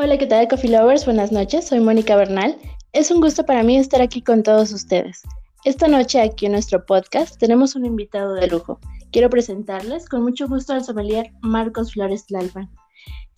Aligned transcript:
Hola, 0.00 0.16
¿qué 0.16 0.26
tal, 0.26 0.46
Coffee 0.46 0.70
Lovers? 0.70 1.06
Buenas 1.06 1.32
noches, 1.32 1.66
soy 1.66 1.80
Mónica 1.80 2.14
Bernal. 2.14 2.56
Es 2.92 3.10
un 3.10 3.20
gusto 3.20 3.44
para 3.44 3.64
mí 3.64 3.76
estar 3.76 4.00
aquí 4.00 4.22
con 4.22 4.44
todos 4.44 4.72
ustedes. 4.72 5.22
Esta 5.64 5.88
noche 5.88 6.20
aquí 6.20 6.46
en 6.46 6.52
nuestro 6.52 6.86
podcast 6.86 7.36
tenemos 7.36 7.74
un 7.74 7.84
invitado 7.84 8.34
de 8.34 8.46
lujo. 8.46 8.78
Quiero 9.10 9.28
presentarles 9.28 10.08
con 10.08 10.22
mucho 10.22 10.46
gusto 10.46 10.72
al 10.72 10.84
sommelier 10.84 11.32
Marcos 11.40 11.94
Flores 11.94 12.26
Tlalpan. 12.26 12.70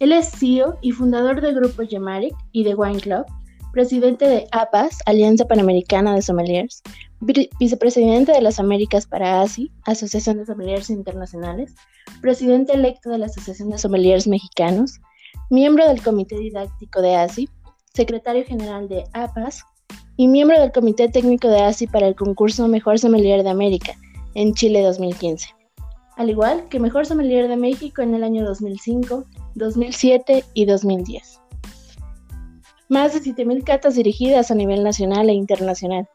Él 0.00 0.12
es 0.12 0.32
CEO 0.32 0.76
y 0.82 0.92
fundador 0.92 1.40
del 1.40 1.54
grupo 1.54 1.82
Yemaric 1.82 2.36
y 2.52 2.62
de 2.64 2.74
Wine 2.74 3.00
Club, 3.00 3.24
presidente 3.72 4.28
de 4.28 4.46
APAS, 4.52 4.98
Alianza 5.06 5.46
Panamericana 5.46 6.14
de 6.14 6.20
Sommeliers, 6.20 6.82
vicepresidente 7.58 8.32
de 8.32 8.42
las 8.42 8.60
Américas 8.60 9.06
para 9.06 9.40
ASI, 9.40 9.72
Asociación 9.86 10.36
de 10.36 10.44
Sommeliers 10.44 10.90
Internacionales, 10.90 11.74
presidente 12.20 12.74
electo 12.74 13.08
de 13.08 13.16
la 13.16 13.26
Asociación 13.26 13.70
de 13.70 13.78
Sommeliers 13.78 14.26
Mexicanos, 14.26 15.00
miembro 15.50 15.86
del 15.88 16.00
Comité 16.00 16.38
Didáctico 16.38 17.02
de 17.02 17.16
ASI, 17.16 17.48
secretario 17.92 18.44
general 18.44 18.88
de 18.88 19.04
APAS 19.12 19.64
y 20.16 20.28
miembro 20.28 20.58
del 20.60 20.70
Comité 20.70 21.08
Técnico 21.08 21.48
de 21.48 21.60
ASI 21.60 21.88
para 21.88 22.06
el 22.06 22.14
concurso 22.14 22.68
Mejor 22.68 23.00
Sommelier 23.00 23.42
de 23.42 23.50
América 23.50 23.94
en 24.34 24.54
Chile 24.54 24.80
2015, 24.82 25.48
al 26.16 26.30
igual 26.30 26.68
que 26.68 26.78
Mejor 26.78 27.04
Sommelier 27.04 27.48
de 27.48 27.56
México 27.56 28.00
en 28.00 28.14
el 28.14 28.22
año 28.22 28.44
2005, 28.44 29.24
2007 29.56 30.44
y 30.54 30.66
2010. 30.66 31.40
Más 32.88 33.12
de 33.12 33.20
7.000 33.20 33.64
catas 33.64 33.96
dirigidas 33.96 34.52
a 34.52 34.54
nivel 34.54 34.84
nacional 34.84 35.28
e 35.30 35.32
internacional. 35.32 36.08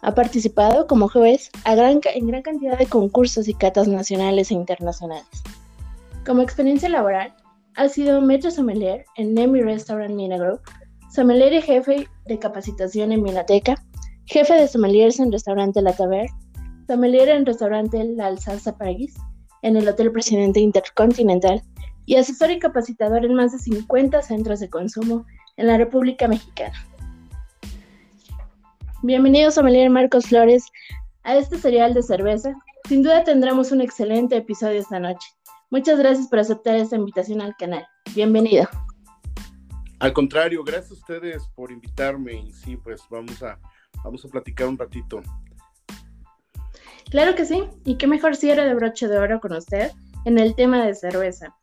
Ha 0.00 0.14
participado 0.14 0.86
como 0.86 1.08
juez 1.08 1.50
en 1.66 2.26
gran 2.26 2.42
cantidad 2.42 2.78
de 2.78 2.86
concursos 2.86 3.48
y 3.48 3.54
catas 3.54 3.86
nacionales 3.86 4.50
e 4.50 4.54
internacionales. 4.54 5.26
Como 6.24 6.42
experiencia 6.42 6.88
laboral, 6.88 7.34
ha 7.78 7.88
sido 7.88 8.20
maître 8.20 8.50
sommelier 8.50 9.04
en 9.14 9.34
Nemi 9.34 9.62
Restaurant 9.62 10.12
Mina 10.12 10.36
Group, 10.36 10.60
sommelier 11.14 11.52
y 11.52 11.62
jefe 11.62 12.08
de 12.26 12.36
capacitación 12.36 13.12
en 13.12 13.22
Minateca, 13.22 13.76
jefe 14.26 14.52
de 14.54 14.66
sommeliers 14.66 15.20
en 15.20 15.30
restaurante 15.30 15.80
La 15.80 15.92
Taverne, 15.92 16.28
sommelier 16.88 17.28
en 17.28 17.46
restaurante 17.46 18.04
La 18.16 18.26
Alsalza 18.26 18.76
París, 18.76 19.14
en 19.62 19.76
el 19.76 19.88
Hotel 19.88 20.10
Presidente 20.10 20.58
Intercontinental 20.58 21.62
y 22.04 22.16
asesor 22.16 22.50
y 22.50 22.58
capacitador 22.58 23.24
en 23.24 23.34
más 23.34 23.52
de 23.52 23.60
50 23.60 24.22
centros 24.22 24.58
de 24.58 24.68
consumo 24.68 25.24
en 25.56 25.68
la 25.68 25.78
República 25.78 26.26
Mexicana. 26.26 26.74
Bienvenido, 29.04 29.52
sommelier 29.52 29.88
Marcos 29.88 30.26
Flores, 30.26 30.64
a 31.22 31.36
este 31.36 31.56
serial 31.56 31.94
de 31.94 32.02
cerveza. 32.02 32.54
Sin 32.88 33.04
duda 33.04 33.22
tendremos 33.22 33.70
un 33.70 33.82
excelente 33.82 34.36
episodio 34.36 34.80
esta 34.80 34.98
noche. 34.98 35.37
Muchas 35.70 35.98
gracias 35.98 36.28
por 36.28 36.38
aceptar 36.38 36.76
esta 36.76 36.96
invitación 36.96 37.42
al 37.42 37.54
canal. 37.56 37.86
Bienvenido. 38.14 38.66
Al 39.98 40.14
contrario, 40.14 40.64
gracias 40.64 40.92
a 40.92 40.94
ustedes 40.94 41.46
por 41.54 41.70
invitarme 41.70 42.32
y 42.32 42.52
sí, 42.52 42.78
pues 42.78 43.02
vamos 43.10 43.42
a, 43.42 43.58
vamos 44.02 44.24
a 44.24 44.28
platicar 44.28 44.66
un 44.66 44.78
ratito. 44.78 45.20
Claro 47.10 47.34
que 47.34 47.44
sí, 47.44 47.64
y 47.84 47.98
qué 47.98 48.06
mejor 48.06 48.34
cierre 48.34 48.64
de 48.64 48.74
broche 48.74 49.08
de 49.08 49.18
oro 49.18 49.40
con 49.40 49.52
usted 49.52 49.90
en 50.24 50.38
el 50.38 50.54
tema 50.54 50.86
de 50.86 50.94
cerveza. 50.94 51.54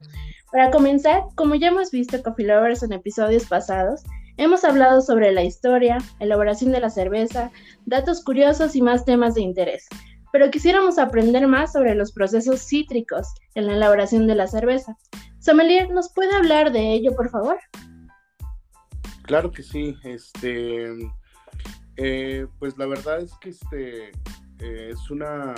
Para 0.52 0.70
comenzar, 0.70 1.24
como 1.34 1.56
ya 1.56 1.70
hemos 1.70 1.90
visto 1.90 2.22
Coffee 2.22 2.46
Lovers 2.46 2.84
en 2.84 2.94
episodios 2.94 3.46
pasados, 3.46 4.04
hemos 4.38 4.64
hablado 4.64 5.02
sobre 5.02 5.32
la 5.32 5.44
historia, 5.44 5.98
elaboración 6.20 6.72
de 6.72 6.80
la 6.80 6.92
cerveza, 6.92 7.50
datos 7.88 8.24
curiosos 8.24 8.76
y 8.76 8.84
más 8.84 9.04
temas 9.04 9.34
de 9.34 9.42
interés 9.42 9.88
pero 10.36 10.52
quisiéramos 10.52 11.00
aprender 11.00 11.48
más 11.48 11.72
sobre 11.72 11.96
los 11.96 12.12
procesos 12.12 12.60
cítricos 12.60 13.26
en 13.54 13.68
la 13.68 13.76
elaboración 13.76 14.28
de 14.28 14.36
la 14.36 14.48
cerveza. 14.48 14.98
Sommelier, 15.40 15.90
¿nos 15.92 16.12
puede 16.12 16.36
hablar 16.36 16.74
de 16.74 16.92
ello, 16.92 17.16
por 17.16 17.30
favor? 17.30 17.58
Claro 19.22 19.50
que 19.50 19.64
sí. 19.64 19.96
Este, 20.04 20.94
eh, 21.96 22.48
pues 22.60 22.78
la 22.78 22.86
verdad 22.86 23.22
es 23.22 23.32
que 23.36 23.52
este 23.52 24.08
eh, 24.60 24.90
es 24.92 25.10
una 25.10 25.56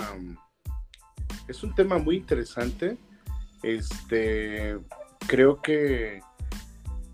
es 1.48 1.64
un 1.64 1.74
tema 1.74 1.98
muy 1.98 2.14
interesante. 2.14 2.96
Este, 3.64 4.78
creo 5.26 5.60
que 5.60 6.20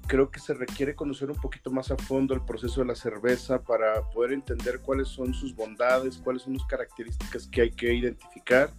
creo 0.06 0.30
que 0.30 0.40
se 0.40 0.54
requiere 0.54 0.94
conocer 0.94 1.30
un 1.30 1.36
poquito 1.36 1.70
más 1.70 1.90
a 1.90 1.96
fondo 1.96 2.34
el 2.34 2.42
proceso 2.42 2.80
de 2.80 2.86
la 2.86 2.94
cerveza 2.94 3.62
para 3.62 4.02
poder 4.10 4.32
entender 4.32 4.80
cuáles 4.80 5.08
son 5.08 5.34
sus 5.34 5.54
bondades, 5.54 6.18
cuáles 6.18 6.42
son 6.42 6.54
las 6.54 6.66
características 6.66 7.46
que 7.46 7.62
hay 7.62 7.70
que 7.70 7.92
identificar 7.94 8.70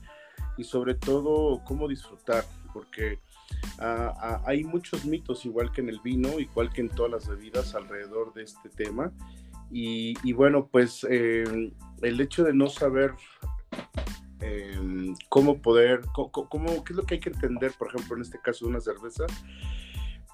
y 0.58 0.64
sobre 0.64 0.96
todo 0.96 1.62
cómo 1.66 1.88
disfrutar, 1.88 2.46
porque 2.74 3.20
ah, 3.80 4.42
hay 4.46 4.64
muchos 4.64 5.06
mitos, 5.06 5.46
igual 5.46 5.72
que 5.72 5.82
en 5.82 5.90
el 5.90 6.00
vino, 6.00 6.40
igual 6.40 6.72
que 6.72 6.82
en 6.82 6.90
todas 6.90 7.12
las 7.12 7.28
bebidas 7.28 7.76
alrededor 7.76 8.34
de 8.34 8.44
este 8.44 8.70
tema. 8.70 9.12
Y, 9.72 10.32
bueno, 10.34 10.68
pues 10.72 11.06
eh, 11.10 11.44
el 12.02 12.22
hecho 12.22 12.44
de 12.44 12.54
no 12.54 12.68
saber 12.68 13.14
em, 14.40 15.16
cómo 15.28 15.62
poder, 15.62 16.02
cómo, 16.14 16.84
qué 16.84 16.94
es 16.94 16.98
lo 16.98 17.04
que 17.04 17.16
hay 17.16 17.20
que 17.20 17.30
entender, 17.30 17.74
por 17.78 17.90
ejemplo, 17.90 18.16
en 18.16 18.22
este 18.22 18.40
caso 18.40 18.66
de 18.66 18.72
una 18.72 18.80
cerveza, 18.80 19.26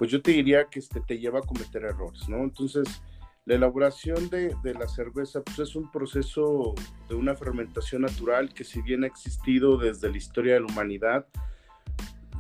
pues 0.02 0.10
yo 0.10 0.20
te 0.20 0.32
diría 0.32 0.66
que 0.66 0.80
este, 0.80 1.00
te 1.00 1.20
lleva 1.20 1.38
a 1.38 1.44
cometer 1.44 1.84
errores, 1.84 2.28
¿no? 2.28 2.38
Entonces, 2.38 3.04
la 3.46 3.54
elaboración 3.54 4.32
de, 4.32 4.52
la 4.74 4.88
cerveza 4.88 5.44
pues 5.44 5.60
es 5.60 5.76
un 5.76 5.92
proceso 5.92 6.74
de 7.08 7.14
una 7.14 7.36
fermentación 7.36 8.02
natural 8.02 8.52
que 8.52 8.64
si 8.64 8.82
bien 8.82 9.04
ha 9.04 9.08
existido 9.08 9.78
desde 9.78 10.10
la 10.10 10.18
historia 10.18 10.56
de 10.56 10.62
la 10.62 10.66
humanidad, 10.66 11.28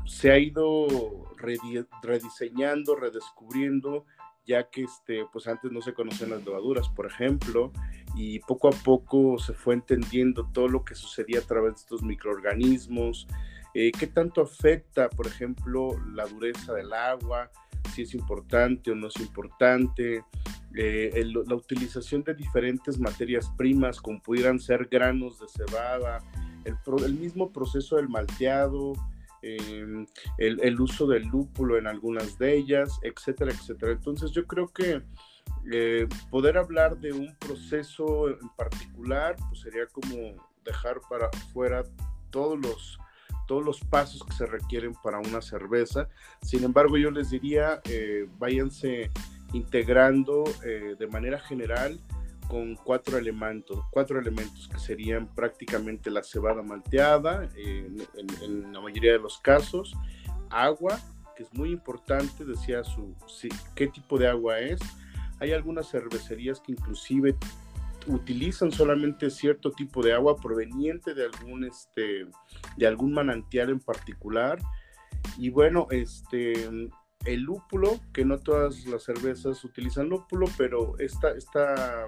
se 0.07 0.31
ha 0.31 0.39
ido 0.39 0.87
rediseñando, 2.01 2.95
redescubriendo, 2.95 4.07
ya 4.43 4.67
que 4.71 4.85
este, 4.85 5.27
pues 5.31 5.45
antes 5.45 5.71
no 5.71 5.83
se 5.83 5.93
conocían 5.93 6.31
las 6.31 6.43
levaduras, 6.43 6.89
por 6.89 7.05
ejemplo, 7.05 7.71
y 8.15 8.39
poco 8.39 8.69
a 8.69 8.71
poco 8.71 9.37
se 9.37 9.53
fue 9.53 9.75
entendiendo 9.75 10.49
todo 10.51 10.67
lo 10.67 10.83
que 10.83 10.95
sucedía 10.95 11.37
a 11.37 11.43
través 11.43 11.73
de 11.73 11.81
estos 11.81 12.01
microorganismos, 12.01 13.27
eh, 13.73 13.91
¿Qué 13.97 14.07
tanto 14.07 14.41
afecta, 14.41 15.09
por 15.09 15.27
ejemplo, 15.27 15.95
la 16.13 16.25
dureza 16.25 16.73
del 16.73 16.93
agua? 16.93 17.49
Si 17.93 18.03
es 18.03 18.13
importante 18.13 18.91
o 18.91 18.95
no 18.95 19.07
es 19.07 19.19
importante. 19.19 20.23
Eh, 20.75 21.23
la 21.25 21.55
utilización 21.55 22.23
de 22.23 22.33
diferentes 22.33 22.97
materias 22.99 23.51
primas, 23.57 23.99
como 23.99 24.21
pudieran 24.21 24.59
ser 24.59 24.87
granos 24.89 25.39
de 25.39 25.47
cebada, 25.47 26.23
el, 26.65 27.13
mismo 27.13 27.51
proceso 27.51 27.97
del 27.97 28.07
malteado, 28.07 28.93
em, 29.41 30.05
el, 30.37 30.79
uso 30.79 31.07
del 31.07 31.23
lúpulo 31.27 31.77
en 31.77 31.87
algunas 31.87 32.37
de 32.37 32.55
ellas, 32.55 32.99
etcétera, 33.03 33.51
etcétera. 33.51 33.91
Entonces 33.93 34.31
yo 34.31 34.45
creo 34.45 34.67
que 34.67 35.01
eh, 35.71 36.07
poder 36.29 36.57
hablar 36.57 36.97
de 36.99 37.13
un 37.13 37.35
proceso 37.37 38.29
en 38.29 38.49
particular, 38.55 39.35
pues 39.49 39.61
sería 39.61 39.85
como 39.87 40.35
dejar 40.63 41.01
para 41.09 41.29
fuera 41.51 41.83
todos 42.29 42.59
los 42.59 42.99
todos 43.51 43.65
los 43.65 43.81
pasos 43.81 44.23
que 44.23 44.31
se 44.31 44.45
requieren 44.45 44.93
para 45.03 45.19
una 45.19 45.41
cerveza. 45.41 46.07
Sin 46.41 46.63
embargo, 46.63 46.95
yo 46.95 47.11
les 47.11 47.31
diría, 47.31 47.81
eh, 47.83 48.25
váyanse 48.39 49.11
integrando 49.51 50.45
eh, 50.63 50.95
de 50.97 51.07
manera 51.07 51.37
general 51.37 51.99
con 52.47 52.75
cuatro 52.75 53.17
elementos, 53.17 53.83
cuatro 53.91 54.21
elementos 54.21 54.69
que 54.69 54.79
serían 54.79 55.27
prácticamente 55.35 56.09
la 56.09 56.23
cebada 56.23 56.61
malteada, 56.61 57.49
en, 57.57 58.71
la 58.71 58.79
mayoría 58.79 59.11
de 59.11 59.19
los 59.19 59.37
casos, 59.39 59.97
agua, 60.49 60.97
que 61.35 61.43
es 61.43 61.53
muy 61.53 61.71
importante, 61.71 62.45
decía 62.45 62.85
su, 62.85 63.17
qué 63.75 63.87
tipo 63.87 64.17
de 64.17 64.29
agua 64.29 64.59
es. 64.59 64.79
Hay 65.41 65.51
algunas 65.51 65.91
cervecerías 65.91 66.61
que 66.61 66.71
inclusive 66.71 67.35
utilizan 68.07 68.71
solamente 68.71 69.29
cierto 69.29 69.71
tipo 69.71 70.01
de 70.01 70.13
agua 70.13 70.35
proveniente 70.37 71.13
de 71.13 71.25
algún, 71.25 71.63
este, 71.65 72.25
de 72.77 72.87
algún 72.87 73.13
manantial 73.13 73.69
en 73.69 73.79
particular. 73.79 74.59
Y 75.37 75.49
bueno, 75.49 75.87
este, 75.91 76.69
el 77.25 77.41
lúpulo, 77.41 77.99
que 78.13 78.25
no 78.25 78.39
todas 78.39 78.85
las 78.85 79.03
cervezas 79.03 79.63
utilizan 79.63 80.09
lúpulo, 80.09 80.47
pero 80.57 80.97
esta, 80.99 81.31
esta 81.31 82.07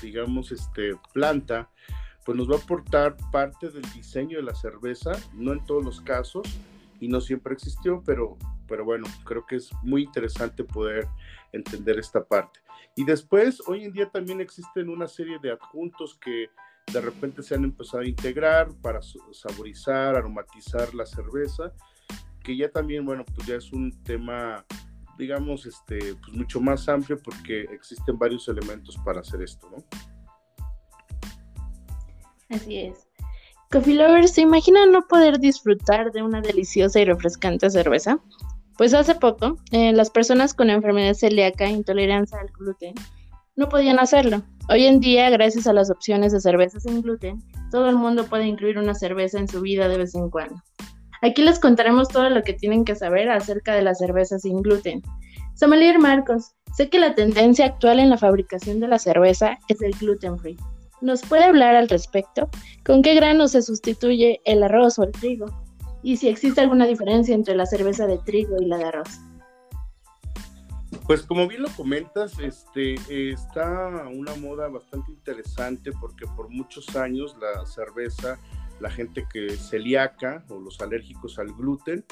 digamos, 0.00 0.52
este, 0.52 0.92
planta, 1.12 1.70
pues 2.24 2.36
nos 2.36 2.50
va 2.50 2.56
a 2.56 2.58
aportar 2.58 3.16
parte 3.30 3.70
del 3.70 3.82
diseño 3.92 4.38
de 4.38 4.42
la 4.42 4.54
cerveza, 4.54 5.12
no 5.34 5.52
en 5.52 5.64
todos 5.64 5.84
los 5.84 6.00
casos, 6.00 6.46
y 7.00 7.08
no 7.08 7.20
siempre 7.20 7.54
existió, 7.54 8.02
pero, 8.04 8.36
pero 8.66 8.84
bueno, 8.84 9.06
creo 9.24 9.44
que 9.46 9.56
es 9.56 9.70
muy 9.82 10.02
interesante 10.02 10.64
poder 10.64 11.08
entender 11.52 11.98
esta 11.98 12.24
parte. 12.24 12.60
Y 12.94 13.04
después, 13.04 13.60
hoy 13.66 13.84
en 13.84 13.92
día 13.92 14.10
también 14.10 14.40
existen 14.40 14.88
una 14.88 15.06
serie 15.06 15.38
de 15.40 15.52
adjuntos 15.52 16.18
que 16.18 16.48
de 16.92 17.00
repente 17.00 17.42
se 17.42 17.54
han 17.54 17.64
empezado 17.64 18.02
a 18.02 18.06
integrar 18.06 18.68
para 18.80 19.00
saborizar, 19.32 20.14
aromatizar 20.16 20.94
la 20.94 21.04
cerveza, 21.04 21.72
que 22.42 22.56
ya 22.56 22.70
también, 22.70 23.04
bueno, 23.04 23.24
pues 23.34 23.46
ya 23.46 23.56
es 23.56 23.72
un 23.72 23.92
tema, 24.04 24.64
digamos, 25.18 25.66
este, 25.66 26.14
pues 26.14 26.32
mucho 26.32 26.60
más 26.60 26.88
amplio 26.88 27.18
porque 27.22 27.62
existen 27.72 28.18
varios 28.18 28.48
elementos 28.48 28.96
para 29.04 29.20
hacer 29.20 29.42
esto, 29.42 29.68
¿no? 29.70 29.84
Así 32.48 32.78
es. 32.78 33.08
Coffee 33.70 33.94
Lovers, 33.94 34.32
¿se 34.32 34.42
imaginan 34.42 34.92
no 34.92 35.06
poder 35.08 35.40
disfrutar 35.40 36.12
de 36.12 36.22
una 36.22 36.40
deliciosa 36.40 37.00
y 37.00 37.04
refrescante 37.04 37.68
cerveza? 37.68 38.20
Pues 38.76 38.94
hace 38.94 39.14
poco 39.14 39.58
eh, 39.72 39.92
las 39.92 40.10
personas 40.10 40.54
con 40.54 40.70
enfermedad 40.70 41.14
celíaca, 41.14 41.68
intolerancia 41.68 42.38
al 42.38 42.48
gluten, 42.48 42.94
no 43.56 43.68
podían 43.68 43.98
hacerlo. 43.98 44.42
Hoy 44.68 44.86
en 44.86 45.00
día, 45.00 45.30
gracias 45.30 45.66
a 45.66 45.72
las 45.72 45.90
opciones 45.90 46.32
de 46.32 46.40
cerveza 46.40 46.78
sin 46.80 47.00
gluten, 47.00 47.42
todo 47.70 47.88
el 47.88 47.96
mundo 47.96 48.26
puede 48.26 48.46
incluir 48.46 48.78
una 48.78 48.94
cerveza 48.94 49.38
en 49.38 49.48
su 49.48 49.62
vida 49.62 49.88
de 49.88 49.98
vez 49.98 50.14
en 50.14 50.28
cuando. 50.28 50.62
Aquí 51.22 51.42
les 51.42 51.58
contaremos 51.58 52.08
todo 52.08 52.28
lo 52.28 52.42
que 52.42 52.52
tienen 52.52 52.84
que 52.84 52.94
saber 52.94 53.30
acerca 53.30 53.74
de 53.74 53.82
la 53.82 53.94
cerveza 53.94 54.38
sin 54.38 54.60
gluten. 54.60 55.02
Sommelier 55.54 55.98
Marcos, 55.98 56.54
sé 56.76 56.90
que 56.90 56.98
la 56.98 57.14
tendencia 57.14 57.64
actual 57.64 57.98
en 57.98 58.10
la 58.10 58.18
fabricación 58.18 58.80
de 58.80 58.88
la 58.88 58.98
cerveza 58.98 59.58
es 59.68 59.80
el 59.80 59.92
gluten 59.92 60.38
free. 60.38 60.58
¿Nos 61.00 61.22
puede 61.22 61.44
hablar 61.44 61.74
al 61.76 61.88
respecto? 61.88 62.50
¿Con 62.84 63.02
qué 63.02 63.14
grano 63.14 63.48
se 63.48 63.62
sustituye 63.62 64.40
el 64.44 64.62
arroz 64.62 64.98
o 64.98 65.04
el 65.04 65.12
trigo? 65.12 65.46
Y 66.06 66.18
si 66.18 66.28
existe 66.28 66.60
alguna 66.60 66.86
diferencia 66.86 67.34
entre 67.34 67.56
la 67.56 67.66
cerveza 67.66 68.06
de 68.06 68.18
trigo 68.18 68.62
y 68.62 68.66
la 68.66 68.78
de 68.78 68.84
arroz. 68.84 69.20
Pues 71.04 71.22
como 71.22 71.48
bien 71.48 71.62
lo 71.62 71.68
comentas, 71.70 72.38
este, 72.38 72.94
está 73.32 74.06
una 74.06 74.36
moda 74.36 74.68
bastante 74.68 75.10
interesante 75.10 75.90
porque 76.00 76.24
por 76.36 76.48
muchos 76.48 76.94
años 76.94 77.36
la 77.40 77.66
cerveza, 77.66 78.38
la 78.78 78.88
gente 78.88 79.26
que 79.32 79.46
es 79.46 79.68
celíaca 79.68 80.44
o 80.48 80.60
los 80.60 80.80
alérgicos 80.80 81.40
al 81.40 81.52
gluten, 81.52 82.04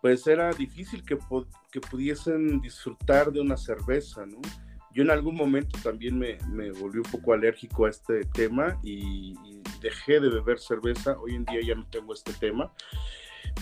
pues 0.00 0.24
era 0.28 0.52
difícil 0.52 1.02
que, 1.04 1.18
que 1.72 1.80
pudiesen 1.80 2.60
disfrutar 2.60 3.32
de 3.32 3.40
una 3.40 3.56
cerveza, 3.56 4.26
¿no? 4.26 4.38
Yo 4.94 5.02
en 5.02 5.10
algún 5.10 5.34
momento 5.34 5.76
también 5.82 6.16
me, 6.16 6.38
me 6.52 6.70
volví 6.70 6.98
un 6.98 7.10
poco 7.10 7.32
alérgico 7.32 7.86
a 7.86 7.90
este 7.90 8.24
tema 8.26 8.78
y, 8.84 9.34
dejé 9.80 10.20
de 10.20 10.28
beber 10.28 10.58
cerveza. 10.58 11.18
Hoy 11.18 11.34
en 11.34 11.44
día 11.44 11.60
ya 11.62 11.74
no 11.74 11.86
tengo 11.86 12.14
este 12.14 12.32
tema. 12.32 12.72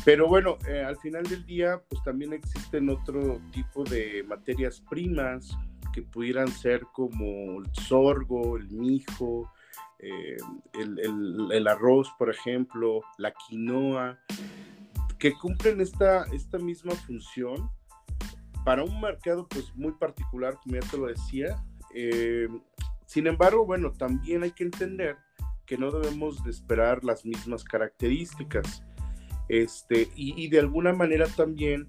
Pero 0.05 0.29
bueno, 0.29 0.59
eh, 0.69 0.83
al 0.83 0.97
final 0.99 1.25
del 1.25 1.45
día, 1.47 1.81
pues 1.89 2.03
también 2.03 2.33
existen 2.33 2.89
otro 2.91 3.41
tipo 3.53 3.85
de 3.85 4.25
materias 4.25 4.83
primas 4.89 5.57
que 5.93 6.03
pudieran 6.03 6.49
ser 6.49 6.83
como 6.93 7.63
el 7.63 7.75
sorgo, 7.75 8.57
el 8.57 8.69
mijo, 8.69 9.51
eh, 9.99 10.37
el, 10.75 11.67
arroz, 11.67 12.13
por 12.19 12.31
ejemplo, 12.31 13.01
la 13.17 13.33
quinoa, 13.33 14.19
que 15.19 15.33
cumplen 15.33 15.81
esta, 15.81 16.25
esta 16.33 16.59
misma 16.59 16.93
función 16.93 17.71
para 18.65 18.85
un 18.85 19.01
mercado 19.01 19.49
pues 19.49 19.75
muy 19.75 19.93
particular, 19.93 20.59
como 20.63 20.75
ya 20.75 20.89
te 20.91 20.99
lo 20.99 21.07
decía. 21.07 21.57
Eh, 21.95 22.49
sin 23.07 23.27
embargo, 23.27 23.65
bueno, 23.65 23.93
también 23.93 24.43
hay 24.43 24.51
que 24.51 24.65
entender 24.65 25.17
que 25.67 25.77
no 25.77 25.91
debemos 25.91 26.43
de 26.45 26.51
esperar 26.51 27.05
las 27.05 27.25
mismas 27.25 27.65
características. 27.65 28.83
Este, 29.49 30.11
y, 30.17 30.49
de 30.49 30.59
alguna 30.59 30.93
manera 30.93 31.27
también 31.27 31.87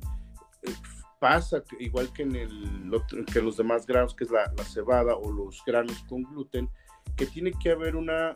eh, 0.62 0.72
pasa, 1.20 1.64
igual 1.80 2.12
que 2.14 2.24
en, 2.24 2.36
el, 2.36 2.92
que 3.32 3.42
los 3.42 3.58
demás 3.58 3.88
granos, 3.88 4.16
que 4.16 4.26
es 4.26 4.32
la, 4.32 4.52
la, 4.56 4.64
cebada 4.64 5.16
o 5.16 5.32
los 5.32 5.64
granos 5.66 6.04
con 6.08 6.24
gluten, 6.24 6.70
que 7.16 7.26
tiene 7.26 7.52
que 7.52 7.72
haber 7.72 7.96
una, 7.96 8.36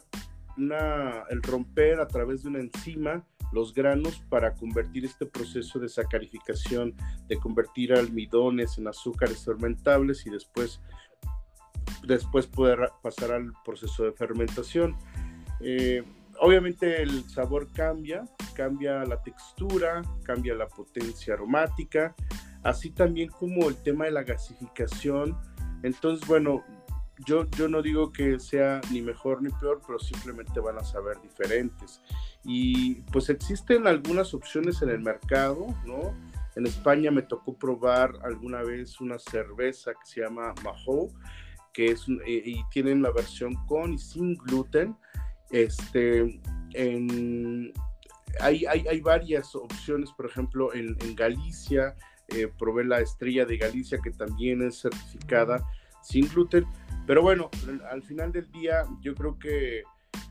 una, 0.57 1.23
el 1.29 1.41
romper 1.43 1.99
a 1.99 2.07
través 2.07 2.43
de 2.43 2.49
una 2.49 2.59
enzima 2.59 3.23
los 3.51 3.73
granos 3.73 4.23
para 4.29 4.53
convertir 4.55 5.05
este 5.05 5.25
proceso 5.25 5.79
de 5.79 5.89
sacarificación, 5.89 6.95
de 7.27 7.37
convertir 7.37 7.93
almidones 7.93 8.77
en 8.77 8.87
azúcares 8.87 9.43
fermentables 9.43 10.25
y 10.25 10.29
después, 10.29 10.79
después 12.03 12.47
poder 12.47 12.89
pasar 13.01 13.31
al 13.31 13.51
proceso 13.65 14.05
de 14.05 14.13
fermentación. 14.13 14.95
Eh, 15.63 16.03
obviamente 16.39 17.01
el 17.01 17.23
sabor 17.29 17.71
cambia, 17.73 18.25
cambia 18.55 19.03
la 19.05 19.21
textura, 19.21 20.01
cambia 20.23 20.55
la 20.55 20.67
potencia 20.67 21.33
aromática, 21.33 22.15
así 22.63 22.91
también 22.91 23.29
como 23.29 23.69
el 23.69 23.75
tema 23.77 24.05
de 24.05 24.11
la 24.11 24.23
gasificación. 24.23 25.37
Entonces, 25.83 26.27
bueno, 26.27 26.63
yo, 27.25 27.45
yo 27.51 27.67
no 27.67 27.81
digo 27.81 28.11
que 28.11 28.39
sea 28.39 28.81
ni 28.91 29.01
mejor 29.01 29.41
ni 29.41 29.49
peor, 29.49 29.81
pero 29.85 29.99
simplemente 29.99 30.59
van 30.59 30.77
a 30.77 30.83
saber 30.83 31.21
diferentes. 31.21 32.01
Y 32.43 33.01
pues 33.11 33.29
existen 33.29 33.87
algunas 33.87 34.33
opciones 34.33 34.81
en 34.81 34.89
el 34.89 35.01
mercado, 35.01 35.67
¿no? 35.85 36.15
En 36.55 36.65
España 36.65 37.11
me 37.11 37.21
tocó 37.21 37.55
probar 37.57 38.13
alguna 38.23 38.61
vez 38.63 38.99
una 38.99 39.19
cerveza 39.19 39.91
que 39.93 40.05
se 40.05 40.21
llama 40.21 40.53
Mahou, 40.63 41.13
que 41.73 41.91
es, 41.91 42.05
eh, 42.25 42.41
y 42.45 42.63
tienen 42.71 43.01
la 43.01 43.11
versión 43.11 43.55
con 43.67 43.93
y 43.93 43.97
sin 43.97 44.35
gluten. 44.35 44.95
Este, 45.51 46.39
en, 46.73 47.73
hay, 48.39 48.65
hay, 48.65 48.87
hay, 48.87 49.01
varias 49.01 49.55
opciones, 49.55 50.11
por 50.11 50.25
ejemplo, 50.25 50.73
en, 50.73 50.95
Galicia, 51.15 51.95
eh, 52.29 52.47
probé 52.57 52.85
la 52.85 52.99
estrella 52.99 53.45
de 53.45 53.57
Galicia, 53.57 53.99
que 54.03 54.11
también 54.11 54.61
es 54.61 54.81
certificada 54.81 55.65
sin 56.01 56.27
gluten. 56.29 56.65
Pero 57.05 57.21
bueno, 57.21 57.49
al 57.89 58.03
final 58.03 58.31
del 58.31 58.49
día 58.51 58.83
yo 59.01 59.13
creo 59.15 59.37
que 59.37 59.83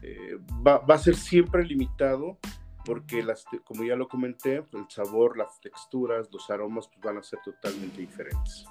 eh, 0.03 0.39
va, 0.67 0.79
va, 0.79 0.95
a 0.95 0.99
ser 0.99 1.15
siempre 1.15 1.65
limitado 1.65 2.39
porque, 2.85 3.23
las, 3.23 3.45
como 3.65 3.85
ya 3.85 3.97
lo 3.97 4.09
comenté, 4.09 4.57
el 4.57 4.89
sabor, 4.89 5.37
las 5.37 5.61
texturas, 5.61 6.29
los 6.33 6.49
aromas 6.51 6.89
pues, 6.89 7.01
van 7.01 7.19
a 7.19 7.23
ser 7.23 7.39
totalmente 7.45 8.01
diferentes. 8.01 8.65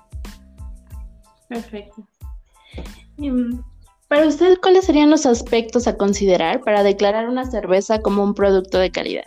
Perfecto. 1.47 2.07
Mm, 3.17 3.59
para 4.09 4.27
usted, 4.27 4.57
¿cuáles 4.59 4.85
serían 4.85 5.11
los 5.11 5.27
aspectos 5.27 5.87
a 5.87 5.95
considerar 5.95 6.61
para 6.61 6.81
declarar 6.83 7.29
una 7.29 7.45
cerveza 7.45 8.01
como 8.01 8.23
un 8.23 8.33
producto 8.33 8.79
de 8.79 8.91
calidad? 8.91 9.25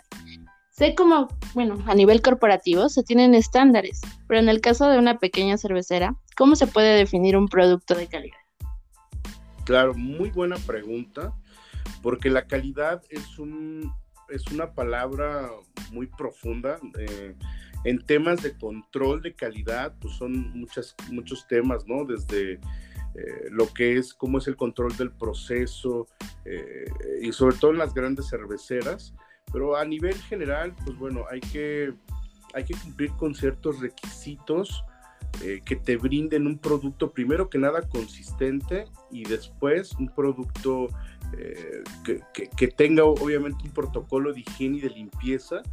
Sé 0.71 0.93
como, 0.93 1.29
bueno, 1.53 1.81
a 1.87 1.95
nivel 1.95 2.21
corporativo 2.21 2.89
se 2.89 3.01
tienen 3.01 3.33
estándares, 3.33 4.01
pero 4.27 4.41
en 4.41 4.49
el 4.49 4.59
caso 4.59 4.89
de 4.89 4.99
una 4.99 5.19
pequeña 5.19 5.57
cervecera, 5.57 6.15
¿cómo 6.35 6.57
se 6.57 6.67
puede 6.67 6.97
definir 6.97 7.37
un 7.37 7.47
producto 7.47 7.95
de 7.95 8.07
calidad? 8.07 8.37
Claro, 9.63 9.93
muy 9.93 10.29
buena 10.29 10.57
pregunta 10.57 11.33
porque 12.01 12.29
la 12.29 12.45
calidad 12.45 13.01
es, 13.09 13.39
un, 13.39 13.89
es 14.27 14.45
una 14.47 14.73
palabra 14.73 15.49
muy 15.93 16.07
profunda. 16.07 16.77
Eh, 16.99 17.35
en 17.85 18.05
temas 18.05 18.43
de 18.43 18.57
control 18.57 19.21
de 19.21 19.33
calidad, 19.33 19.93
pues 20.01 20.15
son 20.15 20.51
muchas, 20.59 20.95
muchos 21.09 21.47
temas, 21.47 21.85
¿no? 21.87 22.03
Desde 22.03 22.59
eh, 23.15 23.47
lo 23.49 23.67
que 23.73 23.97
es, 23.97 24.13
cómo 24.13 24.37
es 24.37 24.47
el 24.47 24.55
control 24.55 24.95
del 24.97 25.11
proceso, 25.11 26.07
eh, 26.45 26.85
y 27.21 27.31
sobre 27.31 27.57
todo 27.57 27.71
en 27.71 27.77
las 27.77 27.93
grandes 27.93 28.29
cerveceras, 28.29 29.13
pero 29.51 29.77
a 29.77 29.85
nivel 29.85 30.15
general, 30.15 30.75
pues 30.83 30.97
bueno, 30.97 31.25
hay 31.29 31.39
que, 31.39 31.93
hay 32.53 32.63
que 32.63 32.75
cumplir 32.75 33.11
con 33.11 33.35
ciertos 33.35 33.79
requisitos 33.79 34.83
eh, 35.41 35.61
que 35.65 35.75
te 35.75 35.97
brinden 35.97 36.47
un 36.47 36.57
producto, 36.57 37.11
primero 37.11 37.49
que 37.49 37.57
nada, 37.57 37.81
consistente 37.81 38.85
y 39.11 39.23
después 39.23 39.93
un 39.93 40.07
producto 40.13 40.87
eh, 41.37 41.83
que, 42.05 42.21
que, 42.33 42.49
que, 42.49 42.67
tenga 42.67 43.03
obviamente 43.03 43.63
un 43.65 43.71
protocolo 43.71 44.31
de 44.31 44.41
higiene 44.41 44.77
y 44.77 44.81
de 44.81 44.89
limpieza 44.91 45.63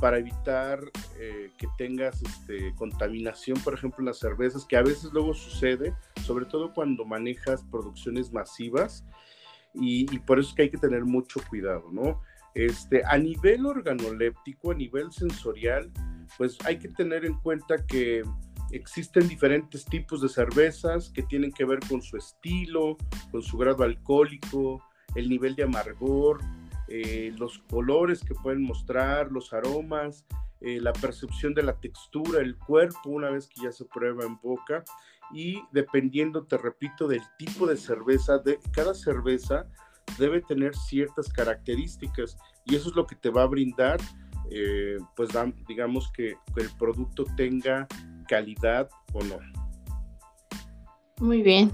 para 0.00 0.18
evitar 0.18 0.80
eh, 1.18 1.50
que 1.58 1.68
tengas 1.76 2.22
este, 2.22 2.74
contaminación, 2.74 3.58
por 3.60 3.74
ejemplo, 3.74 4.00
en 4.00 4.06
las 4.06 4.18
cervezas, 4.18 4.64
que 4.64 4.76
a 4.76 4.82
veces 4.82 5.10
luego 5.12 5.34
sucede, 5.34 5.94
sobre 6.24 6.46
todo 6.46 6.72
cuando 6.72 7.04
manejas 7.04 7.62
producciones 7.70 8.32
masivas, 8.32 9.04
y, 9.74 10.12
y 10.12 10.18
por 10.20 10.40
eso 10.40 10.48
es 10.48 10.54
que 10.54 10.62
hay 10.62 10.70
que 10.70 10.78
tener 10.78 11.04
mucho 11.04 11.40
cuidado, 11.48 11.84
¿no? 11.92 12.20
Este, 12.54 13.02
a 13.04 13.16
nivel 13.16 13.66
organoléptico, 13.66 14.72
a 14.72 14.74
nivel 14.74 15.12
sensorial, 15.12 15.92
pues 16.36 16.56
hay 16.64 16.78
que 16.78 16.88
tener 16.88 17.24
en 17.24 17.34
cuenta 17.34 17.86
que 17.86 18.22
existen 18.72 19.28
diferentes 19.28 19.84
tipos 19.84 20.20
de 20.20 20.28
cervezas 20.28 21.10
que 21.10 21.22
tienen 21.22 21.52
que 21.52 21.64
ver 21.64 21.80
con 21.88 22.02
su 22.02 22.16
estilo, 22.16 22.96
con 23.30 23.42
su 23.42 23.56
grado 23.58 23.84
alcohólico, 23.84 24.82
el 25.14 25.28
nivel 25.28 25.54
de 25.54 25.64
amargor, 25.64 26.40
eh, 26.90 27.32
los 27.38 27.58
colores 27.70 28.20
que 28.20 28.34
pueden 28.34 28.62
mostrar, 28.62 29.30
los 29.30 29.52
aromas, 29.52 30.26
eh, 30.60 30.80
la 30.80 30.92
percepción 30.92 31.54
de 31.54 31.62
la 31.62 31.78
textura, 31.78 32.40
el 32.40 32.58
cuerpo 32.58 33.10
una 33.10 33.30
vez 33.30 33.48
que 33.48 33.62
ya 33.62 33.72
se 33.72 33.84
prueba 33.84 34.24
en 34.24 34.38
boca 34.40 34.84
y 35.32 35.62
dependiendo, 35.72 36.44
te 36.44 36.58
repito, 36.58 37.06
del 37.06 37.22
tipo 37.38 37.66
de 37.66 37.76
cerveza, 37.76 38.38
de 38.38 38.58
cada 38.72 38.92
cerveza 38.94 39.66
debe 40.18 40.42
tener 40.42 40.74
ciertas 40.74 41.32
características 41.32 42.36
y 42.66 42.74
eso 42.74 42.90
es 42.90 42.96
lo 42.96 43.06
que 43.06 43.14
te 43.14 43.30
va 43.30 43.44
a 43.44 43.46
brindar, 43.46 44.00
eh, 44.50 44.98
pues 45.14 45.30
digamos 45.68 46.10
que, 46.12 46.34
que 46.54 46.62
el 46.62 46.70
producto 46.76 47.24
tenga 47.36 47.86
calidad 48.28 48.90
o 49.12 49.22
no. 49.22 49.38
Muy 51.20 51.42
bien. 51.42 51.70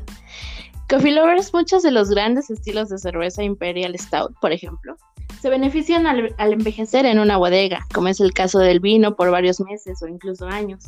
Coffee 0.88 1.12
Lovers, 1.12 1.52
muchos 1.52 1.82
de 1.82 1.90
los 1.90 2.10
grandes 2.10 2.48
estilos 2.50 2.88
de 2.88 2.98
cerveza 2.98 3.42
Imperial 3.42 3.98
Stout, 3.98 4.34
por 4.40 4.52
ejemplo, 4.52 4.96
se 5.40 5.50
benefician 5.50 6.06
al, 6.06 6.34
al, 6.38 6.52
envejecer 6.52 7.06
en 7.06 7.18
una 7.18 7.36
bodega, 7.36 7.84
como 7.92 8.08
es 8.08 8.20
el 8.20 8.32
caso 8.32 8.58
del 8.58 8.80
vino 8.80 9.16
por 9.16 9.30
varios 9.30 9.60
meses 9.60 10.02
o 10.02 10.06
incluso 10.06 10.46
años. 10.46 10.84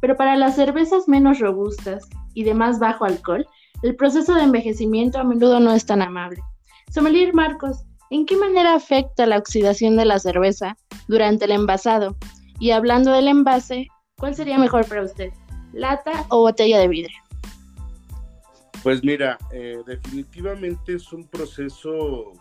Pero 0.00 0.16
para 0.16 0.36
las 0.36 0.56
cervezas 0.56 1.06
menos 1.06 1.38
robustas 1.38 2.08
y 2.34 2.44
de 2.44 2.54
más 2.54 2.78
bajo 2.78 3.04
alcohol, 3.04 3.46
el 3.82 3.94
proceso 3.96 4.34
de 4.34 4.42
envejecimiento 4.42 5.18
a 5.18 5.24
menudo 5.24 5.60
no 5.60 5.72
es 5.74 5.84
tan 5.84 6.02
amable. 6.02 6.40
Sommelier 6.90 7.34
Marcos, 7.34 7.84
¿en 8.10 8.26
qué 8.26 8.36
manera 8.36 8.74
afecta 8.74 9.26
la 9.26 9.38
oxidación 9.38 9.96
de 9.96 10.06
la 10.06 10.18
cerveza 10.18 10.76
durante 11.08 11.44
el 11.44 11.52
envasado? 11.52 12.16
Y 12.58 12.70
hablando 12.70 13.12
del 13.12 13.28
envase, 13.28 13.88
¿Cuál 14.22 14.36
sería 14.36 14.56
mejor 14.56 14.86
para 14.86 15.02
usted? 15.02 15.32
¿Lata 15.72 16.26
o 16.28 16.42
botella 16.42 16.78
de 16.78 16.86
vidrio? 16.86 17.18
Pues 18.82 19.04
mira, 19.04 19.38
eh, 19.52 19.78
definitivamente 19.86 20.94
es 20.94 21.12
un 21.12 21.24
proceso 21.28 22.32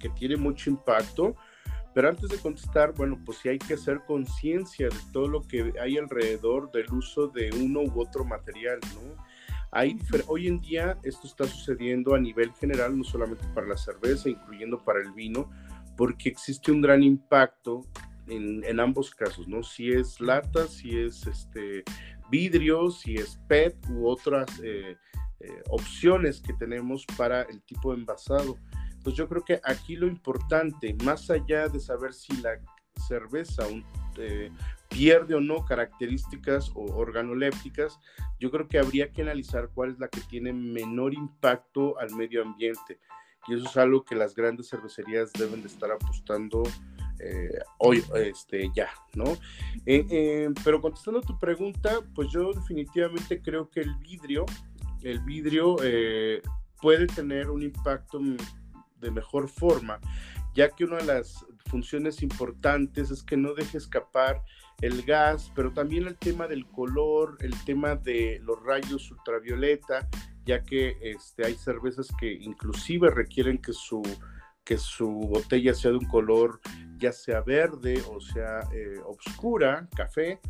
que 0.00 0.08
tiene 0.10 0.36
mucho 0.36 0.68
impacto, 0.68 1.36
pero 1.94 2.08
antes 2.08 2.28
de 2.28 2.38
contestar, 2.38 2.92
bueno, 2.92 3.18
pues 3.24 3.38
sí 3.38 3.50
hay 3.50 3.58
que 3.58 3.74
hacer 3.74 4.00
conciencia 4.04 4.88
de 4.88 4.96
todo 5.12 5.28
lo 5.28 5.42
que 5.42 5.72
hay 5.80 5.96
alrededor 5.96 6.72
del 6.72 6.92
uso 6.92 7.28
de 7.28 7.50
uno 7.52 7.82
u 7.82 8.00
otro 8.00 8.24
material, 8.24 8.80
¿no? 8.94 9.24
Hay, 9.70 9.96
hoy 10.26 10.48
en 10.48 10.60
día 10.60 10.98
esto 11.04 11.28
está 11.28 11.44
sucediendo 11.44 12.14
a 12.14 12.18
nivel 12.18 12.52
general, 12.54 12.98
no 12.98 13.04
solamente 13.04 13.46
para 13.54 13.68
la 13.68 13.76
cerveza, 13.76 14.28
incluyendo 14.28 14.82
para 14.82 15.00
el 15.00 15.12
vino, 15.12 15.50
porque 15.96 16.28
existe 16.28 16.72
un 16.72 16.80
gran 16.80 17.02
impacto 17.02 17.82
en, 18.26 18.64
en 18.64 18.80
ambos 18.80 19.14
casos, 19.14 19.46
¿no? 19.46 19.62
Si 19.62 19.92
es 19.92 20.20
lata, 20.20 20.66
si 20.66 20.98
es 20.98 21.26
este 21.26 21.84
vidrio, 22.30 22.90
si 22.90 23.14
es 23.14 23.38
u 23.90 24.08
otras 24.08 24.60
eh, 24.62 24.96
eh, 25.40 25.62
opciones 25.68 26.40
que 26.40 26.52
tenemos 26.54 27.04
para 27.16 27.42
el 27.42 27.62
tipo 27.62 27.92
de 27.92 28.00
envasado. 28.00 28.56
Entonces 28.92 29.18
yo 29.18 29.28
creo 29.28 29.44
que 29.44 29.60
aquí 29.62 29.96
lo 29.96 30.06
importante, 30.06 30.96
más 31.04 31.30
allá 31.30 31.68
de 31.68 31.78
saber 31.78 32.12
si 32.12 32.36
la 32.38 32.58
cerveza 33.06 33.64
eh, 34.16 34.50
pierde 34.88 35.34
o 35.34 35.40
no 35.40 35.64
características 35.64 36.70
o 36.74 36.84
organolépticas, 36.96 38.00
yo 38.40 38.50
creo 38.50 38.66
que 38.66 38.78
habría 38.78 39.12
que 39.12 39.22
analizar 39.22 39.70
cuál 39.74 39.90
es 39.90 39.98
la 39.98 40.08
que 40.08 40.20
tiene 40.22 40.52
menor 40.52 41.14
impacto 41.14 41.98
al 41.98 42.14
medio 42.14 42.42
ambiente. 42.42 42.98
Y 43.48 43.54
eso 43.54 43.66
es 43.66 43.76
algo 43.76 44.04
que 44.04 44.16
las 44.16 44.34
grandes 44.34 44.68
cervecerías 44.68 45.32
deben 45.32 45.60
de 45.60 45.68
estar 45.68 45.90
apostando 45.90 46.64
eh, 47.20 47.58
hoy, 47.78 48.04
este, 48.16 48.70
ya, 48.74 48.88
¿no? 49.14 49.36
pero 50.64 50.80
contestando 50.80 51.20
tu 51.20 51.38
pregunta, 51.38 52.00
pues 52.14 52.28
yo 52.30 52.52
definitivamente 52.52 53.40
creo 53.40 53.70
que 53.70 53.80
el 53.80 53.94
vidrio 53.96 54.46
el 55.02 55.20
vidrio 55.20 55.76
eh, 55.82 56.42
puede 56.80 57.06
tener 57.06 57.50
un 57.50 57.62
impacto 57.62 58.20
de 58.98 59.10
mejor 59.10 59.48
forma, 59.48 60.00
ya 60.54 60.70
que 60.70 60.84
una 60.84 60.96
de 60.96 61.04
las 61.04 61.44
funciones 61.66 62.22
importantes 62.22 63.10
es 63.10 63.22
que 63.22 63.36
no 63.36 63.54
deje 63.54 63.78
escapar 63.78 64.42
el 64.80 65.02
gas, 65.02 65.52
pero 65.54 65.72
también 65.72 66.06
el 66.06 66.16
tema 66.16 66.46
del 66.46 66.66
color, 66.66 67.36
el 67.40 67.54
tema 67.64 67.96
de 67.96 68.40
los 68.42 68.62
rayos 68.62 69.10
ultravioleta, 69.10 70.08
ya 70.44 70.62
que 70.62 70.96
este, 71.00 71.46
hay 71.46 71.54
cervezas 71.54 72.08
que 72.18 72.32
inclusive 72.32 73.10
requieren 73.10 73.58
que 73.58 73.72
su, 73.72 74.02
que 74.66 74.76
su 74.76 75.08
botella 75.08 75.72
sea 75.72 75.92
de 75.92 75.96
un 75.96 76.06
color 76.06 76.60
ya 76.98 77.12
sea 77.12 77.40
verde 77.40 78.02
o 78.10 78.20
sea 78.20 78.60
eh, 78.74 79.00
oscura, 79.06 79.88
café, 79.96 80.40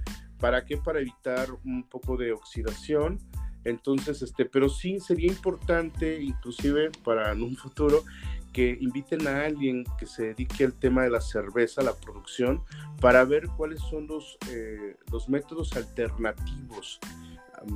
¿para 0.41 0.65
qué? 0.65 0.77
Para 0.79 1.01
evitar 1.01 1.49
un 1.65 1.85
poco 1.89 2.17
de 2.17 2.33
oxidación 2.33 3.21
entonces, 3.67 4.23
este, 4.23 4.45
pero 4.45 4.69
sí 4.69 5.01
sería 5.01 5.27
importante, 5.27 6.23
inclusive 6.23 6.93
para 7.03 7.33
en 7.33 7.43
un 7.43 7.57
futuro, 7.57 8.05
que 8.53 8.79
inviten 8.81 9.27
a 9.27 9.45
alguien 9.45 9.85
que 9.99 10.07
se 10.07 10.29
dedique 10.29 10.65
al 10.65 10.73
tema 10.73 11.03
de 11.03 11.11
la 11.11 11.21
cerveza, 11.21 11.83
la 11.83 11.97
producción, 11.97 12.63
para 13.01 13.25
ver 13.25 13.49
cuáles 13.57 13.81
son 13.81 14.07
los, 14.07 14.39
eh, 14.51 14.97
los 15.11 15.29
métodos 15.29 15.77
alternativos, 15.77 17.01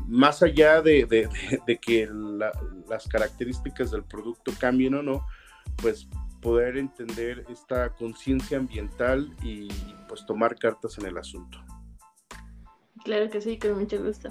más 0.07 0.45
allá 0.45 0.81
de, 0.81 1.07
de, 1.67 1.79
que 1.79 2.09
las 2.89 3.09
características 3.09 3.91
del 3.91 4.05
producto 4.05 4.53
cambien 4.61 4.95
o 4.95 5.03
no, 5.03 5.27
pues 5.83 6.09
poder 6.41 6.77
entender 6.77 7.45
esta 7.49 7.91
conciencia 7.91 8.59
ambiental 8.59 9.35
y 9.43 9.69
pues 10.09 10.25
tomar 10.27 10.57
cartas 10.57 10.99
en 10.99 11.07
el 11.07 11.19
asunto. 11.19 11.59
Claro 13.05 13.31
que 13.31 13.41
sí, 13.41 13.59
con 13.59 13.79
mucho 13.79 14.03
gusto. 14.03 14.29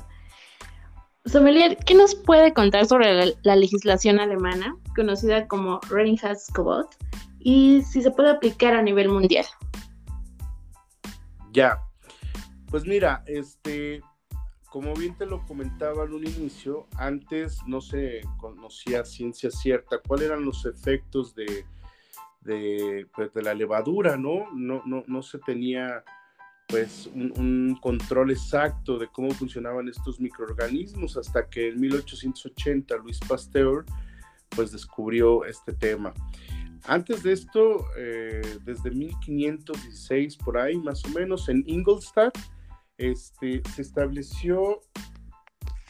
Sommelier, 1.26 1.78
¿qué 1.86 1.94
nos 1.94 2.16
puede 2.16 2.54
contar 2.54 2.86
sobre 2.86 3.36
la, 3.44 3.56
legislación 3.56 4.20
alemana, 4.20 4.76
conocida 4.96 5.48
como 5.48 5.80
Reinheitsgebot, 5.90 6.96
y 7.40 7.82
si 7.84 8.02
se 8.02 8.12
puede 8.12 8.32
aplicar 8.32 8.74
a 8.74 8.82
nivel 8.82 9.10
mundial? 9.10 9.46
Ya, 11.52 11.80
pues 12.70 12.86
mira, 12.86 13.24
este, 13.28 14.02
como 14.70 14.94
bien 14.94 15.16
te 15.18 15.26
lo 15.26 15.46
comentaba 15.46 16.06
en 16.06 16.14
un 16.14 16.26
inicio, 16.26 16.88
antes 16.96 17.60
no 17.68 17.82
se 17.82 18.22
conocía 18.38 19.04
ciencia 19.04 19.52
cierta 19.52 20.00
cuáles 20.00 20.28
eran 20.28 20.46
los 20.46 20.66
efectos 20.66 21.36
de, 21.36 21.66
de, 22.42 23.08
pues, 23.16 23.34
de 23.34 23.42
la 23.42 23.54
levadura, 23.54 24.18
¿no? 24.18 24.52
No, 24.54 24.82
no, 24.86 25.04
no 25.08 25.22
se 25.22 25.40
tenía 25.40 26.04
pues 26.70 27.10
un, 27.16 27.78
control 27.82 28.30
exacto 28.30 29.00
de 29.00 29.08
cómo 29.08 29.32
funcionaban 29.32 29.90
estos 29.90 30.20
microorganismos 30.20 31.18
hasta 31.18 31.50
que 31.50 31.70
en 31.70 31.82
1880 31.82 32.96
Luis 32.98 33.20
Pasteur 33.28 33.86
pues 34.50 34.72
descubrió 34.72 35.46
este 35.46 35.74
tema. 35.74 36.14
Antes 36.86 37.24
de 37.24 37.34
esto, 37.34 37.88
eh, 37.98 38.42
desde 38.64 38.92
1516 38.92 40.38
por 40.38 40.60
ahí 40.60 40.78
más 40.78 41.04
o 41.06 41.10
menos 41.10 41.50
en 41.50 41.64
Ingolstadt, 41.66 42.38
este, 42.98 43.64
se 43.74 43.82
estableció 43.82 44.82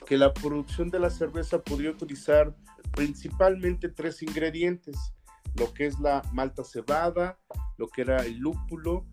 que 0.06 0.18
la 0.18 0.34
producción 0.34 0.89
de 0.89 1.00
la 1.00 1.10
cerveza 1.10 1.62
podía 1.62 1.91
utilizar 1.91 2.56
principalmente 2.96 3.89
tres 3.89 4.24
ingredientes, 4.24 4.96
lo 5.56 5.74
que 5.74 5.86
es 5.86 6.00
la 6.00 6.22
malta 6.32 6.63
cebada, 6.63 7.38
lo 7.77 7.88
que 7.88 8.01
era 8.01 8.25
el 8.25 8.38
lúpulo 8.38 9.06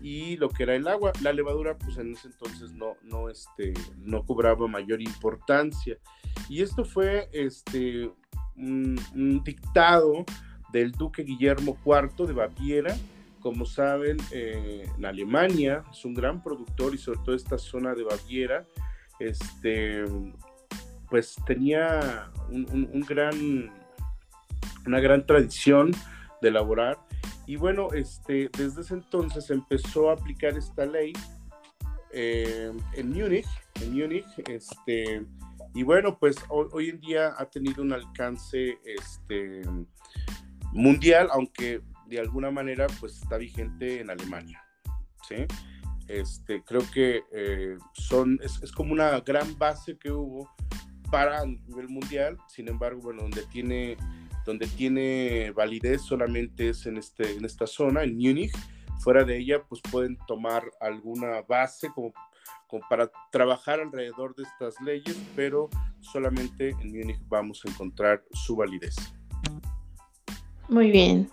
y 0.00 0.36
lo 0.36 0.48
que 0.48 0.64
era 0.64 0.74
el 0.74 0.88
agua. 0.88 1.12
La 1.22 1.32
levadura, 1.32 1.76
pues 1.76 1.98
en 1.98 2.12
ese 2.12 2.28
entonces 2.28 2.72
no, 2.72 2.96
no, 3.02 3.28
este, 3.28 3.74
no 3.98 4.24
cobraba 4.24 4.66
mayor 4.66 5.00
importancia. 5.00 5.98
Y 6.48 6.62
esto 6.62 6.84
fue 6.84 7.28
este, 7.32 8.10
un, 8.56 9.42
dictado 9.44 10.24
del 10.72 10.92
duque 10.92 11.22
Guillermo 11.22 11.76
IV 11.84 12.26
de 12.26 12.32
Baviera. 12.32 12.96
Como 13.40 13.66
saben, 13.66 14.16
eh, 14.32 14.88
en 14.96 15.04
Alemania 15.04 15.84
es 15.90 16.04
un 16.04 16.14
gran 16.14 16.42
productor 16.42 16.94
y 16.94 16.98
sobre 16.98 17.20
todo 17.24 17.34
esta 17.34 17.58
zona 17.58 17.94
de 17.94 18.02
Baviera, 18.02 18.66
este, 19.20 20.04
pues 21.10 21.36
tenía 21.46 22.30
un 22.48 23.04
gran, 23.06 23.70
una 24.86 25.00
gran 25.00 25.26
tradición 25.26 25.92
de 26.40 26.48
elaborar 26.48 26.98
y 27.46 27.56
bueno, 27.56 27.88
este, 27.92 28.50
desde 28.56 28.80
ese 28.80 28.94
entonces 28.94 29.50
empezó 29.50 30.10
a 30.10 30.14
aplicar 30.14 30.56
esta 30.56 30.86
ley 30.86 31.12
eh, 32.12 32.72
en 32.94 33.10
Múnich, 33.10 33.46
en 33.82 33.98
Múnich, 33.98 34.26
este, 34.48 35.26
y 35.74 35.82
bueno, 35.82 36.18
pues 36.18 36.36
hoy, 36.48 36.88
en 36.88 37.00
día 37.00 37.34
ha 37.36 37.46
tenido 37.50 37.82
un 37.82 37.92
alcance 37.92 38.78
este, 38.84 39.62
mundial, 40.72 41.28
aunque 41.32 41.82
de 42.06 42.20
alguna 42.20 42.50
manera 42.50 42.86
pues 43.00 43.20
está 43.20 43.36
vigente 43.36 44.00
en 44.00 44.10
Alemania, 44.10 44.64
¿sí? 45.28 45.46
Este, 46.06 46.62
creo 46.62 46.82
que 46.92 47.24
eh, 47.32 47.76
son, 47.94 48.38
es, 48.42 48.62
es, 48.62 48.72
como 48.72 48.92
una 48.92 49.20
gran 49.20 49.58
base 49.58 49.98
que 49.98 50.12
hubo 50.12 50.48
para 51.10 51.40
a 51.40 51.46
nivel 51.46 51.88
mundial, 51.88 52.38
sin 52.48 52.68
embargo, 52.68 53.00
bueno, 53.00 53.22
donde 53.22 53.44
tiene 53.46 53.96
donde 54.44 54.66
tiene 54.66 55.50
validez 55.52 56.02
solamente 56.02 56.70
es 56.70 56.86
en, 56.86 56.96
este, 56.96 57.32
en 57.32 57.44
esta 57.44 57.66
zona, 57.66 58.02
en 58.02 58.16
Múnich. 58.16 58.52
Fuera 59.00 59.24
de 59.24 59.38
ella, 59.38 59.62
pues 59.68 59.80
pueden 59.90 60.16
tomar 60.26 60.64
alguna 60.80 61.42
base 61.42 61.88
como, 61.94 62.12
para 62.88 63.10
trabajar 63.30 63.80
alrededor 63.80 64.34
de 64.34 64.44
estas 64.44 64.80
leyes, 64.80 65.20
pero 65.36 65.68
solamente 66.00 66.70
en 66.70 66.92
Múnich 66.92 67.20
vamos 67.28 67.62
a 67.64 67.70
encontrar 67.70 68.22
su 68.32 68.56
validez. 68.56 68.96
Muy 70.68 70.90
bien. 70.90 71.28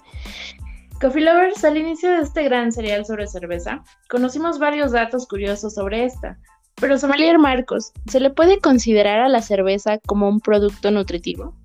Coffee 1.00 1.24
Lovers, 1.24 1.64
al 1.64 1.78
inicio 1.78 2.12
de 2.12 2.22
este 2.22 2.44
gran 2.44 2.72
serial 2.72 3.06
sobre 3.06 3.26
cerveza, 3.26 3.84
conocimos 4.08 4.60
varios 4.60 4.92
datos 4.92 5.28
curiosos 5.28 5.74
sobre 5.74 6.06
esta. 6.06 6.38
Pero, 6.76 6.98
Sommelier 6.98 7.40
Marcos, 7.40 7.92
¿se 8.08 8.20
le 8.20 8.30
puede 8.30 8.60
considerar 8.60 9.20
a 9.20 9.30
la 9.30 9.42
cerveza 9.42 10.00
como 10.00 10.30
un 10.30 10.40
producto 10.40 10.92
nutritivo? 10.92 11.56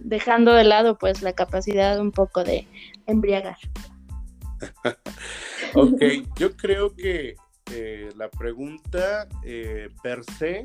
Dejando 0.00 0.52
de 0.52 0.64
lado 0.64 0.98
pues 0.98 1.22
la 1.22 1.32
capacidad 1.32 1.98
un 2.00 2.12
poco 2.12 2.44
de 2.44 2.66
embriagar. 3.06 3.56
ok, 5.74 6.02
yo 6.36 6.56
creo 6.56 6.94
que 6.94 7.36
eh, 7.72 8.10
la 8.16 8.30
pregunta 8.30 9.28
eh, 9.44 9.90
per 10.02 10.24
se 10.38 10.64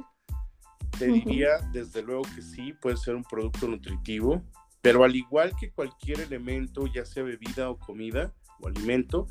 te 0.98 1.08
diría 1.08 1.58
desde 1.72 2.04
luego 2.04 2.24
que 2.36 2.42
sí, 2.42 2.74
puede 2.74 2.98
ser 2.98 3.16
un 3.16 3.24
producto 3.24 3.68
nutritivo, 3.68 4.44
pero 4.82 5.04
al 5.04 5.16
igual 5.16 5.54
que 5.60 5.72
cualquier 5.72 6.20
elemento, 6.20 6.86
ya 6.88 7.06
sea 7.06 7.24
bebida 7.24 7.70
o 7.70 7.80
comida 7.80 8.34
o 8.60 8.68
alimento, 8.68 9.28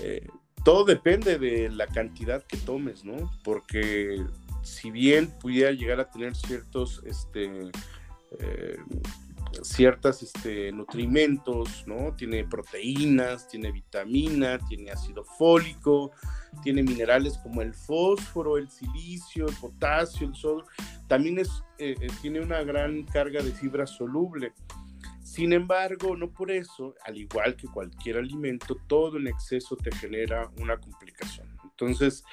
eh, 0.00 0.26
todo 0.64 0.84
depende 0.84 1.38
de 1.38 1.70
la 1.70 1.86
cantidad 1.86 2.44
que 2.44 2.56
tomes, 2.56 3.04
¿no? 3.04 3.32
Porque 3.42 4.24
si 4.62 4.90
bien 4.90 5.30
pudiera 5.40 5.70
llegar 5.70 6.00
a 6.00 6.10
tener 6.10 6.34
ciertos 6.34 7.02
este, 7.06 7.70
eh, 8.38 8.76
ciertos 9.62 10.22
este, 10.22 10.72
¿no? 10.72 12.14
Tiene 12.16 12.44
proteínas, 12.44 13.48
tiene 13.48 13.72
vitamina, 13.72 14.58
tiene 14.68 14.90
ácido 14.90 15.24
fólico, 15.24 16.12
tiene 16.62 16.82
minerales 16.82 17.38
como 17.38 17.62
el 17.62 17.74
fósforo, 17.74 18.58
el 18.58 18.70
silicio, 18.70 19.48
el 19.48 19.54
potasio, 19.56 20.26
el 20.26 20.34
sodio. 20.34 20.64
También 21.08 21.38
es, 21.38 21.48
eh, 21.78 21.94
eh, 22.00 22.08
tiene 22.22 22.40
una 22.40 22.62
gran 22.62 23.04
carga 23.04 23.42
de 23.42 23.52
fibra 23.52 23.86
soluble. 23.86 24.52
Sin 25.22 25.52
embargo, 25.52 26.16
no 26.16 26.30
por 26.30 26.50
eso, 26.50 26.94
al 27.04 27.18
igual 27.18 27.56
que 27.56 27.66
cualquier 27.66 28.18
alimento, 28.18 28.76
todo 28.86 29.18
en 29.18 29.26
exceso 29.26 29.76
te 29.76 29.94
genera 29.94 30.50
una 30.60 30.78
complicación. 30.78 31.48
Entonces, 31.64 32.24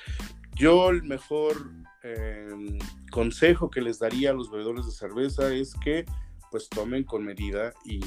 yo 0.56 0.90
el 0.90 1.04
mejor 1.04 1.72
em, 2.04 2.78
consejo 3.12 3.70
que 3.70 3.82
les 3.82 4.00
daría 4.00 4.32
a 4.32 4.34
los 4.34 4.52
bebedores 4.52 4.86
de 4.86 4.92
cerveza 4.92 5.54
es 5.54 5.74
que 5.76 6.06
pues 6.52 6.70
tomen 6.70 7.04
con 7.04 7.26
medida 7.26 7.74
y, 7.84 7.98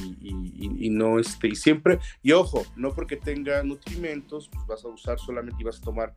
no 0.88 1.18
esté, 1.18 1.48
y 1.48 1.56
siempre, 1.56 1.98
y 2.22 2.30
ojo, 2.30 2.64
no 2.76 2.94
porque 2.94 3.16
tenga 3.16 3.60
nutrimentos, 3.64 4.48
pues 4.52 4.64
vas 4.68 4.84
a 4.84 4.88
usar 4.88 5.18
solamente 5.18 5.60
y 5.60 5.64
vas 5.64 5.78
a 5.78 5.80
tomar 5.80 6.14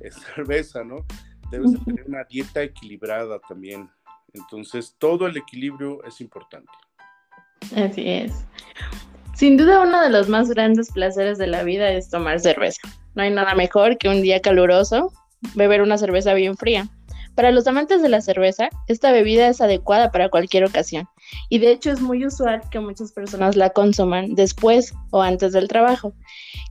eh, 0.00 0.10
cerveza, 0.34 0.82
¿no? 0.82 1.06
Debes 1.52 1.72
de 1.72 1.78
tener 1.78 2.04
una 2.08 2.24
dieta 2.24 2.64
equilibrada 2.64 3.38
también. 3.48 3.88
Entonces, 4.34 4.96
todo 4.98 5.28
el 5.28 5.36
equilibrio 5.36 6.02
es 6.02 6.20
importante. 6.20 6.72
Así 7.76 8.08
es. 8.08 8.44
Sin 9.34 9.56
duda, 9.56 9.80
uno 9.80 10.02
de 10.02 10.10
los 10.10 10.28
más 10.28 10.50
grandes 10.50 10.90
placeres 10.90 11.38
de 11.38 11.46
la 11.46 11.62
vida 11.62 11.92
es 11.92 12.10
tomar 12.10 12.40
cerveza. 12.40 12.82
No 13.14 13.22
hay 13.22 13.30
nada 13.30 13.54
mejor 13.54 13.98
que 13.98 14.08
un 14.08 14.20
día 14.20 14.40
caluroso 14.40 15.12
beber 15.54 15.80
una 15.80 15.96
cerveza 15.96 16.34
bien 16.34 16.56
fría. 16.56 16.88
Para 17.38 17.52
los 17.52 17.68
amantes 17.68 18.02
de 18.02 18.08
la 18.08 18.20
cerveza, 18.20 18.68
esta 18.88 19.12
bebida 19.12 19.46
es 19.46 19.60
adecuada 19.60 20.10
para 20.10 20.28
cualquier 20.28 20.64
ocasión 20.64 21.08
y 21.48 21.60
de 21.60 21.70
hecho 21.70 21.92
es 21.92 22.00
muy 22.00 22.26
usual 22.26 22.62
que 22.68 22.80
muchas 22.80 23.12
personas 23.12 23.54
la 23.54 23.70
consuman 23.70 24.34
después 24.34 24.92
o 25.12 25.22
antes 25.22 25.52
del 25.52 25.68
trabajo. 25.68 26.12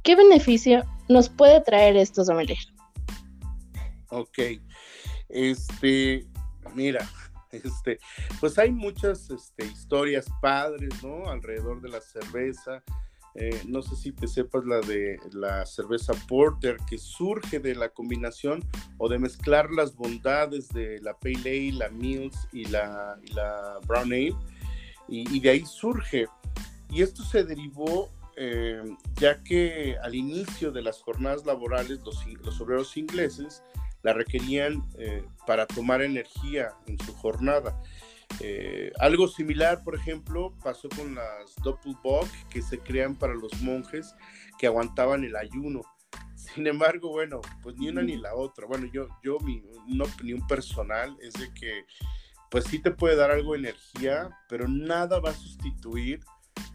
¿Qué 0.03 0.17
beneficio 0.17 0.83
nos 1.07 1.29
puede 1.29 1.61
traer 1.61 1.95
esto, 1.95 2.25
sommelier? 2.25 2.57
Ok, 4.09 4.39
este, 5.29 6.27
mira, 6.75 7.09
este, 7.53 7.97
pues 8.41 8.59
hay 8.59 8.69
muchas 8.69 9.29
este, 9.29 9.67
historias 9.67 10.25
padres, 10.41 11.01
¿no? 11.01 11.29
Alrededor 11.29 11.79
de 11.79 11.87
la 11.87 12.01
cerveza. 12.01 12.83
Eh, 13.39 13.61
no 13.67 13.83
sé 13.83 13.95
si 13.95 14.11
te 14.11 14.27
sepas 14.27 14.65
la 14.65 14.79
de 14.81 15.19
la 15.31 15.63
cerveza 15.67 16.11
Porter, 16.27 16.77
que 16.89 16.97
surge 16.97 17.59
de 17.59 17.75
la 17.75 17.89
combinación 17.89 18.65
o 18.97 19.07
de 19.07 19.19
mezclar 19.19 19.69
las 19.69 19.95
bondades 19.95 20.69
de 20.69 20.99
la 21.01 21.13
Pale 21.13 21.37
Ale, 21.45 21.71
la 21.73 21.89
Mills 21.89 22.47
y 22.51 22.65
la, 22.65 23.19
Brown 23.85 24.11
Ale, 24.11 24.35
y, 25.07 25.39
de 25.39 25.49
ahí 25.51 25.63
surge. 25.67 26.25
Y 26.89 27.03
esto 27.03 27.21
se 27.23 27.43
derivó 27.43 28.09
eh, 28.37 28.81
ya 29.19 29.43
que 29.43 29.97
al 30.01 30.15
inicio 30.15 30.71
de 30.71 30.81
las 30.81 30.99
jornadas 31.01 31.45
laborales 31.45 31.99
los, 32.03 32.59
obreros 32.59 32.97
ingleses 32.97 33.63
la 34.01 34.13
requerían 34.13 34.83
eh, 34.97 35.23
para 35.45 35.67
tomar 35.67 36.01
energía 36.01 36.69
en 36.87 36.97
su 36.99 37.13
jornada. 37.13 37.79
Eh, 38.39 38.91
algo 38.99 39.27
similar, 39.27 39.83
por 39.83 39.95
ejemplo, 39.95 40.53
pasó 40.63 40.89
con 40.89 41.15
las 41.15 41.55
Doppelbock 41.63 42.27
que 42.49 42.61
se 42.61 42.79
crean 42.79 43.15
para 43.15 43.33
los 43.33 43.61
monjes 43.61 44.13
que 44.59 44.67
aguantaban 44.67 45.23
el 45.23 45.35
ayuno. 45.35 45.81
Sin 46.35 46.67
embargo, 46.67 47.09
bueno, 47.09 47.41
pues 47.63 47.75
ni 47.77 47.89
una 47.89 48.01
ni 48.01 48.15
la 48.17 48.35
otra. 48.35 48.67
Bueno, 48.67 48.87
yo, 48.91 49.07
yo 49.23 49.39
mi 49.39 49.63
una 49.89 50.05
opinión 50.05 50.45
personal 50.47 51.17
es 51.21 51.33
de 51.33 51.51
que, 51.53 51.85
pues 52.49 52.65
sí 52.65 52.79
te 52.79 52.91
puede 52.91 53.15
dar 53.15 53.31
algo 53.31 53.53
de 53.53 53.59
energía, 53.59 54.29
pero 54.47 54.67
nada 54.67 55.19
va 55.19 55.31
a 55.31 55.33
sustituir 55.33 56.19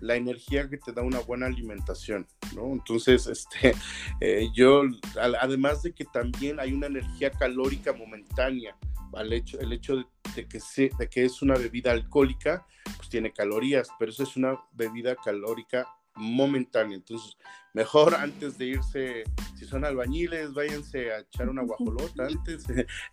la 0.00 0.16
energía 0.16 0.68
que 0.68 0.78
te 0.78 0.92
da 0.92 1.02
una 1.02 1.20
buena 1.20 1.46
alimentación, 1.46 2.26
¿no? 2.54 2.72
Entonces, 2.72 3.26
este, 3.28 3.74
eh, 4.20 4.48
yo, 4.54 4.82
además 5.16 5.82
de 5.82 5.92
que 5.92 6.04
también 6.04 6.60
hay 6.60 6.72
una 6.72 6.86
energía 6.86 7.30
calórica 7.30 7.92
momentánea, 7.92 8.76
al 9.14 9.32
hecho, 9.32 9.60
el 9.60 9.72
hecho 9.72 9.96
de, 9.96 10.48
que 10.48 10.58
de 10.98 11.08
que 11.08 11.24
es 11.24 11.42
una 11.42 11.54
bebida 11.54 11.92
alcohólica, 11.92 12.66
pues 12.96 13.08
tiene 13.08 13.32
calorías, 13.32 13.88
pero 13.98 14.10
eso 14.10 14.22
es 14.22 14.36
una 14.36 14.58
bebida 14.72 15.14
calórica 15.16 15.86
momentánea. 16.14 16.96
Entonces, 16.96 17.36
mejor 17.74 18.14
antes 18.18 18.58
de 18.58 18.66
irse, 18.66 19.24
si 19.56 19.64
son 19.64 19.84
albañiles, 19.84 20.52
váyanse 20.54 21.12
a 21.12 21.20
echar 21.20 21.48
una 21.48 21.62
guajolota 21.62 22.26
antes, 22.28 22.64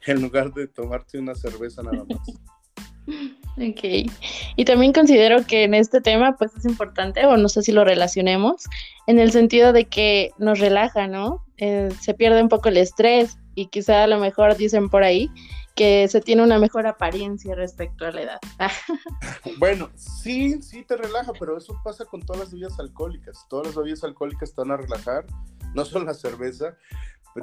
en 0.05 0.21
lugar 0.21 0.53
de 0.53 0.67
tomarte 0.67 1.19
una 1.19 1.35
cerveza 1.35 1.83
nada 1.83 2.05
más. 2.05 3.38
Ok. 3.57 4.11
Y 4.55 4.65
también 4.65 4.93
considero 4.93 5.45
que 5.45 5.63
en 5.63 5.73
este 5.73 6.01
tema, 6.01 6.35
pues 6.37 6.55
es 6.55 6.65
importante, 6.65 7.25
o 7.25 7.37
no 7.37 7.49
sé 7.49 7.61
si 7.61 7.71
lo 7.71 7.83
relacionemos, 7.83 8.65
en 9.07 9.19
el 9.19 9.31
sentido 9.31 9.73
de 9.73 9.85
que 9.85 10.31
nos 10.37 10.59
relaja, 10.59 11.07
¿no? 11.07 11.45
Eh, 11.57 11.89
se 11.99 12.13
pierde 12.13 12.41
un 12.41 12.49
poco 12.49 12.69
el 12.69 12.77
estrés 12.77 13.37
y 13.55 13.67
quizá 13.67 14.03
a 14.03 14.07
lo 14.07 14.19
mejor 14.19 14.55
dicen 14.55 14.89
por 14.89 15.03
ahí 15.03 15.29
que 15.75 16.07
se 16.09 16.19
tiene 16.19 16.43
una 16.43 16.59
mejor 16.59 16.87
apariencia 16.87 17.55
respecto 17.55 18.05
a 18.05 18.11
la 18.11 18.21
edad. 18.21 18.39
bueno, 19.59 19.89
sí, 19.95 20.61
sí 20.61 20.83
te 20.83 20.97
relaja, 20.97 21.31
pero 21.39 21.57
eso 21.57 21.79
pasa 21.83 22.05
con 22.05 22.21
todas 22.21 22.41
las 22.41 22.51
bebidas 22.51 22.79
alcohólicas. 22.79 23.45
Todas 23.49 23.67
las 23.67 23.75
bebidas 23.77 24.03
alcohólicas 24.03 24.53
van 24.55 24.71
a 24.71 24.77
relajar, 24.77 25.25
no 25.73 25.85
solo 25.85 26.05
la 26.05 26.13
cerveza, 26.13 26.75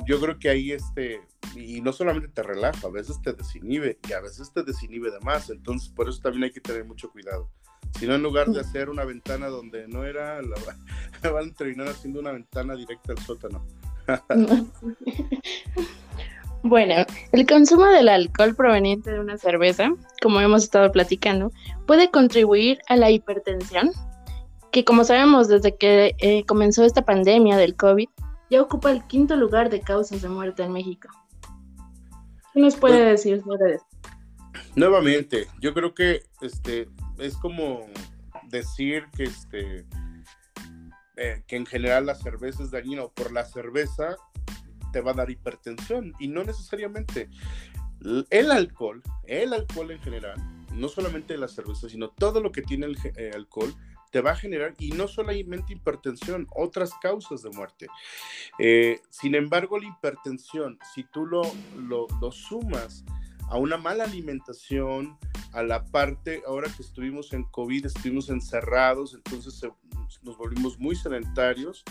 yo 0.06 0.20
creo 0.20 0.38
que 0.38 0.48
ahí 0.48 0.72
este, 0.72 1.20
y 1.54 1.80
no 1.80 1.92
solamente 1.92 2.28
te 2.28 2.42
relaja, 2.42 2.86
a 2.86 2.90
veces 2.90 3.20
te 3.22 3.32
desinhibe 3.32 3.98
y 4.08 4.12
a 4.12 4.20
veces 4.20 4.52
te 4.52 4.62
desinhibe 4.62 5.10
de 5.10 5.20
más, 5.20 5.50
entonces 5.50 5.88
por 5.88 6.08
eso 6.08 6.20
también 6.20 6.44
hay 6.44 6.52
que 6.52 6.60
tener 6.60 6.84
mucho 6.84 7.10
cuidado. 7.10 7.50
Si 7.98 8.06
no, 8.06 8.14
en 8.14 8.22
lugar 8.22 8.48
de 8.48 8.60
hacer 8.60 8.90
una 8.90 9.04
ventana 9.04 9.46
donde 9.46 9.88
no 9.88 10.04
era, 10.04 10.42
la, 10.42 10.56
van 11.32 11.50
a 11.50 11.54
terminar 11.54 11.88
haciendo 11.88 12.20
una 12.20 12.32
ventana 12.32 12.74
directa 12.74 13.12
al 13.12 13.18
sótano. 13.18 13.64
bueno, 16.62 16.94
el 17.32 17.46
consumo 17.46 17.86
del 17.86 18.08
alcohol 18.08 18.54
proveniente 18.54 19.10
de 19.10 19.20
una 19.20 19.38
cerveza, 19.38 19.94
como 20.20 20.40
hemos 20.40 20.64
estado 20.64 20.92
platicando, 20.92 21.52
puede 21.86 22.10
contribuir 22.10 22.80
a 22.88 22.96
la 22.96 23.10
hipertensión, 23.10 23.92
que 24.72 24.84
como 24.84 25.04
sabemos 25.04 25.48
desde 25.48 25.74
que 25.76 26.14
eh, 26.18 26.44
comenzó 26.44 26.84
esta 26.84 27.04
pandemia 27.04 27.56
del 27.56 27.76
COVID, 27.76 28.08
ya 28.50 28.62
ocupa 28.62 28.90
el 28.90 29.06
quinto 29.06 29.36
lugar 29.36 29.70
de 29.70 29.80
causas 29.80 30.22
de 30.22 30.28
muerte 30.28 30.62
en 30.62 30.72
México. 30.72 31.08
¿Qué 32.52 32.60
nos 32.60 32.76
puede 32.76 32.98
pues, 32.98 33.24
decir 33.24 33.42
sobre 33.42 33.74
eso? 33.74 33.86
Nuevamente, 34.74 35.48
yo 35.60 35.74
creo 35.74 35.94
que 35.94 36.22
este 36.40 36.88
es 37.18 37.36
como 37.36 37.86
decir 38.48 39.06
que 39.16 39.24
este 39.24 39.86
eh, 41.16 41.42
que 41.46 41.56
en 41.56 41.64
general 41.64 42.06
la 42.06 42.14
cerveza 42.14 42.62
es 42.62 42.70
dañina 42.70 43.02
o 43.02 43.10
por 43.10 43.32
la 43.32 43.44
cerveza 43.44 44.16
te 44.92 45.00
va 45.00 45.12
a 45.12 45.14
dar 45.14 45.30
hipertensión 45.30 46.12
y 46.18 46.28
no 46.28 46.44
necesariamente 46.44 47.30
el 48.30 48.50
alcohol, 48.50 49.02
el 49.24 49.54
alcohol 49.54 49.90
en 49.90 50.00
general, 50.00 50.36
no 50.72 50.88
solamente 50.88 51.36
la 51.38 51.48
cerveza, 51.48 51.88
sino 51.88 52.10
todo 52.10 52.40
lo 52.40 52.52
que 52.52 52.62
tiene 52.62 52.86
el 52.86 52.98
eh, 53.16 53.30
alcohol 53.34 53.74
te 54.16 54.22
va 54.22 54.30
a 54.30 54.36
generar, 54.36 54.74
y 54.78 54.92
no 54.92 55.08
solamente 55.08 55.74
hipertensión, 55.74 56.46
otras 56.54 56.90
causas 57.02 57.42
de 57.42 57.50
muerte. 57.50 57.86
Eh, 58.58 59.02
sin 59.10 59.34
embargo, 59.34 59.78
la 59.78 59.88
hipertensión, 59.88 60.78
si 60.94 61.04
tú 61.04 61.26
lo, 61.26 61.42
lo, 61.76 62.32
sumas 62.32 63.04
a 63.50 63.58
una 63.58 63.76
mala 63.76 64.04
alimentación, 64.04 65.18
a 65.52 65.62
la 65.62 65.84
parte, 65.84 66.42
ahora 66.46 66.72
que 66.74 66.82
estuvimos 66.82 67.34
en 67.34 67.42
COVID, 67.42 67.84
estuvimos 67.84 68.30
encerrados, 68.30 69.12
entonces 69.12 69.60
nos 70.22 70.38
volvimos 70.38 70.78
muy 70.78 70.96
sedentarios, 70.96 71.84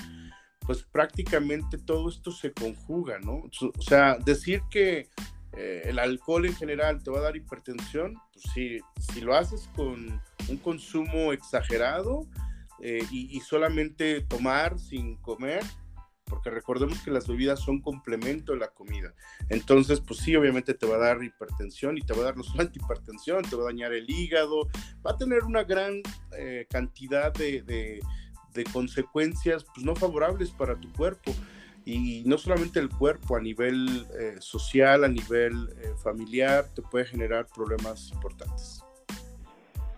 pues 0.61 0.81
prácticamente 0.81 1.77
todo 1.77 2.09
esto 2.09 2.31
se 2.31 2.53
conjuga, 2.53 3.19
¿no? 3.19 3.43
O 3.77 3.81
sea, 3.83 4.17
decir 4.17 4.63
que 4.71 5.09
eh, 5.53 5.83
el 5.85 5.99
alcohol 5.99 6.47
en 6.47 6.55
general 6.55 7.03
te 7.03 7.11
va 7.11 7.19
a 7.19 7.21
dar 7.21 7.35
hipertensión, 7.35 8.15
pues 8.33 8.45
sí, 8.51 8.79
si 9.13 9.21
lo 9.21 9.35
haces 9.35 9.69
con 9.75 10.19
un 10.49 10.57
consumo 10.57 11.33
exagerado 11.33 12.27
eh, 12.79 13.05
y, 13.09 13.39
solamente 13.39 14.21
tomar 14.21 14.77
sin 14.79 15.15
comer, 15.17 15.63
porque 16.25 16.49
recordemos 16.49 16.99
que 16.99 17.11
las 17.11 17.27
bebidas 17.27 17.61
son 17.61 17.81
complemento 17.81 18.51
de 18.51 18.59
la 18.59 18.67
comida. 18.67 19.13
Entonces, 19.49 20.01
pues 20.01 20.19
sí, 20.19 20.35
obviamente 20.35 20.73
te 20.73 20.85
va 20.85 20.95
a 20.95 20.99
dar 20.99 21.23
hipertensión 21.23 21.97
y 21.97 22.01
te 22.01 22.13
va 22.13 22.21
a 22.21 22.25
dar 22.25 22.37
no 22.37 22.43
solamente 22.43 22.79
hipertensión, 22.83 23.43
te 23.43 23.55
va 23.55 23.63
a 23.63 23.67
dañar 23.67 23.93
el 23.93 24.09
hígado, 24.09 24.67
va 25.05 25.11
a 25.11 25.17
tener 25.17 25.43
una 25.43 25.63
gran 25.63 26.01
eh, 26.37 26.67
cantidad 26.69 27.33
de, 27.33 27.61
de, 27.63 28.01
consecuencias 28.71 29.65
pues, 29.65 29.85
no 29.85 29.95
favorables 29.95 30.49
para 30.51 30.79
tu 30.79 30.91
cuerpo. 30.93 31.33
Y 31.87 32.23
no 32.25 32.37
solamente 32.37 32.79
el 32.79 32.89
cuerpo, 32.89 33.35
a 33.35 33.39
nivel 33.39 34.07
eh, 34.19 34.37
social, 34.39 35.03
a 35.03 35.07
nivel 35.07 35.69
familiar, 36.03 36.67
te 36.73 36.81
puede 36.81 37.05
generar 37.05 37.47
problemas 37.53 38.09
importantes. 38.11 38.84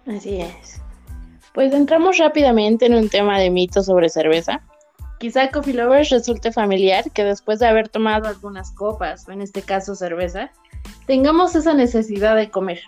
Así 0.07 0.41
es. 0.41 0.81
Pues 1.53 1.73
entramos 1.73 2.17
rápidamente 2.17 2.85
en 2.85 2.95
un 2.95 3.09
tema 3.09 3.39
de 3.39 3.49
mitos 3.49 3.87
sobre 3.87 4.09
cerveza. 4.09 4.61
Quizá 5.19 5.49
Coffee 5.49 5.73
Lovers 5.73 6.11
resulte 6.11 6.51
familiar 6.51 7.11
que 7.11 7.23
después 7.23 7.59
de 7.59 7.67
haber 7.67 7.89
tomado 7.89 8.27
algunas 8.27 8.71
copas, 8.71 9.27
en 9.27 9.41
este 9.41 9.63
caso 9.63 9.95
cerveza, 9.95 10.51
tengamos 11.07 11.55
esa 11.55 11.73
necesidad 11.73 12.35
de 12.35 12.51
comer. 12.51 12.81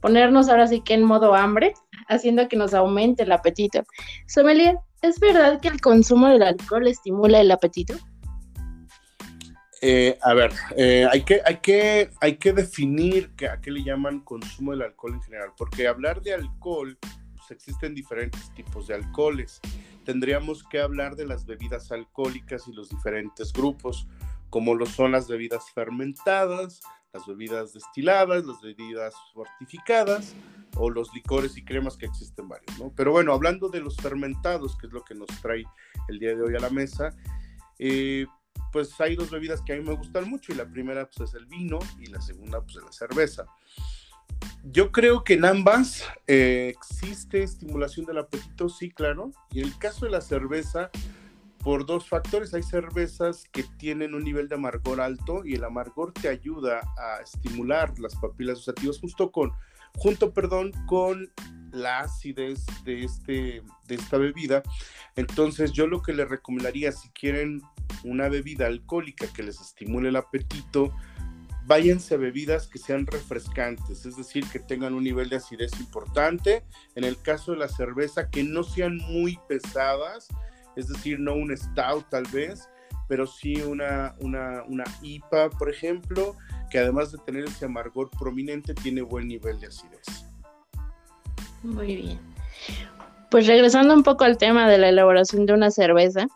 Ponernos 0.00 0.48
ahora 0.48 0.66
sí 0.66 0.80
que 0.80 0.94
en 0.94 1.04
modo 1.04 1.34
hambre 1.34 1.74
haciendo 2.08 2.48
que 2.48 2.56
nos 2.56 2.74
aumente 2.74 3.22
el 3.22 3.32
apetito. 3.32 3.82
Sommelier, 4.26 4.78
¿es 5.02 5.20
verdad 5.20 5.60
que 5.60 5.68
el 5.68 5.80
consumo 5.80 6.28
del 6.28 6.42
alcohol 6.42 6.88
estimula 6.88 7.40
el 7.40 7.50
apetito? 7.50 7.94
Eh, 9.80 10.18
a 10.22 10.34
ver, 10.34 10.52
eh, 10.76 11.06
hay, 11.10 11.22
que, 11.22 11.40
hay, 11.44 11.58
que, 11.58 12.10
hay 12.20 12.36
que 12.36 12.52
definir 12.52 13.30
que, 13.36 13.48
a 13.48 13.60
qué 13.60 13.70
le 13.70 13.84
llaman 13.84 14.20
consumo 14.20 14.72
del 14.72 14.82
alcohol 14.82 15.14
en 15.14 15.22
general, 15.22 15.52
porque 15.56 15.86
hablar 15.86 16.20
de 16.20 16.34
alcohol, 16.34 16.98
pues 17.00 17.50
existen 17.50 17.94
diferentes 17.94 18.52
tipos 18.54 18.88
de 18.88 18.94
alcoholes. 18.94 19.60
Tendríamos 20.04 20.64
que 20.64 20.80
hablar 20.80 21.14
de 21.14 21.26
las 21.26 21.46
bebidas 21.46 21.92
alcohólicas 21.92 22.66
y 22.66 22.72
los 22.72 22.88
diferentes 22.88 23.52
grupos, 23.52 24.08
como 24.50 24.74
lo 24.74 24.86
son 24.86 25.12
las 25.12 25.28
bebidas 25.28 25.70
fermentadas, 25.72 26.80
las 27.12 27.26
bebidas 27.26 27.72
destiladas, 27.72 28.44
las 28.44 28.60
bebidas 28.60 29.14
fortificadas 29.32 30.34
o 30.76 30.90
los 30.90 31.12
licores 31.14 31.56
y 31.56 31.64
cremas 31.64 31.96
que 31.96 32.06
existen 32.06 32.48
varios, 32.48 32.78
¿no? 32.78 32.92
Pero 32.96 33.12
bueno, 33.12 33.32
hablando 33.32 33.68
de 33.68 33.80
los 33.80 33.96
fermentados, 33.96 34.76
que 34.76 34.88
es 34.88 34.92
lo 34.92 35.04
que 35.04 35.14
nos 35.14 35.28
trae 35.40 35.64
el 36.08 36.18
día 36.18 36.34
de 36.34 36.42
hoy 36.42 36.56
a 36.56 36.60
la 36.60 36.70
mesa, 36.70 37.14
eh, 37.78 38.26
pues 38.72 39.00
hay 39.00 39.16
dos 39.16 39.30
bebidas 39.30 39.62
que 39.62 39.72
a 39.72 39.76
mí 39.76 39.82
me 39.82 39.94
gustan 39.94 40.28
mucho 40.28 40.52
y 40.52 40.56
la 40.56 40.66
primera 40.66 41.08
pues 41.08 41.30
es 41.30 41.34
el 41.34 41.46
vino 41.46 41.78
y 41.98 42.06
la 42.06 42.20
segunda 42.20 42.60
pues 42.60 42.76
es 42.76 42.82
la 42.84 42.92
cerveza. 42.92 43.46
Yo 44.64 44.92
creo 44.92 45.24
que 45.24 45.34
en 45.34 45.44
ambas 45.44 46.04
eh, 46.26 46.72
existe 46.76 47.42
estimulación 47.42 48.06
del 48.06 48.18
apetito, 48.18 48.68
sí, 48.68 48.90
claro. 48.90 49.32
Y 49.50 49.60
en 49.60 49.66
el 49.66 49.78
caso 49.78 50.04
de 50.04 50.12
la 50.12 50.20
cerveza, 50.20 50.90
por 51.68 51.86
dos 51.86 52.08
factores. 52.08 52.54
Hay 52.54 52.62
cervezas 52.62 53.44
que 53.52 53.62
tienen 53.62 54.14
un 54.14 54.24
nivel 54.24 54.48
de 54.48 54.54
amargor 54.54 55.00
alto 55.00 55.44
y 55.44 55.54
el 55.54 55.64
amargor 55.64 56.12
te 56.12 56.28
ayuda 56.28 56.80
a 56.96 57.22
estimular 57.22 57.98
las 57.98 58.14
papilas 58.16 58.56
gustativas 58.56 58.98
justo 58.98 59.30
con, 59.30 59.52
junto, 59.96 60.32
perdón, 60.32 60.72
con 60.86 61.30
la 61.72 62.00
acidez 62.00 62.64
de, 62.84 63.04
este, 63.04 63.62
de 63.86 63.94
esta 63.94 64.18
bebida. 64.18 64.62
Entonces 65.16 65.72
yo 65.72 65.86
lo 65.86 66.02
que 66.02 66.12
les 66.12 66.28
recomendaría 66.28 66.92
si 66.92 67.08
quieren 67.10 67.62
una 68.04 68.28
bebida 68.28 68.66
alcohólica 68.66 69.26
que 69.32 69.42
les 69.42 69.60
estimule 69.60 70.10
el 70.10 70.16
apetito, 70.16 70.94
váyanse 71.68 72.14
a 72.14 72.18
bebidas 72.18 72.66
que 72.66 72.78
sean 72.78 73.06
refrescantes, 73.06 74.06
es 74.06 74.16
decir, 74.16 74.44
que 74.50 74.58
tengan 74.58 74.94
un 74.94 75.04
nivel 75.04 75.28
de 75.28 75.36
acidez 75.36 75.78
importante. 75.78 76.64
En 76.94 77.04
el 77.04 77.20
caso 77.20 77.52
de 77.52 77.58
la 77.58 77.68
cerveza, 77.68 78.30
que 78.30 78.42
no 78.42 78.62
sean 78.62 78.96
muy 78.96 79.38
pesadas, 79.48 80.28
es 80.76 80.88
decir, 80.88 81.20
no 81.20 81.34
un 81.34 81.54
stout 81.56 82.08
tal 82.08 82.24
vez, 82.32 82.68
pero 83.06 83.26
sí 83.26 83.56
una, 83.56 84.14
una, 84.20 84.62
una 84.64 84.84
IPA, 85.02 85.50
por 85.50 85.70
ejemplo, 85.70 86.36
que 86.70 86.78
además 86.78 87.12
de 87.12 87.18
tener 87.18 87.44
ese 87.44 87.66
amargor 87.66 88.10
prominente, 88.10 88.74
tiene 88.74 89.02
buen 89.02 89.28
nivel 89.28 89.60
de 89.60 89.66
acidez. 89.66 90.27
Muy 91.62 91.96
bien. 91.96 92.20
Pues 93.30 93.46
regresando 93.46 93.94
un 93.94 94.02
poco 94.02 94.24
al 94.24 94.38
tema 94.38 94.68
de 94.68 94.78
la 94.78 94.88
elaboración 94.88 95.46
de 95.46 95.52
una 95.52 95.70
cerveza, 95.70 96.26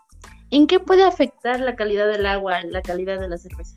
¿en 0.50 0.66
qué 0.66 0.78
puede 0.78 1.04
afectar 1.04 1.60
la 1.60 1.74
calidad 1.74 2.06
del 2.08 2.26
agua, 2.26 2.62
la 2.62 2.82
calidad 2.82 3.18
de 3.18 3.28
la 3.28 3.38
cerveza? 3.38 3.76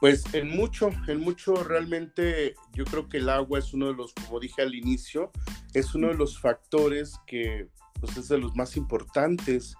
Pues 0.00 0.24
en 0.34 0.48
mucho, 0.48 0.90
en 1.06 1.20
mucho 1.20 1.54
realmente 1.62 2.54
yo 2.72 2.84
creo 2.84 3.08
que 3.08 3.18
el 3.18 3.28
agua 3.28 3.60
es 3.60 3.72
uno 3.72 3.86
de 3.86 3.94
los, 3.94 4.12
como 4.12 4.40
dije 4.40 4.60
al 4.60 4.74
inicio, 4.74 5.30
es 5.74 5.94
uno 5.94 6.08
de 6.08 6.14
los 6.14 6.40
factores 6.40 7.20
que 7.26 7.68
pues 8.00 8.16
es 8.16 8.26
de 8.26 8.38
los 8.38 8.56
más 8.56 8.76
importantes, 8.76 9.76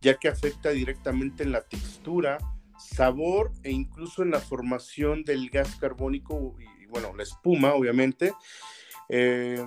ya 0.00 0.16
que 0.16 0.28
afecta 0.28 0.70
directamente 0.70 1.42
en 1.42 1.52
la 1.52 1.60
textura, 1.60 2.38
sabor 2.78 3.52
e 3.64 3.70
incluso 3.70 4.22
en 4.22 4.30
la 4.30 4.40
formación 4.40 5.24
del 5.24 5.50
gas 5.50 5.76
carbónico 5.76 6.56
y, 6.58 6.86
bueno, 6.86 7.14
la 7.14 7.22
espuma, 7.22 7.74
obviamente. 7.74 8.32
Eh, 9.08 9.64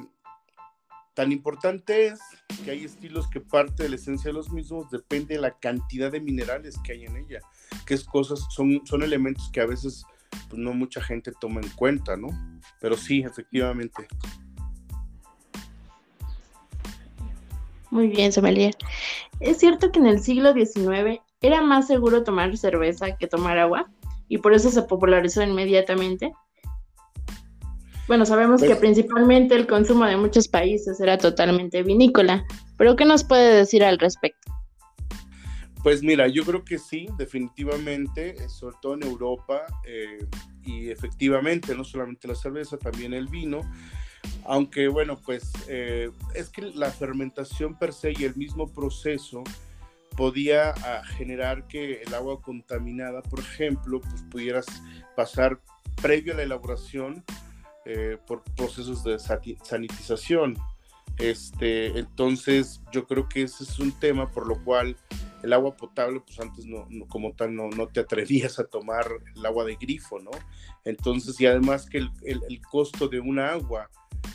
tan 1.14 1.32
importante 1.32 2.08
es 2.08 2.20
que 2.64 2.72
hay 2.72 2.86
estilos 2.86 3.28
que 3.30 3.42
parte 3.42 3.84
de 3.84 3.90
la 3.90 3.96
esencia 3.96 4.30
de 4.30 4.34
los 4.34 4.52
mismos 4.52 4.90
depende 4.90 5.36
de 5.36 5.42
la 5.42 5.58
cantidad 5.60 6.12
de 6.12 6.22
minerales 6.22 6.78
que 6.84 6.94
hay 6.94 7.06
en 7.06 7.18
ella, 7.18 7.40
que 7.86 7.94
es 7.94 8.04
cosas, 8.04 8.46
son, 8.50 8.82
son 8.86 9.04
elementos 9.04 9.50
que 9.52 9.62
a 9.62 9.66
veces 9.66 10.06
pues, 10.50 10.60
no 10.62 10.74
mucha 10.74 11.02
gente 11.02 11.32
toma 11.40 11.62
en 11.62 11.70
cuenta, 11.70 12.16
¿no? 12.16 12.30
Pero 12.80 12.96
sí, 12.96 13.22
efectivamente. 13.22 14.08
Muy 17.92 18.08
bien, 18.08 18.32
sommelier. 18.32 18.76
¿Es 19.40 19.58
cierto 19.58 19.92
que 19.92 20.00
en 20.00 20.06
el 20.06 20.20
siglo 20.20 20.54
XIX 20.54 21.22
era 21.42 21.62
más 21.62 21.88
seguro 21.88 22.24
tomar 22.24 22.56
cerveza 22.58 23.18
que 23.18 23.28
tomar 23.28 23.58
agua? 23.58 23.90
Y 24.28 24.38
por 24.38 24.54
eso 24.54 24.70
se 24.70 24.84
popularizó 24.84 25.42
inmediatamente. 25.42 26.34
Bueno, 28.10 28.26
sabemos 28.26 28.60
que 28.60 28.70
pues 28.70 28.80
principalmente 28.80 29.54
el 29.54 29.68
consumo 29.68 30.04
de 30.04 30.18
muchos 30.18 30.48
países 30.48 31.00
era 31.00 31.20
totalmente 31.20 31.84
vinícola, 31.84 32.44
pero 32.76 32.96
¿qué 32.96 33.06
nos 33.06 33.24
puede 33.24 33.54
decir 33.54 33.84
al 33.84 34.00
respecto? 34.00 34.52
Pues 35.84 36.02
mira, 36.02 36.28
yo 36.28 36.44
creo 36.44 36.66
que 36.66 36.80
sí, 36.80 37.08
definitivamente, 37.20 38.32
eh, 38.32 38.50
sobre 38.50 38.78
todo 38.82 38.96
en 38.96 39.04
Europa, 39.04 39.62
eh, 39.86 40.26
y 40.66 40.90
efectivamente, 40.90 41.76
no 41.76 41.84
solamente 41.84 42.28
la 42.28 42.34
cerveza, 42.34 42.78
también 42.78 43.14
el 43.14 43.28
vino, 43.28 43.62
aunque 44.44 44.88
bueno, 44.88 45.20
pues 45.24 45.52
eh, 45.68 46.10
es 46.34 46.50
que 46.50 46.64
la 46.64 46.90
fermentación 46.90 47.78
per 47.78 47.94
se 47.94 48.14
y 48.18 48.24
el 48.24 48.36
mismo 48.36 48.74
proceso 48.74 49.44
podía 50.18 50.72
ah, 50.72 51.04
generar 51.16 51.68
que 51.68 52.02
el 52.02 52.14
agua 52.16 52.42
contaminada, 52.42 53.22
por 53.22 53.40
ejemplo, 53.40 54.02
pues 54.02 54.24
pudieras 54.32 54.66
pasar 55.16 55.62
previo 56.02 56.34
a 56.34 56.38
la 56.38 56.44
elaboración 56.44 57.24
eh, 57.92 58.20
por 58.28 58.44
procesos 58.56 59.04
de 59.04 59.18
sanitización. 59.18 60.56
Este, 61.18 61.98
entonces, 61.98 62.82
yo 62.92 63.08
creo 63.08 63.28
que 63.28 63.42
ese 63.42 63.64
es 63.64 63.80
un 63.80 63.92
tema 63.92 64.32
por 64.32 64.46
lo 64.46 64.64
cual 64.64 64.96
el 65.42 65.54
agua 65.54 65.76
potable, 65.76 66.20
pues 66.20 66.40
antes 66.40 66.68
no, 66.68 66.88
como 67.08 67.34
tal 67.34 67.56
no, 67.56 67.68
no, 67.70 67.88
te 67.88 68.02
atrevías 68.02 68.60
a 68.60 68.66
tomar 68.66 69.08
el 69.36 69.44
agua 69.44 69.66
de 69.66 69.76
grifo, 69.76 70.20
¿no? 70.20 70.30
Entonces, 70.86 71.42
y 71.42 71.48
además 71.48 71.90
que 71.90 71.98
el, 71.98 72.12
el, 72.26 72.42
el 72.48 72.62
costo 72.62 73.08
de 73.08 73.22
un 73.22 73.40
agua 73.40 73.90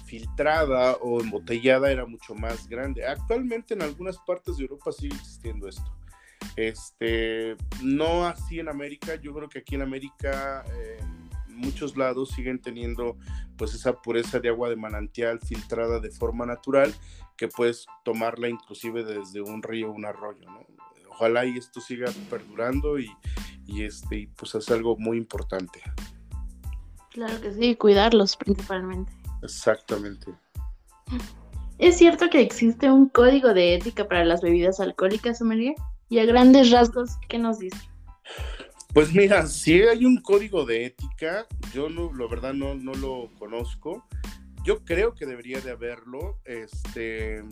filtrada 0.04 0.96
o 1.00 1.20
embotellada 1.20 1.92
era 1.92 2.06
mucho 2.06 2.34
más 2.34 2.68
grande. 2.68 3.06
Actualmente 3.06 3.74
en 3.74 3.82
algunas 3.82 4.18
partes 4.26 4.56
de 4.56 4.64
Europa 4.64 4.90
sigue 4.90 5.14
existiendo 5.14 5.68
esto. 5.68 5.96
Este, 6.56 7.56
no 7.84 8.26
así 8.26 8.58
en 8.58 8.68
América, 8.68 9.14
yo 9.14 9.32
creo 9.32 9.48
que 9.48 9.60
aquí 9.60 9.76
en 9.76 9.82
América 9.82 10.64
en 10.98 11.23
muchos 11.54 11.96
lados 11.96 12.30
siguen 12.30 12.60
teniendo 12.60 13.16
pues 13.56 13.74
esa 13.74 14.00
pureza 14.00 14.40
de 14.40 14.48
agua 14.48 14.68
de 14.68 14.76
manantial 14.76 15.40
filtrada 15.40 16.00
de 16.00 16.10
forma 16.10 16.46
natural 16.46 16.94
que 17.36 17.48
puedes 17.48 17.86
tomarla 18.04 18.48
inclusive 18.48 19.04
desde 19.04 19.40
un 19.40 19.62
río 19.62 19.90
o 19.90 19.92
un 19.92 20.04
arroyo, 20.04 20.48
¿no? 20.50 20.66
Ojalá 21.10 21.46
y 21.46 21.56
esto 21.56 21.80
siga 21.80 22.10
perdurando 22.28 22.98
y, 22.98 23.08
y 23.66 23.84
este, 23.84 24.28
pues 24.36 24.54
es 24.54 24.68
algo 24.70 24.96
muy 24.96 25.16
importante. 25.16 25.80
Claro 27.10 27.40
que 27.40 27.52
sí, 27.52 27.76
cuidarlos 27.76 28.36
principalmente. 28.36 29.12
Exactamente. 29.42 30.34
¿Es 31.78 31.98
cierto 31.98 32.28
que 32.30 32.40
existe 32.40 32.90
un 32.90 33.08
código 33.08 33.54
de 33.54 33.74
ética 33.74 34.08
para 34.08 34.24
las 34.24 34.42
bebidas 34.42 34.80
alcohólicas, 34.80 35.40
María? 35.40 35.74
Y 36.08 36.18
a 36.18 36.24
grandes 36.24 36.70
rasgos, 36.70 37.10
¿qué 37.28 37.38
nos 37.38 37.58
dice? 37.58 37.78
Pues 38.94 39.12
mira, 39.12 39.48
si 39.48 39.82
hay 39.82 40.04
un 40.04 40.18
código 40.18 40.64
de 40.64 40.86
ética, 40.86 41.48
yo 41.72 41.88
no, 41.88 42.12
la 42.14 42.28
verdad 42.28 42.54
no, 42.54 42.76
no 42.76 42.94
lo 42.94 43.28
conozco. 43.40 44.06
Yo 44.64 44.84
creo 44.84 45.16
que 45.16 45.26
debería 45.26 45.60
de 45.60 45.72
haberlo. 45.72 46.38
Este, 46.44 47.42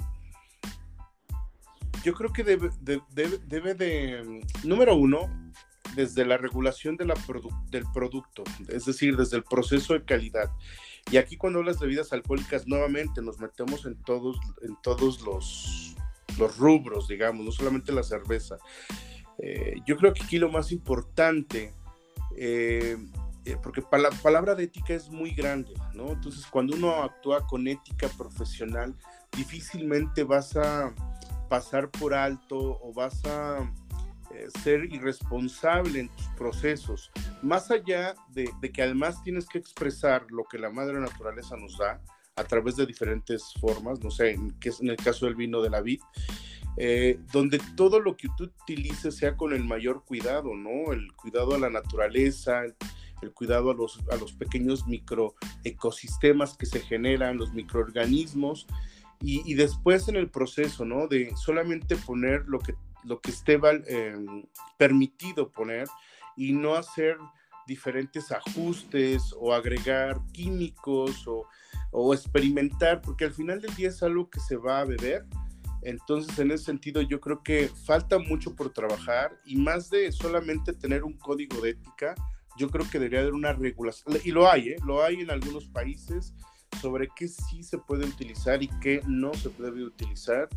yo 2.05 2.14
creo 2.14 2.33
que 2.33 2.44
debe 2.44 3.74
de, 3.74 4.40
número 4.62 4.94
uno, 4.94 5.52
desde 5.96 6.24
la 6.24 6.37
regulación 6.37 6.96
de 6.96 7.07
la 7.07 7.14
del 7.72 7.87
producto, 7.92 8.44
es 8.68 8.85
decir, 8.85 9.16
desde 9.16 9.37
el 9.37 9.42
proceso 9.42 9.94
de 9.94 10.05
calidad. 10.05 10.48
Y 11.11 11.16
aquí 11.16 11.37
cuando 11.37 11.59
hablas 11.59 11.81
de 11.81 11.87
bebidas 11.87 12.12
alcohólicas, 12.12 12.68
nuevamente 12.68 13.20
nos 13.20 13.40
metemos 13.40 13.85
en 13.85 14.00
todos, 14.05 14.38
en 14.62 14.76
todos 14.81 15.20
los, 15.22 15.96
los 16.38 16.57
rubros, 16.57 17.09
digamos, 17.09 17.44
no 17.44 17.50
solamente 17.50 17.90
la 17.90 18.05
cerveza. 18.05 18.59
Eh, 19.38 19.76
yo 19.86 19.96
creo 19.96 20.12
que 20.12 20.22
aquí 20.22 20.38
lo 20.38 20.50
más 20.50 20.72
importante, 20.72 21.72
eh, 22.36 22.96
eh, 23.44 23.56
porque 23.62 23.82
la 23.98 24.10
palabra 24.10 24.54
de 24.54 24.64
ética 24.64 24.94
es 24.94 25.08
muy 25.10 25.32
grande, 25.32 25.74
¿no? 25.94 26.12
Entonces, 26.12 26.46
cuando 26.46 26.76
uno 26.76 27.02
actúa 27.02 27.46
con 27.46 27.66
ética 27.66 28.08
profesional, 28.16 28.94
difícilmente 29.36 30.22
vas 30.24 30.56
a 30.56 30.94
pasar 31.48 31.90
por 31.90 32.14
alto 32.14 32.78
o 32.82 32.92
vas 32.94 33.24
a 33.24 33.70
eh, 34.34 34.48
ser 34.62 34.84
irresponsable 34.86 36.00
en 36.00 36.08
tus 36.08 36.26
procesos, 36.28 37.10
más 37.42 37.70
allá 37.70 38.14
de, 38.28 38.48
que 38.72 38.82
además 38.82 39.22
tienes 39.22 39.46
que 39.46 39.58
expresar 39.58 40.24
lo 40.30 40.44
que 40.44 40.58
la 40.58 40.70
madre 40.70 40.98
naturaleza 40.98 41.56
nos 41.56 41.76
da 41.76 42.00
a 42.36 42.44
través 42.44 42.76
de 42.76 42.86
diferentes 42.86 43.52
formas, 43.60 44.00
no 44.02 44.10
sé, 44.10 44.38
es 44.62 44.80
en 44.80 44.88
el 44.88 44.96
caso 44.96 45.26
del 45.26 45.34
vino 45.34 45.60
de 45.60 45.68
la 45.68 45.82
vid, 45.82 46.00
eh, 46.76 47.18
donde 47.32 47.61
todo 47.76 48.00
lo 48.00 48.16
que 48.16 48.28
tú 48.37 48.44
utilices 48.62 49.16
sea 49.16 49.37
con 49.37 49.52
el 49.52 49.64
mayor 49.64 50.04
cuidado, 50.04 50.54
¿no? 50.54 50.92
El 50.92 51.12
cuidado 51.14 51.54
a 51.54 51.58
la 51.58 51.70
naturaleza, 51.70 52.62
el 53.22 53.32
cuidado 53.32 53.70
a 53.70 53.74
los, 53.74 54.00
a 54.11 54.16
los 54.16 54.32
pequeños 54.32 54.87
microecosistemas 54.87 56.56
que 56.56 56.66
se 56.66 56.80
generan, 56.80 57.38
los 57.38 57.52
microorganismos, 57.52 58.66
y, 59.24 59.54
después 59.54 60.08
en 60.08 60.16
el 60.16 60.28
proceso, 60.28 60.85
¿no? 60.85 61.06
De 61.06 61.32
solamente 61.37 61.94
poner 61.96 62.42
lo 62.48 62.58
que, 62.58 62.74
lo 63.04 63.20
que 63.20 63.30
esté 63.30 63.61
em, 63.87 64.44
permitido 64.76 65.52
poner 65.52 65.87
y 66.37 66.52
no 66.52 66.74
hacer 66.74 67.18
diferentes 67.68 68.32
ajustes 68.32 69.32
o 69.38 69.52
agregar 69.54 70.20
químicos 70.32 71.28
o, 71.28 71.46
o, 71.92 72.12
experimentar, 72.12 73.00
porque 73.00 73.26
al 73.26 73.32
final 73.32 73.61
del 73.61 73.72
día 73.76 73.90
es 73.90 74.02
algo 74.02 74.28
que 74.28 74.40
se 74.40 74.56
va 74.56 74.80
a 74.80 74.85
beber. 74.85 75.24
Entonces, 75.82 76.38
en 76.38 76.50
ese 76.50 76.64
sentido, 76.64 77.02
yo 77.02 77.20
creo 77.20 77.42
que 77.42 77.68
falta 77.86 78.18
mucho 78.18 78.54
por 78.54 78.72
trabajar 78.72 79.38
y 79.44 79.56
más 79.56 79.90
de 79.90 80.12
solamente 80.12 80.72
tener 80.72 81.04
un 81.04 81.14
código 81.14 81.60
de 81.60 81.70
ética, 81.70 82.14
yo 82.56 82.68
creo 82.68 82.88
que 82.88 82.98
debería 82.98 83.20
haber 83.20 83.34
una 83.34 83.52
regulación, 83.52 84.18
y 84.24 84.30
lo 84.30 84.50
hay, 84.50 84.70
¿eh? 84.70 84.76
lo 84.86 85.02
hay 85.02 85.20
en 85.20 85.30
algunos 85.30 85.66
países, 85.68 86.34
sobre 86.80 87.08
qué 87.14 87.28
sí 87.28 87.62
se 87.62 87.78
puede 87.78 88.06
utilizar 88.06 88.62
y 88.62 88.68
qué 88.80 89.02
no 89.06 89.34
se 89.34 89.50
debe 89.50 89.84
utilizar. 89.84 90.48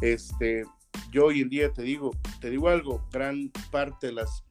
Este, 0.00 0.64
yo 1.10 1.26
hoy 1.26 1.40
en 1.40 1.48
día 1.48 1.72
te 1.72 1.82
digo, 1.82 2.10
te 2.40 2.50
digo 2.50 2.68
algo, 2.68 3.06
gran 3.10 3.50
parte 3.70 4.08
de 4.08 4.14
las, 4.14 4.44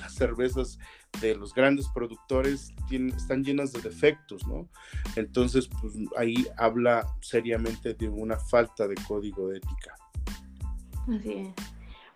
las 0.00 0.14
cervezas 0.14 0.78
de 1.20 1.36
los 1.36 1.54
grandes 1.54 1.88
productores 1.94 2.72
tienen, 2.88 3.14
están 3.16 3.44
llenas 3.44 3.72
de 3.72 3.80
defectos, 3.80 4.46
¿no? 4.46 4.68
Entonces, 5.16 5.68
pues 5.80 5.94
ahí 6.16 6.46
habla 6.56 7.06
seriamente 7.20 7.94
de 7.94 8.08
una 8.08 8.38
falta 8.38 8.88
de 8.88 8.94
código 9.06 9.48
de 9.48 9.58
ética. 9.58 9.94
Así 11.08 11.32
es. 11.32 11.54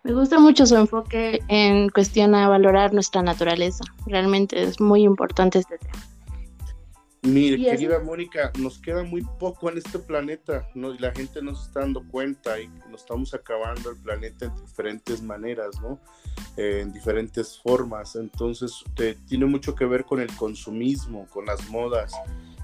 Me 0.05 0.13
gusta 0.13 0.39
mucho 0.39 0.67
su 0.67 0.77
enfoque 0.77 1.41
en 1.49 1.89
cuestión 1.89 2.35
a 2.35 2.47
valorar 2.47 2.93
nuestra 2.93 3.23
naturaleza. 3.23 3.85
Realmente 4.07 4.63
es 4.63 4.79
muy 4.79 5.03
importante 5.03 5.61
este 5.61 5.79
tema. 5.79 6.14
Mire, 7.25 7.57
querida 7.57 8.01
Mónica, 8.01 8.53
nos 8.59 8.79
queda 8.79 9.03
muy 9.03 9.23
poco 9.39 9.71
en 9.71 9.79
este 9.79 9.99
planeta, 9.99 10.69
¿no? 10.75 10.95
Y 10.95 10.99
la 10.99 11.11
gente 11.11 11.41
no 11.41 11.55
se 11.55 11.69
está 11.69 11.81
dando 11.81 12.07
cuenta 12.07 12.61
y 12.61 12.69
nos 12.91 13.01
estamos 13.01 13.33
acabando 13.33 13.91
el 13.91 13.97
planeta 13.97 14.45
en 14.45 14.55
diferentes 14.57 15.23
maneras, 15.23 15.81
¿no? 15.81 15.99
Eh, 16.59 16.81
en 16.83 16.93
diferentes 16.93 17.59
formas. 17.59 18.15
Entonces, 18.17 18.85
tiene 19.27 19.47
mucho 19.47 19.75
que 19.75 19.87
ver 19.87 20.05
con 20.05 20.21
el 20.21 20.35
consumismo, 20.37 21.27
con 21.31 21.47
las 21.47 21.67
modas, 21.71 22.13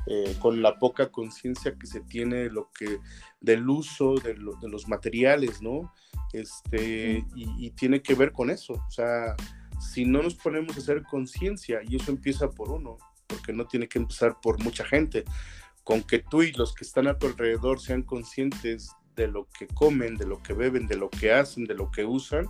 eh, 0.07 0.37
con 0.38 0.61
la 0.61 0.79
poca 0.79 1.11
conciencia 1.11 1.75
que 1.79 1.87
se 1.87 2.01
tiene 2.03 2.51
lo 2.51 2.70
que, 2.70 2.99
del 3.40 3.66
uso 3.66 4.16
de, 4.16 4.35
de 4.35 4.68
los 4.68 4.88
materiales, 4.88 5.62
¿no? 5.62 5.90
Este, 6.35 7.25
y, 7.35 7.66
y 7.66 7.70
tiene 7.70 8.03
que 8.03 8.14
ver 8.14 8.33
con 8.33 8.51
eso. 8.51 8.75
O 8.75 8.90
sea, 8.90 9.37
si 9.81 10.05
no 10.05 10.23
nos 10.23 10.35
ponemos 10.35 10.77
a 10.77 10.81
hacer 10.81 11.03
conciencia, 11.03 11.81
y 11.88 11.96
eso 11.96 12.11
empieza 12.11 12.51
por 12.51 12.70
uno, 12.70 12.99
porque 13.31 13.53
no 13.53 13.66
tiene 13.66 13.88
que 13.88 13.99
empezar 13.99 14.37
por 14.43 14.62
mucha 14.62 14.85
gente. 14.85 15.25
Con 15.85 16.03
que 16.03 16.19
tú 16.19 16.43
y 16.43 16.53
los 16.53 16.75
que 16.75 16.85
están 16.85 17.07
a 17.07 17.19
tu 17.19 17.27
alrededor 17.27 17.81
sean 17.81 18.03
conscientes 18.03 18.90
de 19.16 19.29
lo 19.29 19.49
que 19.59 19.66
comen, 19.69 20.16
de 20.16 20.27
lo 20.27 20.43
que 20.43 20.53
beben, 20.53 20.87
de 20.87 20.97
lo 20.97 21.09
que 21.09 21.33
hacen, 21.33 21.64
de 21.64 21.75
lo 21.75 21.90
que 21.90 22.05
usan, 22.05 22.47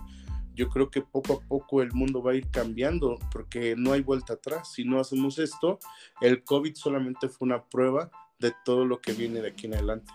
yo 0.53 0.69
creo 0.69 0.89
que 0.89 1.01
poco 1.01 1.33
a 1.33 1.47
poco 1.47 1.81
el 1.81 1.91
mundo 1.93 2.21
va 2.21 2.31
a 2.31 2.35
ir 2.35 2.49
cambiando 2.51 3.17
porque 3.31 3.75
no 3.77 3.93
hay 3.93 4.01
vuelta 4.01 4.33
atrás. 4.33 4.73
Si 4.73 4.83
no 4.83 4.99
hacemos 4.99 5.39
esto, 5.39 5.79
el 6.19 6.43
COVID 6.43 6.75
solamente 6.75 7.29
fue 7.29 7.45
una 7.45 7.63
prueba 7.63 8.11
de 8.39 8.53
todo 8.65 8.85
lo 8.85 8.99
que 8.99 9.13
viene 9.13 9.41
de 9.41 9.49
aquí 9.49 9.67
en 9.67 9.75
adelante. 9.75 10.11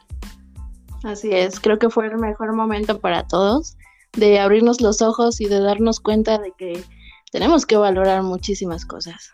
Así 1.05 1.31
es, 1.33 1.61
creo 1.61 1.79
que 1.79 1.91
fue 1.91 2.07
el 2.07 2.19
mejor 2.19 2.55
momento 2.55 3.01
para 3.01 3.27
todos 3.27 3.77
de 4.13 4.39
abrirnos 4.41 4.81
los 4.81 5.03
ojos 5.03 5.41
y 5.41 5.47
de 5.47 5.61
darnos 5.61 6.01
cuenta 6.01 6.39
de 6.39 6.53
que 6.57 6.83
tenemos 7.31 7.67
que 7.67 7.77
valorar 7.77 8.23
muchísimas 8.23 8.85
cosas. 8.85 9.33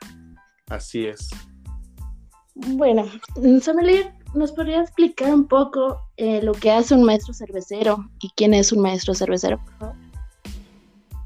Así 0.72 1.04
es. 1.04 1.28
Bueno, 2.54 3.04
Sommelier, 3.60 4.14
¿nos 4.34 4.52
podría 4.52 4.80
explicar 4.80 5.34
un 5.34 5.46
poco 5.46 6.00
eh, 6.16 6.42
lo 6.42 6.52
que 6.52 6.70
hace 6.70 6.94
un 6.94 7.04
maestro 7.04 7.34
cervecero 7.34 8.08
y 8.20 8.30
quién 8.36 8.54
es 8.54 8.72
un 8.72 8.80
maestro 8.80 9.14
cervecero, 9.14 9.62
por 9.62 9.74
favor? 9.78 9.96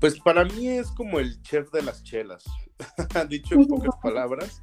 Pues 0.00 0.18
para 0.18 0.44
mí 0.44 0.66
es 0.66 0.88
como 0.90 1.20
el 1.20 1.40
chef 1.42 1.70
de 1.70 1.82
las 1.82 2.02
chelas, 2.02 2.44
dicho 3.28 3.54
en 3.54 3.68
pocas 3.68 3.94
palabras. 4.02 4.62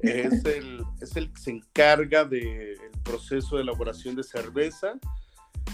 Es 0.00 0.44
el, 0.44 0.82
es 1.00 1.16
el 1.16 1.32
que 1.32 1.40
se 1.40 1.50
encarga 1.52 2.24
del 2.24 2.76
proceso 3.02 3.56
de 3.56 3.62
elaboración 3.62 4.16
de 4.16 4.22
cerveza, 4.22 4.98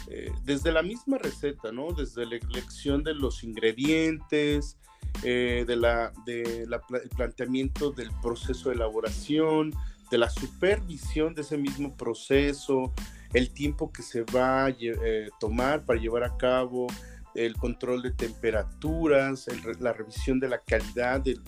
eh, 0.08 0.30
desde 0.44 0.70
la 0.70 0.82
misma 0.82 1.18
receta, 1.18 1.72
¿no? 1.72 1.92
Desde 1.92 2.24
la 2.26 2.36
elección 2.36 3.02
de 3.02 3.14
los 3.14 3.42
ingredientes, 3.42 4.78
eh, 5.22 5.64
la, 5.68 6.12
de 6.24 6.66
la, 6.68 6.80
el 7.02 7.08
planteamiento 7.10 7.90
del 7.90 8.10
proceso 8.22 8.68
de 8.68 8.76
elaboración, 8.76 9.72
de 10.10 10.18
la 10.18 10.30
supervisión 10.30 11.34
de 11.34 11.42
ese 11.42 11.56
mismo 11.56 11.96
proceso, 11.96 12.92
el 13.32 13.50
tiempo 13.50 13.90
que 13.92 14.02
se 14.02 14.22
va 14.22 14.66
a 14.66 14.70
eh, 14.70 15.28
tomar 15.40 15.84
para 15.84 16.00
llevar 16.00 16.24
a 16.24 16.36
cabo, 16.36 16.86
el 17.34 17.54
control 17.56 18.02
de 18.02 18.12
temperaturas, 18.12 19.46
la 19.80 19.92
revisión 19.92 20.40
de 20.40 20.48
la 20.48 20.58
calidad 20.58 21.20
de, 21.20 21.38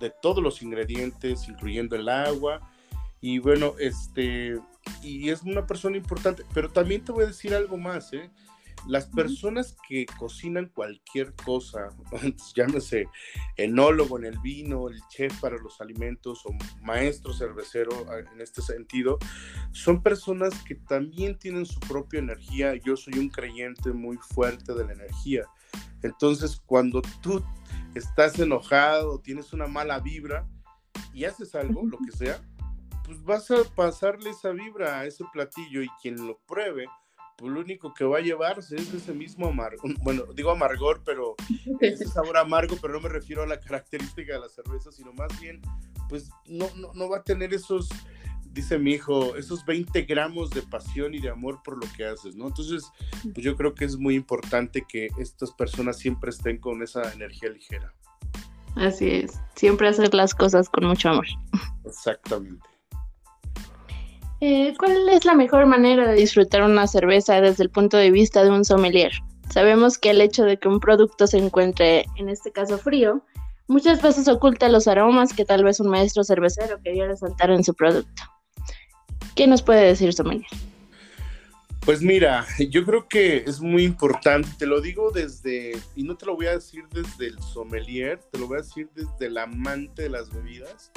de, 0.00 0.12
todos 0.22 0.42
los 0.42 0.62
ingredientes, 0.62 1.48
incluyendo 1.48 1.96
el 1.96 2.08
agua. 2.08 2.60
Y 3.20 3.38
bueno, 3.38 3.74
este, 3.78 4.58
y 5.02 5.28
es 5.28 5.42
una 5.42 5.66
persona 5.66 5.96
importante, 5.96 6.44
pero 6.52 6.70
también 6.70 7.04
te 7.04 7.12
voy 7.12 7.24
a 7.24 7.28
decir 7.28 7.54
algo 7.54 7.76
más, 7.76 8.12
¿eh? 8.12 8.30
Las 8.86 9.06
personas 9.06 9.76
que 9.88 10.06
cocinan 10.18 10.70
cualquier 10.74 11.34
cosa, 11.34 11.88
llámese 12.54 13.08
enólogo 13.56 14.18
en 14.18 14.24
el 14.24 14.38
vino, 14.38 14.88
el 14.88 15.00
chef 15.08 15.38
para 15.40 15.56
los 15.58 15.80
alimentos 15.80 16.44
o 16.46 16.54
maestro 16.82 17.32
cervecero 17.32 17.90
en 18.32 18.40
este 18.40 18.62
sentido, 18.62 19.18
son 19.72 20.02
personas 20.02 20.54
que 20.64 20.74
también 20.74 21.38
tienen 21.38 21.66
su 21.66 21.78
propia 21.80 22.20
energía. 22.20 22.74
Yo 22.76 22.96
soy 22.96 23.18
un 23.18 23.28
creyente 23.28 23.92
muy 23.92 24.16
fuerte 24.16 24.74
de 24.74 24.84
la 24.84 24.92
energía. 24.92 25.44
Entonces, 26.02 26.60
cuando 26.64 27.02
tú 27.20 27.42
estás 27.94 28.38
enojado, 28.38 29.20
tienes 29.20 29.52
una 29.52 29.66
mala 29.66 30.00
vibra 30.00 30.48
y 31.12 31.24
haces 31.24 31.54
algo, 31.54 31.84
lo 31.84 31.98
que 31.98 32.12
sea, 32.12 32.40
pues 33.04 33.22
vas 33.22 33.50
a 33.50 33.64
pasarle 33.74 34.30
esa 34.30 34.50
vibra 34.50 35.00
a 35.00 35.06
ese 35.06 35.24
platillo 35.32 35.82
y 35.82 35.88
quien 36.00 36.26
lo 36.26 36.38
pruebe 36.46 36.86
pues 37.40 37.52
lo 37.52 37.60
único 37.60 37.94
que 37.94 38.04
va 38.04 38.18
a 38.18 38.20
llevarse 38.20 38.76
es 38.76 38.92
ese 38.92 39.14
mismo 39.14 39.48
amargo, 39.48 39.82
bueno, 40.02 40.24
digo 40.34 40.50
amargor, 40.50 41.02
pero 41.04 41.34
ese 41.80 42.04
sabor 42.06 42.36
amargo, 42.36 42.76
pero 42.80 42.92
no 42.92 43.00
me 43.00 43.08
refiero 43.08 43.42
a 43.42 43.46
la 43.46 43.58
característica 43.58 44.34
de 44.34 44.40
la 44.40 44.48
cerveza, 44.50 44.92
sino 44.92 45.12
más 45.14 45.40
bien, 45.40 45.62
pues 46.08 46.30
no, 46.46 46.68
no, 46.76 46.92
no 46.92 47.08
va 47.08 47.18
a 47.18 47.24
tener 47.24 47.54
esos, 47.54 47.88
dice 48.44 48.78
mi 48.78 48.92
hijo, 48.92 49.36
esos 49.36 49.64
20 49.64 50.02
gramos 50.02 50.50
de 50.50 50.60
pasión 50.60 51.14
y 51.14 51.20
de 51.20 51.30
amor 51.30 51.62
por 51.64 51.82
lo 51.82 51.90
que 51.96 52.04
haces, 52.04 52.36
¿no? 52.36 52.48
Entonces, 52.48 52.84
pues 53.22 53.42
yo 53.42 53.56
creo 53.56 53.74
que 53.74 53.86
es 53.86 53.96
muy 53.96 54.16
importante 54.16 54.84
que 54.86 55.08
estas 55.18 55.50
personas 55.52 55.98
siempre 55.98 56.30
estén 56.30 56.58
con 56.58 56.82
esa 56.82 57.10
energía 57.12 57.48
ligera. 57.48 57.94
Así 58.76 59.08
es, 59.08 59.40
siempre 59.56 59.88
hacer 59.88 60.12
las 60.12 60.34
cosas 60.34 60.68
con 60.68 60.84
mucho 60.84 61.08
amor. 61.08 61.26
Exactamente. 61.86 62.69
Eh, 64.40 64.74
¿Cuál 64.78 65.08
es 65.10 65.26
la 65.26 65.34
mejor 65.34 65.66
manera 65.66 66.08
de 66.08 66.14
disfrutar 66.14 66.62
una 66.62 66.86
cerveza 66.86 67.40
desde 67.42 67.62
el 67.62 67.70
punto 67.70 67.98
de 67.98 68.10
vista 68.10 68.42
de 68.42 68.50
un 68.50 68.64
sommelier? 68.64 69.12
Sabemos 69.52 69.98
que 69.98 70.10
el 70.10 70.20
hecho 70.22 70.44
de 70.44 70.58
que 70.58 70.68
un 70.68 70.80
producto 70.80 71.26
se 71.26 71.36
encuentre, 71.36 72.06
en 72.16 72.30
este 72.30 72.50
caso 72.50 72.78
frío, 72.78 73.22
muchas 73.68 74.00
veces 74.00 74.28
oculta 74.28 74.70
los 74.70 74.88
aromas 74.88 75.34
que 75.34 75.44
tal 75.44 75.62
vez 75.62 75.78
un 75.80 75.88
maestro 75.88 76.24
cervecero 76.24 76.80
quería 76.82 77.06
resaltar 77.06 77.50
en 77.50 77.62
su 77.62 77.74
producto. 77.74 78.22
¿Qué 79.34 79.46
nos 79.46 79.62
puede 79.62 79.82
decir 79.82 80.12
sommelier? 80.14 80.48
Pues 81.84 82.00
mira, 82.00 82.46
yo 82.70 82.84
creo 82.84 83.08
que 83.08 83.38
es 83.38 83.60
muy 83.60 83.84
importante, 83.84 84.48
te 84.58 84.66
lo 84.66 84.80
digo 84.80 85.10
desde, 85.10 85.72
y 85.96 86.02
no 86.02 86.16
te 86.16 86.24
lo 86.24 86.36
voy 86.36 86.46
a 86.46 86.52
decir 86.52 86.84
desde 86.92 87.26
el 87.26 87.38
sommelier, 87.42 88.20
te 88.30 88.38
lo 88.38 88.46
voy 88.46 88.58
a 88.58 88.62
decir 88.62 88.88
desde 88.94 89.26
el 89.26 89.36
amante 89.36 90.02
de 90.02 90.10
las 90.10 90.30
bebidas 90.30 90.92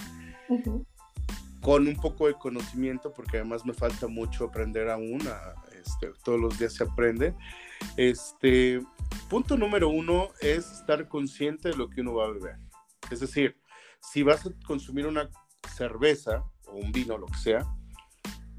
con 1.63 1.87
un 1.87 1.95
poco 1.95 2.27
de 2.27 2.33
conocimiento, 2.33 3.13
porque 3.13 3.37
además 3.37 3.65
me 3.65 3.73
falta 3.73 4.07
mucho 4.07 4.45
aprender 4.45 4.89
aún, 4.89 5.21
este, 5.71 6.11
todos 6.23 6.39
los 6.39 6.59
días 6.59 6.73
se 6.73 6.83
aprende. 6.83 7.33
Este, 7.95 8.81
punto 9.29 9.55
número 9.55 9.87
uno 9.87 10.27
es 10.41 10.69
estar 10.73 11.07
consciente 11.07 11.69
de 11.69 11.77
lo 11.77 11.89
que 11.89 12.01
uno 12.01 12.15
va 12.15 12.25
a 12.25 12.31
beber. 12.31 12.57
Es 13.09 13.21
decir, 13.21 13.55
si 14.01 14.23
vas 14.23 14.45
a 14.45 14.51
consumir 14.67 15.07
una 15.07 15.29
cerveza 15.73 16.43
o 16.67 16.73
un 16.73 16.91
vino, 16.91 17.17
lo 17.17 17.27
que 17.27 17.37
sea, 17.37 17.65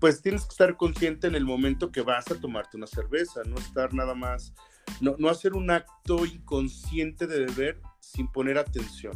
pues 0.01 0.23
tienes 0.23 0.43
que 0.45 0.53
estar 0.53 0.75
consciente 0.79 1.27
en 1.27 1.35
el 1.35 1.45
momento 1.45 1.93
que 1.93 2.01
vas 2.01 2.31
a 2.31 2.41
tomarte 2.41 2.79
una 2.79 2.87
cerveza, 2.87 3.43
no 3.45 3.57
estar 3.57 3.93
nada 3.93 4.15
más, 4.15 4.55
no, 5.03 5.15
no 5.19 5.29
hacer 5.29 5.53
un 5.53 5.71
acto 5.71 6.25
inconsciente 6.25 7.27
de 7.27 7.41
beber 7.41 7.83
sin 8.01 8.33
poner 8.33 8.57
atención. 8.57 9.13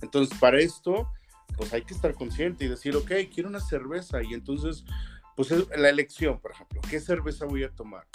Entonces, 0.00 0.38
para 0.38 0.60
esto, 0.60 1.08
pues 1.56 1.72
hay 1.72 1.82
que 1.82 1.94
estar 1.94 2.14
consciente 2.14 2.64
y 2.64 2.68
decir, 2.68 2.96
ok, 2.96 3.12
quiero 3.32 3.48
una 3.48 3.60
cerveza 3.60 4.22
y 4.22 4.34
entonces, 4.34 4.84
pues 5.36 5.52
la 5.76 5.88
elección, 5.88 6.40
por 6.40 6.52
ejemplo, 6.52 6.80
¿qué 6.88 7.00
cerveza 7.00 7.46
voy 7.46 7.64
a 7.64 7.70
tomar? 7.70 8.06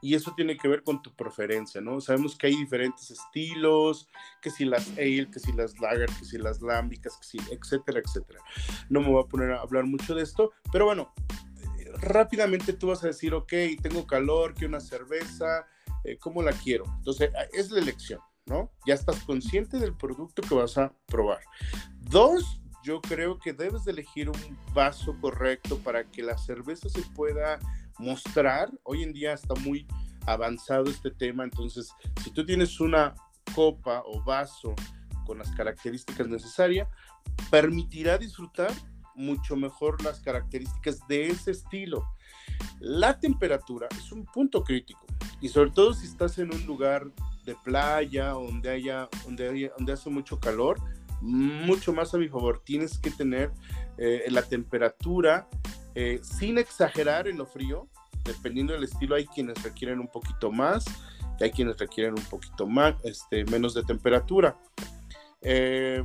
y 0.00 0.14
eso 0.14 0.32
tiene 0.34 0.56
que 0.56 0.68
ver 0.68 0.82
con 0.82 1.02
tu 1.02 1.14
preferencia, 1.14 1.80
¿no? 1.80 2.00
Sabemos 2.00 2.36
que 2.36 2.46
hay 2.48 2.56
diferentes 2.56 3.10
estilos, 3.10 4.08
que 4.40 4.50
si 4.50 4.64
las 4.64 4.88
ale, 4.92 5.28
que 5.30 5.40
si 5.40 5.52
las 5.52 5.78
lager, 5.80 6.08
que 6.18 6.24
si 6.24 6.38
las 6.38 6.60
lámbicas, 6.60 7.16
que 7.16 7.26
si, 7.26 7.38
etcétera, 7.50 8.00
etcétera. 8.04 8.40
No 8.88 9.00
me 9.00 9.08
voy 9.08 9.22
a 9.24 9.28
poner 9.28 9.52
a 9.52 9.60
hablar 9.60 9.84
mucho 9.84 10.14
de 10.14 10.22
esto, 10.22 10.52
pero 10.72 10.86
bueno, 10.86 11.12
rápidamente 12.00 12.72
tú 12.72 12.88
vas 12.88 13.02
a 13.02 13.08
decir, 13.08 13.34
ok, 13.34 13.52
tengo 13.82 14.06
calor, 14.06 14.54
quiero 14.54 14.68
una 14.68 14.80
cerveza, 14.80 15.66
eh, 16.04 16.16
¿cómo 16.18 16.42
la 16.42 16.52
quiero? 16.52 16.84
Entonces, 16.98 17.30
ah, 17.36 17.46
es 17.52 17.70
la 17.70 17.80
elección, 17.80 18.20
¿no? 18.46 18.70
Ya 18.86 18.94
estás 18.94 19.22
consciente 19.24 19.78
del 19.78 19.96
producto 19.96 20.42
que 20.42 20.54
vas 20.54 20.78
a 20.78 20.92
probar. 21.06 21.40
Dos, 21.98 22.60
yo 22.82 23.00
creo 23.00 23.38
que 23.38 23.52
debes 23.52 23.84
de 23.84 23.92
elegir 23.92 24.28
un 24.28 24.58
vaso 24.72 25.16
correcto 25.20 25.78
para 25.78 26.04
que 26.04 26.22
la 26.22 26.38
cerveza 26.38 26.88
se 26.88 27.02
pueda 27.14 27.58
mostrar. 27.98 28.70
Hoy 28.84 29.02
en 29.02 29.12
día 29.12 29.32
está 29.32 29.54
muy 29.56 29.86
avanzado 30.26 30.84
este 30.90 31.10
tema, 31.10 31.44
entonces 31.44 31.92
si 32.22 32.30
tú 32.30 32.44
tienes 32.44 32.80
una 32.80 33.14
copa 33.54 34.02
o 34.06 34.22
vaso 34.22 34.74
con 35.26 35.38
las 35.38 35.50
características 35.52 36.28
necesarias, 36.28 36.88
permitirá 37.50 38.18
disfrutar 38.18 38.72
mucho 39.14 39.56
mejor 39.56 40.02
las 40.02 40.20
características 40.20 41.00
de 41.08 41.28
ese 41.28 41.50
estilo. 41.50 42.06
La 42.78 43.18
temperatura 43.18 43.88
es 43.90 44.12
un 44.12 44.24
punto 44.24 44.62
crítico 44.62 45.04
y 45.40 45.48
sobre 45.48 45.70
todo 45.70 45.92
si 45.92 46.06
estás 46.06 46.38
en 46.38 46.54
un 46.54 46.64
lugar 46.66 47.06
de 47.44 47.56
playa 47.64 48.30
donde 48.30 48.70
haya 48.70 49.08
donde, 49.24 49.72
donde 49.76 49.92
hace 49.92 50.10
mucho 50.10 50.38
calor, 50.38 50.80
mucho 51.20 51.92
más 51.92 52.14
a 52.14 52.18
mi 52.18 52.28
favor. 52.28 52.62
Tienes 52.64 52.98
que 52.98 53.10
tener 53.10 53.52
eh, 53.96 54.24
la 54.28 54.42
temperatura 54.42 55.48
eh, 55.94 56.20
sin 56.22 56.58
exagerar 56.58 57.26
en 57.28 57.38
lo 57.38 57.46
frío, 57.46 57.88
dependiendo 58.24 58.72
del 58.72 58.84
estilo, 58.84 59.16
hay 59.16 59.26
quienes 59.26 59.62
requieren 59.62 59.98
un 59.98 60.08
poquito 60.08 60.52
más 60.52 60.84
y 61.40 61.44
hay 61.44 61.50
quienes 61.50 61.78
requieren 61.78 62.14
un 62.16 62.24
poquito 62.24 62.66
más, 62.66 62.94
este, 63.04 63.44
menos 63.46 63.74
de 63.74 63.82
temperatura, 63.82 64.56
eh, 65.42 66.04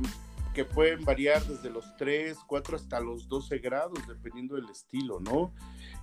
que 0.54 0.64
pueden 0.64 1.04
variar 1.04 1.44
desde 1.44 1.70
los 1.70 1.84
3, 1.96 2.36
4 2.46 2.76
hasta 2.76 3.00
los 3.00 3.28
12 3.28 3.58
grados, 3.58 3.98
dependiendo 4.06 4.54
del 4.54 4.68
estilo, 4.70 5.20
¿no? 5.20 5.52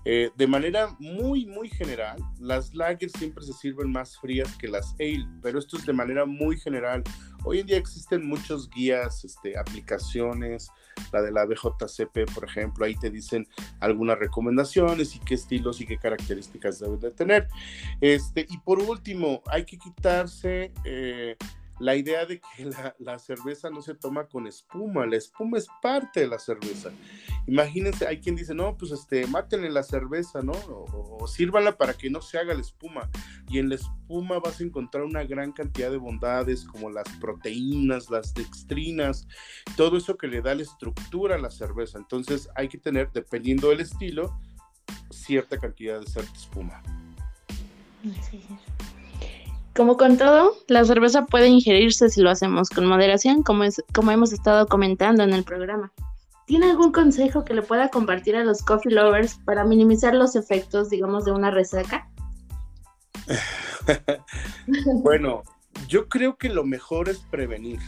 Eh, 0.04 0.32
de 0.36 0.48
manera 0.48 0.96
muy, 1.00 1.46
muy 1.46 1.70
general, 1.70 2.18
las 2.40 2.74
lagers 2.74 3.14
siempre 3.14 3.44
se 3.44 3.54
sirven 3.54 3.92
más 3.92 4.18
frías 4.18 4.56
que 4.58 4.68
las 4.68 4.96
ale, 5.00 5.28
pero 5.42 5.60
esto 5.60 5.78
es 5.78 5.86
de 5.86 5.94
manera 5.94 6.26
muy 6.26 6.58
general. 6.58 7.04
Hoy 7.44 7.60
en 7.60 7.68
día 7.68 7.78
existen 7.78 8.26
muchos 8.26 8.70
guías, 8.70 9.24
este, 9.24 9.58
aplicaciones, 9.58 10.70
la 11.12 11.22
de 11.22 11.32
la 11.32 11.46
BJCP, 11.46 12.34
por 12.34 12.46
ejemplo, 12.46 12.86
ahí 12.86 12.96
te 12.96 13.10
dicen 13.10 13.48
algunas 13.80 14.18
recomendaciones 14.18 15.16
y 15.16 15.20
qué 15.20 15.36
estilos 15.36 15.82
y 15.82 15.86
qué 15.86 15.98
características 15.98 16.80
deben 16.80 17.00
de 17.00 17.12
tener. 17.12 17.48
Este, 18.00 18.46
y 18.50 18.58
por 18.60 18.80
último, 18.80 19.42
hay 19.48 19.66
que 19.66 19.78
quitarse... 19.78 20.74
Eh, 20.84 21.36
la 21.82 21.96
idea 21.96 22.28
de 22.28 22.40
que 22.40 22.70
la, 23.00 23.18
cerveza 23.18 23.72
no 23.72 23.82
se 23.82 23.96
toma 23.96 24.28
con 24.28 24.46
espuma, 24.46 25.08
la 25.08 25.18
espuma 25.18 25.58
es 25.58 25.68
parte 25.82 26.20
de 26.22 26.28
la 26.28 26.38
cerveza. 26.38 26.92
Imagínense, 27.48 28.06
hay 28.06 28.20
quien 28.20 28.36
dice, 28.36 28.54
no, 28.54 28.78
pues 28.78 28.92
este, 28.92 29.26
mátenle 29.26 29.72
la 29.72 29.82
cerveza, 29.82 30.44
¿no? 30.44 30.52
O, 30.52 31.28
sírvala 31.28 31.78
para 31.78 31.96
que 31.96 32.12
no 32.12 32.22
se 32.22 32.38
haga 32.38 32.54
la 32.54 32.62
espuma. 32.62 33.10
Y 33.50 33.58
en 33.58 33.70
la 33.70 33.76
espuma 33.76 34.40
vas 34.40 34.60
a 34.60 34.64
encontrar 34.64 35.04
una 35.04 35.24
gran 35.24 35.54
cantidad 35.54 35.90
de 35.90 35.98
bondades 35.98 36.66
como 36.66 36.92
las 36.92 37.10
proteínas, 37.20 38.12
las 38.12 38.36
dextrinas, 38.36 39.28
todo 39.76 39.98
eso 39.98 40.18
que 40.18 40.28
le 40.28 40.42
da 40.42 40.54
la 40.54 40.62
estructura 40.62 41.36
a 41.36 41.40
la 41.40 41.50
cerveza. 41.50 41.98
Entonces 41.98 42.48
hay 42.56 42.70
que 42.70 42.78
tener, 42.78 43.12
dependiendo 43.12 43.70
del 43.70 43.80
estilo, 43.80 44.40
cierta 45.10 45.58
cantidad 45.58 46.00
de 46.00 46.06
cierta 46.06 46.38
espuma. 46.38 46.84
Sí. 48.30 48.46
Como 49.76 49.96
con 49.96 50.18
todo, 50.18 50.54
la 50.68 50.84
cerveza 50.84 51.26
puede 51.26 51.48
ingerirse 51.48 52.10
si 52.10 52.22
lo 52.22 52.30
hacemos 52.30 52.70
con 52.70 52.86
moderación, 52.86 53.42
como, 53.42 53.64
es, 53.64 53.82
como 53.94 54.12
hemos 54.12 54.34
estado 54.34 54.68
comentando 54.68 55.24
en 55.24 55.34
el 55.34 55.46
programa. 55.46 55.94
¿Tiene 56.46 56.70
algún 56.70 56.92
consejo 56.92 57.46
que 57.46 57.54
le 57.54 57.62
pueda 57.62 57.90
compartir 57.90 58.36
a 58.36 58.44
los 58.44 58.64
coffee 58.64 58.92
lovers 58.92 59.36
para 59.46 59.64
minimizar 59.64 60.14
los 60.14 60.36
efectos, 60.36 60.90
digamos, 60.90 61.24
de 61.24 61.32
una 61.32 61.52
resaca? 61.52 62.10
bueno, 65.04 65.44
yo 65.88 66.10
creo 66.10 66.36
que 66.38 66.50
lo 66.50 66.66
mejor 66.66 67.08
es 67.08 67.20
prevenir. 67.20 67.80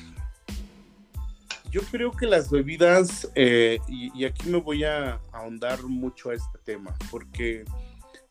Yo 1.69 1.81
creo 1.91 2.11
que 2.11 2.27
las 2.27 2.49
bebidas, 2.49 3.29
eh, 3.35 3.79
y, 3.89 4.17
y, 4.17 4.25
aquí 4.25 4.47
me 4.47 4.59
voy 4.59 4.85
a 4.85 5.19
ahondar 5.33 5.83
mucho 5.83 6.29
a 6.29 6.35
este 6.35 6.59
tema, 6.63 6.93
porque 7.11 7.65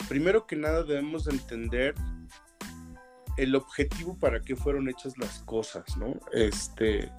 primero 0.09 0.47
que 0.47 0.57
nada 0.57 0.85
debemos 0.85 1.27
entender 1.27 1.95
el 3.37 3.55
objetivo 3.55 4.19
para 4.19 4.41
qué 4.41 4.57
fueron 4.57 4.89
hechas 4.89 5.17
las 5.19 5.41
cosas, 5.41 5.97
¿no? 5.97 6.21
Este, 6.33 7.11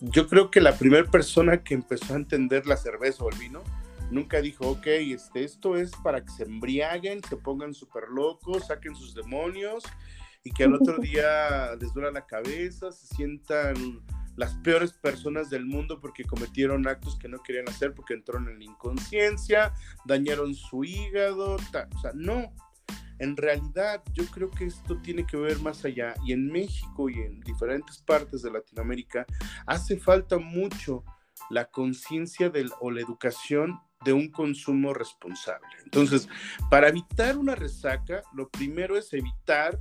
yo 0.00 0.28
creo 0.28 0.50
que 0.50 0.60
la 0.60 0.76
primera 0.76 1.08
persona 1.10 1.62
que 1.62 1.74
empezó 1.74 2.14
a 2.14 2.16
entender 2.16 2.66
la 2.66 2.76
cerveza 2.76 3.24
o 3.24 3.30
el 3.30 3.38
vino 3.38 3.62
nunca 4.10 4.40
dijo, 4.40 4.68
ok, 4.68 4.86
este, 4.86 5.44
esto 5.44 5.76
es 5.76 5.92
para 6.02 6.24
que 6.24 6.30
se 6.32 6.44
embriaguen, 6.44 7.22
se 7.22 7.36
pongan 7.36 7.74
súper 7.74 8.08
locos, 8.08 8.66
saquen 8.66 8.94
sus 8.94 9.14
demonios 9.14 9.84
y 10.42 10.50
que 10.50 10.64
al 10.64 10.74
otro 10.74 10.98
día 11.00 11.74
les 11.80 11.92
duela 11.92 12.10
la 12.10 12.26
cabeza, 12.26 12.90
se 12.92 13.14
sientan 13.14 14.02
las 14.36 14.54
peores 14.56 14.92
personas 14.92 15.50
del 15.50 15.66
mundo 15.66 16.00
porque 16.00 16.24
cometieron 16.24 16.88
actos 16.88 17.18
que 17.18 17.28
no 17.28 17.42
querían 17.42 17.68
hacer 17.68 17.94
porque 17.94 18.14
entraron 18.14 18.48
en 18.48 18.58
la 18.58 18.64
inconsciencia, 18.64 19.74
dañaron 20.06 20.54
su 20.54 20.82
hígado, 20.82 21.56
o 21.56 21.58
sea, 22.00 22.12
no, 22.14 22.52
en 23.18 23.36
realidad 23.36 24.02
yo 24.12 24.24
creo 24.26 24.50
que 24.50 24.66
esto 24.66 24.98
tiene 24.98 25.26
que 25.26 25.36
ver 25.36 25.58
más 25.60 25.84
allá 25.84 26.14
y 26.24 26.32
en 26.32 26.50
México 26.50 27.08
y 27.08 27.14
en 27.14 27.40
diferentes 27.40 27.98
partes 27.98 28.42
de 28.42 28.50
Latinoamérica 28.50 29.26
hace 29.66 29.98
falta 29.98 30.38
mucho 30.38 31.04
la 31.50 31.66
conciencia 31.66 32.52
o 32.80 32.90
la 32.90 33.00
educación 33.00 33.80
de 34.04 34.12
un 34.12 34.30
consumo 34.30 34.94
responsable. 34.94 35.68
Entonces, 35.84 36.28
para 36.70 36.88
evitar 36.88 37.36
una 37.36 37.54
resaca, 37.54 38.22
lo 38.34 38.48
primero 38.48 38.96
es 38.96 39.12
evitar 39.12 39.78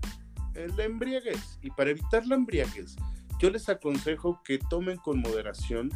la 0.53 0.83
embriaguez. 0.83 1.59
Y 1.61 1.69
para 1.71 1.91
evitar 1.91 2.25
la 2.25 2.35
embriaguez, 2.35 2.95
yo 3.39 3.49
les 3.49 3.69
aconsejo 3.69 4.41
que 4.43 4.57
tomen 4.57 4.97
con 4.97 5.19
moderación, 5.21 5.89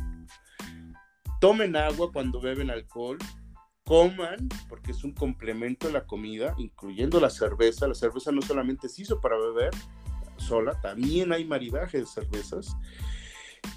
tomen 1.41 1.75
agua 1.75 2.11
cuando 2.11 2.39
beben 2.39 2.69
alcohol, 2.69 3.17
coman, 3.85 4.49
porque 4.69 4.91
es 4.91 5.03
un 5.03 5.13
complemento 5.13 5.87
de 5.87 5.93
la 5.93 6.05
comida, 6.05 6.55
incluyendo 6.57 7.19
la 7.19 7.29
cerveza. 7.29 7.87
La 7.87 7.95
cerveza 7.95 8.31
no 8.31 8.41
solamente 8.41 8.89
se 8.89 9.03
hizo 9.03 9.19
para 9.19 9.37
beber 9.37 9.71
sola, 10.37 10.79
también 10.81 11.31
hay 11.31 11.45
maridaje 11.45 11.99
de 11.99 12.05
cervezas. 12.05 12.75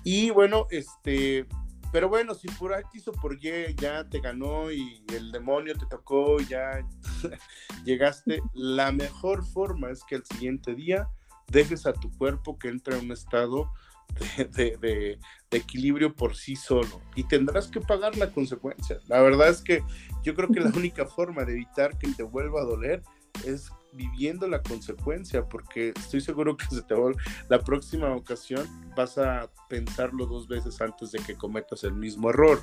Y 0.05 0.31
bueno, 0.31 0.67
este, 0.71 1.47
pero 1.93 2.09
bueno, 2.09 2.35
si 2.35 2.49
por 2.49 2.73
X 2.73 3.09
o 3.09 3.13
por 3.13 3.35
Y 3.35 3.75
ya 3.77 4.09
te 4.09 4.21
ganó 4.21 4.71
y 4.71 5.05
el 5.13 5.33
demonio 5.33 5.75
te 5.77 5.87
tocó, 5.87 6.41
ya 6.41 6.87
llegaste, 7.85 8.43
la 8.53 8.93
mejor 8.93 9.45
forma 9.45 9.91
es 9.91 10.03
que 10.05 10.17
el 10.17 10.25
siguiente 10.25 10.75
día 10.75 11.09
dejes 11.49 11.87
a 11.87 11.93
tu 11.93 12.11
cuerpo 12.19 12.59
que 12.59 12.69
entre 12.69 12.99
en 12.99 13.07
un 13.07 13.13
estado 13.13 13.73
de, 14.57 15.19
equilibrio 15.51 16.15
por 16.15 16.37
sí 16.37 16.55
solo 16.55 17.01
y 17.15 17.25
tendrás 17.25 17.69
que 17.69 17.81
pagar 17.81 18.17
la 18.17 18.31
consecuencia. 18.31 18.99
La 19.07 19.21
verdad 19.23 19.49
es 19.49 19.63
que 19.63 19.83
yo 20.23 20.35
creo 20.35 20.49
que 20.49 20.61
la 20.61 20.71
única 20.77 21.07
forma 21.07 21.45
de 21.45 21.53
evitar 21.53 21.97
que 21.99 22.09
te 22.09 22.23
vuelva 22.23 22.61
a 22.61 22.65
doler 22.65 23.03
es 23.45 23.71
viviendo 23.93 24.47
la 24.47 24.63
consecuencia, 24.63 25.49
porque 25.49 25.95
estoy 25.97 26.21
seguro 26.21 26.57
que 26.57 26.67
se 26.67 26.83
te 26.83 26.95
va, 26.95 27.13
la 27.49 27.61
próxima 27.61 28.15
ocasión 28.15 28.67
vas 28.95 29.17
a 29.17 29.51
pensarlo 29.69 30.27
dos 30.27 30.47
veces 30.47 30.81
antes 30.83 31.13
de 31.13 31.19
que 31.21 31.35
cometas 31.35 31.83
el 31.85 31.95
mismo 31.95 32.29
error. 32.29 32.63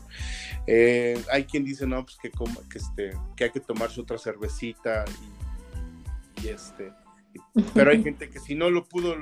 Eh, 0.67 1.19
hay 1.31 1.45
quien 1.45 1.63
dice, 1.63 1.87
no, 1.87 2.05
pues 2.05 2.17
que, 2.21 2.29
que, 2.29 2.77
este, 2.77 3.17
que 3.35 3.45
hay 3.45 3.49
que 3.49 3.59
tomarse 3.59 3.99
otra 3.99 4.19
cervecita 4.19 5.05
y, 6.39 6.45
y 6.45 6.49
este, 6.49 6.93
pero 7.73 7.91
hay 7.91 8.03
gente 8.03 8.29
que 8.29 8.39
si 8.39 8.55
no 8.55 8.69
lo 8.69 8.85
pudo 8.85 9.15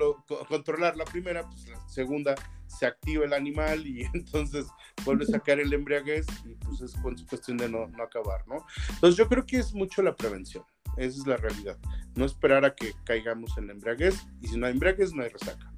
controlar 0.47 0.97
la 0.97 1.05
primera, 1.05 1.47
pues 1.47 1.67
la 1.67 1.87
segunda 1.87 2.35
se 2.67 2.85
activa 2.85 3.25
el 3.25 3.33
animal 3.33 3.85
y 3.85 4.05
entonces 4.13 4.67
vuelve 5.03 5.25
a 5.25 5.27
sacar 5.27 5.59
el 5.59 5.73
embriaguez 5.73 6.25
y 6.45 6.55
pues 6.55 6.81
es 6.81 6.95
cuestión 7.29 7.57
de 7.57 7.69
no, 7.69 7.87
no 7.87 8.03
acabar, 8.03 8.47
¿no? 8.47 8.65
Entonces 8.89 9.17
yo 9.17 9.27
creo 9.27 9.45
que 9.45 9.57
es 9.57 9.73
mucho 9.73 10.01
la 10.01 10.15
prevención, 10.15 10.63
esa 10.97 11.19
es 11.19 11.27
la 11.27 11.37
realidad. 11.37 11.77
No 12.15 12.25
esperar 12.25 12.65
a 12.65 12.75
que 12.75 12.93
caigamos 13.03 13.57
en 13.57 13.67
la 13.67 13.73
embriaguez 13.73 14.25
y 14.41 14.47
si 14.47 14.57
no 14.57 14.65
hay 14.65 14.73
embriaguez 14.73 15.13
no 15.13 15.23
hay 15.23 15.29
resaca. 15.29 15.71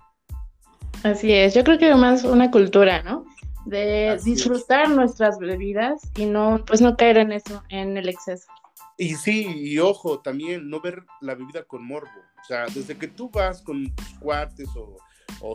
Así 1.03 1.33
es, 1.33 1.53
yo 1.53 1.63
creo 1.63 1.77
que 1.77 1.93
más 1.95 2.23
una 2.23 2.49
cultura, 2.49 3.03
¿no? 3.03 3.25
De 3.65 4.19
disfrutar 4.23 4.89
nuestras 4.89 5.37
bebidas 5.37 6.01
y 6.17 6.25
no, 6.25 6.63
pues 6.65 6.81
no 6.81 6.95
caer 6.95 7.17
en 7.17 7.31
eso, 7.31 7.63
en 7.69 7.97
el 7.97 8.09
exceso. 8.09 8.47
Y 8.97 9.15
sí, 9.15 9.47
y 9.47 9.79
ojo, 9.79 10.19
también 10.19 10.69
no 10.69 10.79
ver 10.79 11.03
la 11.21 11.35
bebida 11.35 11.63
con 11.63 11.85
morbo. 11.85 12.09
O 12.41 12.45
sea, 12.45 12.65
desde 12.67 12.97
que 12.97 13.07
tú 13.07 13.29
vas 13.29 13.61
con 13.61 13.93
tus 13.95 14.09
cuates 14.19 14.69
o, 14.75 14.97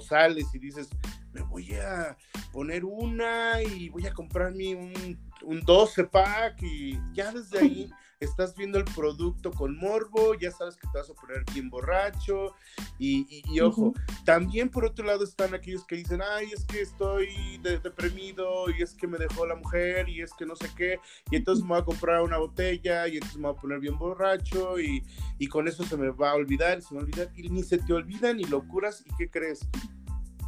sales 0.00 0.46
y 0.54 0.58
dices, 0.58 0.90
me 1.32 1.40
voy 1.42 1.74
a 1.74 2.16
poner 2.52 2.84
una 2.84 3.62
y 3.62 3.88
voy 3.88 4.06
a 4.06 4.12
comprarme 4.12 4.74
un, 4.74 5.18
un 5.42 5.60
12 5.60 6.04
pack 6.04 6.62
y 6.62 6.98
ya 7.14 7.32
desde 7.32 7.58
ahí 7.58 7.90
estás 8.20 8.56
viendo 8.56 8.78
el 8.78 8.84
producto 8.84 9.52
con 9.52 9.76
morbo, 9.76 10.34
ya 10.34 10.50
sabes 10.50 10.76
que 10.76 10.88
te 10.88 10.98
vas 10.98 11.08
a 11.08 11.14
poner 11.14 11.44
bien 11.52 11.70
borracho 11.70 12.54
y, 12.98 13.60
ojo, 13.60 13.94
también 14.24 14.70
por 14.70 14.84
otro 14.84 15.04
lado 15.06 15.22
están 15.22 15.54
aquellos 15.54 15.86
que 15.86 15.96
dicen, 15.96 16.20
ay, 16.22 16.50
es 16.52 16.64
que 16.64 16.80
estoy 16.80 17.58
deprimido 17.62 18.70
y 18.76 18.82
es 18.82 18.94
que 18.94 19.06
me 19.06 19.18
dejó 19.18 19.46
la 19.46 19.54
mujer 19.54 20.08
y 20.08 20.20
es 20.20 20.32
que 20.34 20.46
no 20.46 20.56
sé 20.56 20.68
qué, 20.76 20.98
y 21.30 21.36
entonces 21.36 21.64
me 21.64 21.70
voy 21.70 21.78
a 21.78 21.84
comprar 21.84 22.22
una 22.22 22.38
botella 22.38 23.06
y 23.06 23.14
entonces 23.14 23.38
me 23.38 23.48
voy 23.48 23.56
a 23.56 23.60
poner 23.60 23.78
bien 23.78 23.98
borracho 23.98 24.80
y, 24.80 25.04
y 25.38 25.46
con 25.46 25.68
eso 25.68 25.84
se 25.84 25.96
me 25.96 26.10
va 26.10 26.30
a 26.30 26.34
olvidar, 26.34 26.82
se 26.82 26.94
me 26.94 27.00
va 27.00 27.02
a 27.02 27.06
olvidar 27.06 27.32
y 27.36 27.48
ni 27.50 27.62
se 27.62 27.78
te 27.78 27.92
olvida 27.92 28.32
ni 28.32 28.44
locuras 28.44 29.04
y 29.06 29.16
¿qué 29.16 29.30
crees? 29.30 29.60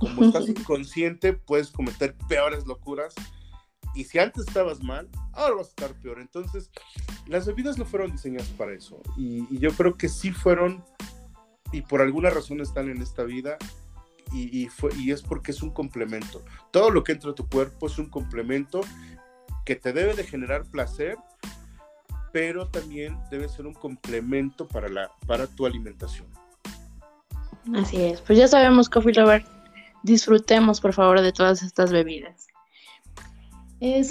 Como 0.01 0.25
estás 0.25 0.49
inconsciente, 0.49 1.35
puedes 1.35 1.71
cometer 1.71 2.17
peores 2.27 2.67
locuras 2.67 3.15
y 3.95 4.05
si 4.05 4.19
antes 4.19 4.47
estabas 4.47 4.83
mal, 4.83 5.09
ahora 5.33 5.57
vas 5.57 5.67
a 5.67 5.71
estar 5.71 5.95
peor. 6.01 6.21
Entonces, 6.21 6.71
las 7.27 7.47
bebidas 7.47 7.79
no 7.79 7.85
fueron 7.85 8.13
diseñadas 8.13 8.49
para 8.49 8.73
eso. 8.73 9.01
Y, 9.17 9.59
yo 9.59 9.73
creo 9.73 9.95
que 9.95 10.09
sí 10.09 10.31
fueron, 10.31 10.85
y 11.73 11.83
por 11.83 12.01
alguna 12.01 12.31
razón 12.31 12.61
están 12.61 12.89
en 12.89 13.03
esta 13.03 13.25
vida, 13.25 13.57
y, 14.33 14.69
fue, 14.69 14.95
y 14.95 15.11
es 15.11 15.23
porque 15.23 15.51
es 15.51 15.61
un 15.61 15.71
complemento. 15.71 16.45
Todo 16.71 16.91
lo 16.91 17.03
que 17.03 17.11
entra 17.11 17.33
a 17.33 17.35
tu 17.35 17.49
cuerpo 17.49 17.89
es 17.89 17.99
un 17.99 18.09
complemento 18.09 18.81
que 19.65 19.75
te 19.75 19.93
debe 19.93 20.15
de 20.15 20.23
generar 20.23 20.65
placer, 20.67 21.17
pero 22.33 22.69
también 22.69 23.19
debe 23.29 23.49
ser 23.49 23.67
un 23.67 23.75
complemento 23.75 24.69
para, 24.69 24.89
la, 24.89 25.11
para 25.27 25.49
tu 25.49 25.67
alimentación. 25.67 26.29
Así 27.75 28.01
es. 28.01 28.21
Pues 28.21 28.39
ya 28.39 28.47
sabemos, 28.47 28.89
Coffee 28.89 29.15
Lover, 29.15 29.45
disfrutemos 30.05 30.81
por 30.81 30.93
favor 30.93 31.21
de 31.21 31.33
todas 31.33 31.65
estas 31.65 31.91
bebidas. 31.91 32.50
Eh, 33.81 34.03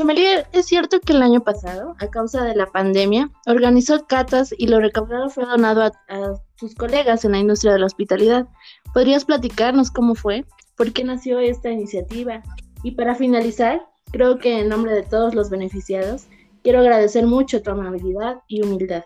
es 0.52 0.66
cierto 0.66 1.00
que 1.00 1.14
el 1.14 1.22
año 1.22 1.44
pasado, 1.44 1.96
a 2.00 2.08
causa 2.08 2.44
de 2.44 2.56
la 2.56 2.66
pandemia, 2.66 3.30
organizó 3.46 4.08
catas 4.08 4.54
y 4.58 4.68
lo 4.68 4.80
recaudado 4.80 5.30
fue 5.30 5.46
donado 5.46 5.84
a, 5.84 5.92
sus 6.56 6.74
colegas 6.74 7.24
en 7.24 7.34
la 7.34 7.40
industria 7.40 7.74
de 7.74 7.80
la 7.80 7.86
hospitalidad. 7.86 8.48
¿Podrías 8.94 9.26
platicarnos 9.26 9.92
cómo 9.92 10.16
fue? 10.16 10.44
¿Por 10.76 10.92
qué 10.92 11.04
nació 11.04 11.40
esta 11.40 11.70
iniciativa? 11.70 12.42
Y 12.84 12.92
para 12.92 13.14
finalizar, 13.14 13.86
creo 14.12 14.40
que 14.40 14.60
en 14.60 14.70
nombre 14.70 14.92
de 14.94 15.04
todos 15.04 15.36
los 15.36 15.52
beneficiados, 15.52 16.26
quiero 16.64 16.80
agradecer 16.80 17.28
mucho 17.28 17.62
tu 17.62 17.70
amabilidad 17.70 18.42
y 18.48 18.64
humildad. 18.64 19.04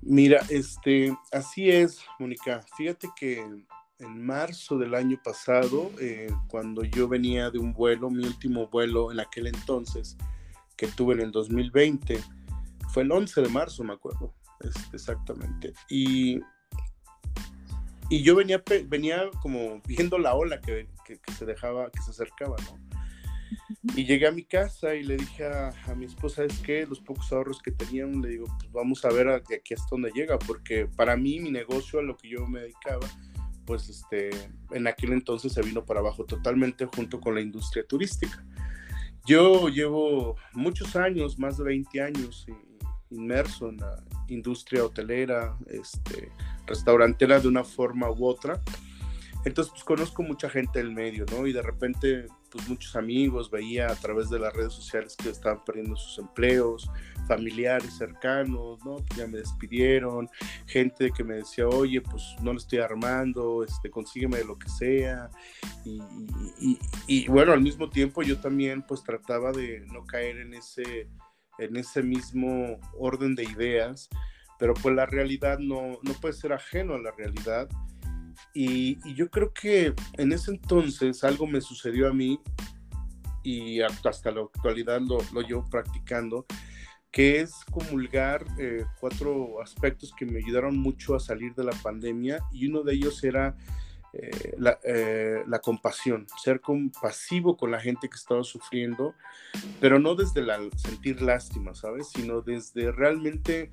Mira, 0.00 0.40
este, 0.48 1.12
así 1.32 1.68
es, 1.68 1.98
Mónica. 2.20 2.64
Fíjate 2.76 3.08
que 3.16 3.44
en 3.98 4.24
marzo 4.24 4.78
del 4.78 4.94
año 4.94 5.20
pasado, 5.22 5.90
eh, 6.00 6.28
cuando 6.48 6.84
yo 6.84 7.08
venía 7.08 7.50
de 7.50 7.58
un 7.58 7.72
vuelo, 7.72 8.10
mi 8.10 8.24
último 8.24 8.68
vuelo 8.68 9.10
en 9.10 9.20
aquel 9.20 9.46
entonces, 9.46 10.16
que 10.76 10.86
tuve 10.88 11.14
en 11.14 11.22
el 11.22 11.32
2020, 11.32 12.20
fue 12.92 13.02
el 13.04 13.12
11 13.12 13.42
de 13.42 13.48
marzo, 13.48 13.84
me 13.84 13.94
acuerdo, 13.94 14.34
este, 14.60 14.96
exactamente. 14.96 15.72
Y, 15.88 16.40
y 18.10 18.22
yo 18.22 18.36
venía, 18.36 18.62
venía 18.86 19.30
como 19.40 19.80
viendo 19.86 20.18
la 20.18 20.34
ola 20.34 20.60
que, 20.60 20.88
que, 21.04 21.32
se 21.32 21.46
dejaba, 21.46 21.90
que 21.90 22.02
se 22.02 22.10
acercaba, 22.10 22.56
¿no? 22.64 22.86
Y 23.94 24.04
llegué 24.04 24.26
a 24.26 24.32
mi 24.32 24.42
casa 24.42 24.94
y 24.94 25.04
le 25.04 25.16
dije 25.16 25.46
a, 25.46 25.72
a, 25.86 25.94
mi 25.94 26.04
esposa, 26.04 26.44
es 26.44 26.58
que 26.58 26.84
los 26.84 27.00
pocos 27.00 27.32
ahorros 27.32 27.62
que 27.62 27.70
tenían, 27.70 28.20
le 28.20 28.30
digo, 28.30 28.46
pues 28.58 28.70
vamos 28.72 29.04
a 29.04 29.08
ver 29.08 29.26
de 29.44 29.56
aquí 29.56 29.74
hasta 29.74 29.86
dónde 29.90 30.10
llega, 30.10 30.38
porque 30.40 30.86
para 30.86 31.16
mí 31.16 31.38
mi 31.38 31.50
negocio, 31.50 32.00
a 32.00 32.02
lo 32.02 32.16
que 32.16 32.28
yo 32.28 32.46
me 32.46 32.60
dedicaba, 32.60 33.06
pues 33.66 33.88
este, 33.88 34.30
en 34.70 34.86
aquel 34.86 35.12
entonces 35.12 35.52
se 35.52 35.62
vino 35.62 35.84
para 35.84 36.00
abajo 36.00 36.24
totalmente 36.24 36.86
junto 36.86 37.20
con 37.20 37.34
la 37.34 37.40
industria 37.40 37.84
turística. 37.86 38.44
Yo 39.26 39.68
llevo 39.68 40.36
muchos 40.52 40.94
años, 40.94 41.38
más 41.38 41.58
de 41.58 41.64
20 41.64 42.00
años, 42.00 42.46
inmerso 43.10 43.68
en 43.68 43.78
la 43.78 44.02
industria 44.28 44.84
hotelera, 44.84 45.56
este, 45.66 46.30
restaurantera 46.66 47.40
de 47.40 47.48
una 47.48 47.64
forma 47.64 48.10
u 48.10 48.24
otra. 48.24 48.62
Entonces, 49.44 49.72
pues 49.72 49.84
conozco 49.84 50.22
mucha 50.22 50.48
gente 50.48 50.78
del 50.78 50.92
medio, 50.92 51.24
¿no? 51.30 51.46
Y 51.46 51.52
de 51.52 51.62
repente, 51.62 52.26
pues 52.50 52.68
muchos 52.68 52.96
amigos 52.96 53.50
veía 53.50 53.86
a 53.86 53.94
través 53.94 54.28
de 54.28 54.38
las 54.38 54.52
redes 54.52 54.72
sociales 54.72 55.16
que 55.16 55.30
estaban 55.30 55.64
perdiendo 55.64 55.96
sus 55.96 56.18
empleos, 56.18 56.90
familiares 57.28 57.96
cercanos, 57.96 58.84
¿no? 58.84 58.96
Que 58.96 59.16
ya 59.18 59.26
me 59.26 59.38
despidieron, 59.38 60.28
gente 60.66 61.10
que 61.10 61.22
me 61.22 61.36
decía, 61.36 61.68
oye, 61.68 62.00
pues 62.00 62.22
no 62.40 62.52
lo 62.52 62.58
estoy 62.58 62.78
armando, 62.78 63.62
este, 63.62 63.90
consígueme 63.90 64.42
lo 64.44 64.58
que 64.58 64.68
sea. 64.68 65.30
Y, 65.84 66.78
y, 67.06 67.28
bueno, 67.28 67.52
al 67.52 67.60
mismo 67.60 67.88
tiempo 67.88 68.22
yo 68.22 68.38
también 68.38 68.82
pues 68.82 69.02
trataba 69.02 69.52
de 69.52 69.84
no 69.92 70.04
caer 70.04 70.38
en 70.38 70.54
ese, 70.54 71.08
en 71.58 71.76
ese 71.76 72.02
mismo 72.02 72.80
orden 72.98 73.34
de 73.34 73.44
ideas, 73.44 74.08
pero 74.58 74.74
pues 74.74 74.94
la 74.94 75.06
realidad 75.06 75.58
no, 75.58 75.98
no 76.02 76.12
puede 76.14 76.34
ser 76.34 76.52
ajeno 76.52 76.94
a 76.94 76.98
la 76.98 77.12
realidad 77.12 77.68
y, 78.56 79.14
yo 79.14 79.28
creo 79.30 79.52
que 79.52 79.92
en 80.14 80.32
ese 80.32 80.50
entonces 80.50 81.22
algo 81.24 81.46
me 81.46 81.60
sucedió 81.60 82.08
a 82.08 82.14
mí 82.14 82.40
y 83.42 83.82
hasta 83.82 84.30
la 84.30 84.40
actualidad 84.40 85.00
lo, 85.02 85.18
lo 85.34 85.42
llevo 85.42 85.68
practicando, 85.68 86.46
que 87.10 87.40
es 87.40 87.52
comulgar 87.70 88.46
eh, 88.58 88.84
cuatro 88.98 89.60
aspectos 89.60 90.12
que 90.18 90.24
me 90.24 90.38
ayudaron 90.38 90.78
mucho 90.78 91.14
a 91.14 91.20
salir 91.20 91.54
de 91.54 91.64
la 91.64 91.72
pandemia 91.82 92.40
y 92.50 92.66
uno 92.66 92.82
de 92.82 92.94
ellos 92.94 93.22
era 93.24 93.54
eh, 94.14 94.54
la, 94.56 94.78
eh, 94.84 95.42
la, 95.46 95.58
compasión, 95.58 96.26
ser 96.42 96.62
compasivo 96.62 97.58
con 97.58 97.70
la 97.70 97.80
gente 97.80 98.08
que 98.08 98.16
estaba 98.16 98.42
sufriendo, 98.42 99.14
pero 99.80 99.98
no 99.98 100.14
desde 100.14 100.40
la 100.40 100.58
sentir 100.76 101.20
lástima, 101.20 101.74
¿sabes? 101.74 102.08
Sino 102.08 102.40
desde 102.40 102.90
realmente, 102.90 103.70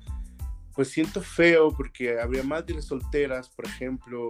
pues 0.74 0.88
siento 0.88 1.22
feo 1.22 1.70
porque 1.74 2.20
había 2.20 2.42
madres 2.42 2.84
solteras, 2.84 3.48
por 3.48 3.64
ejemplo, 3.64 4.28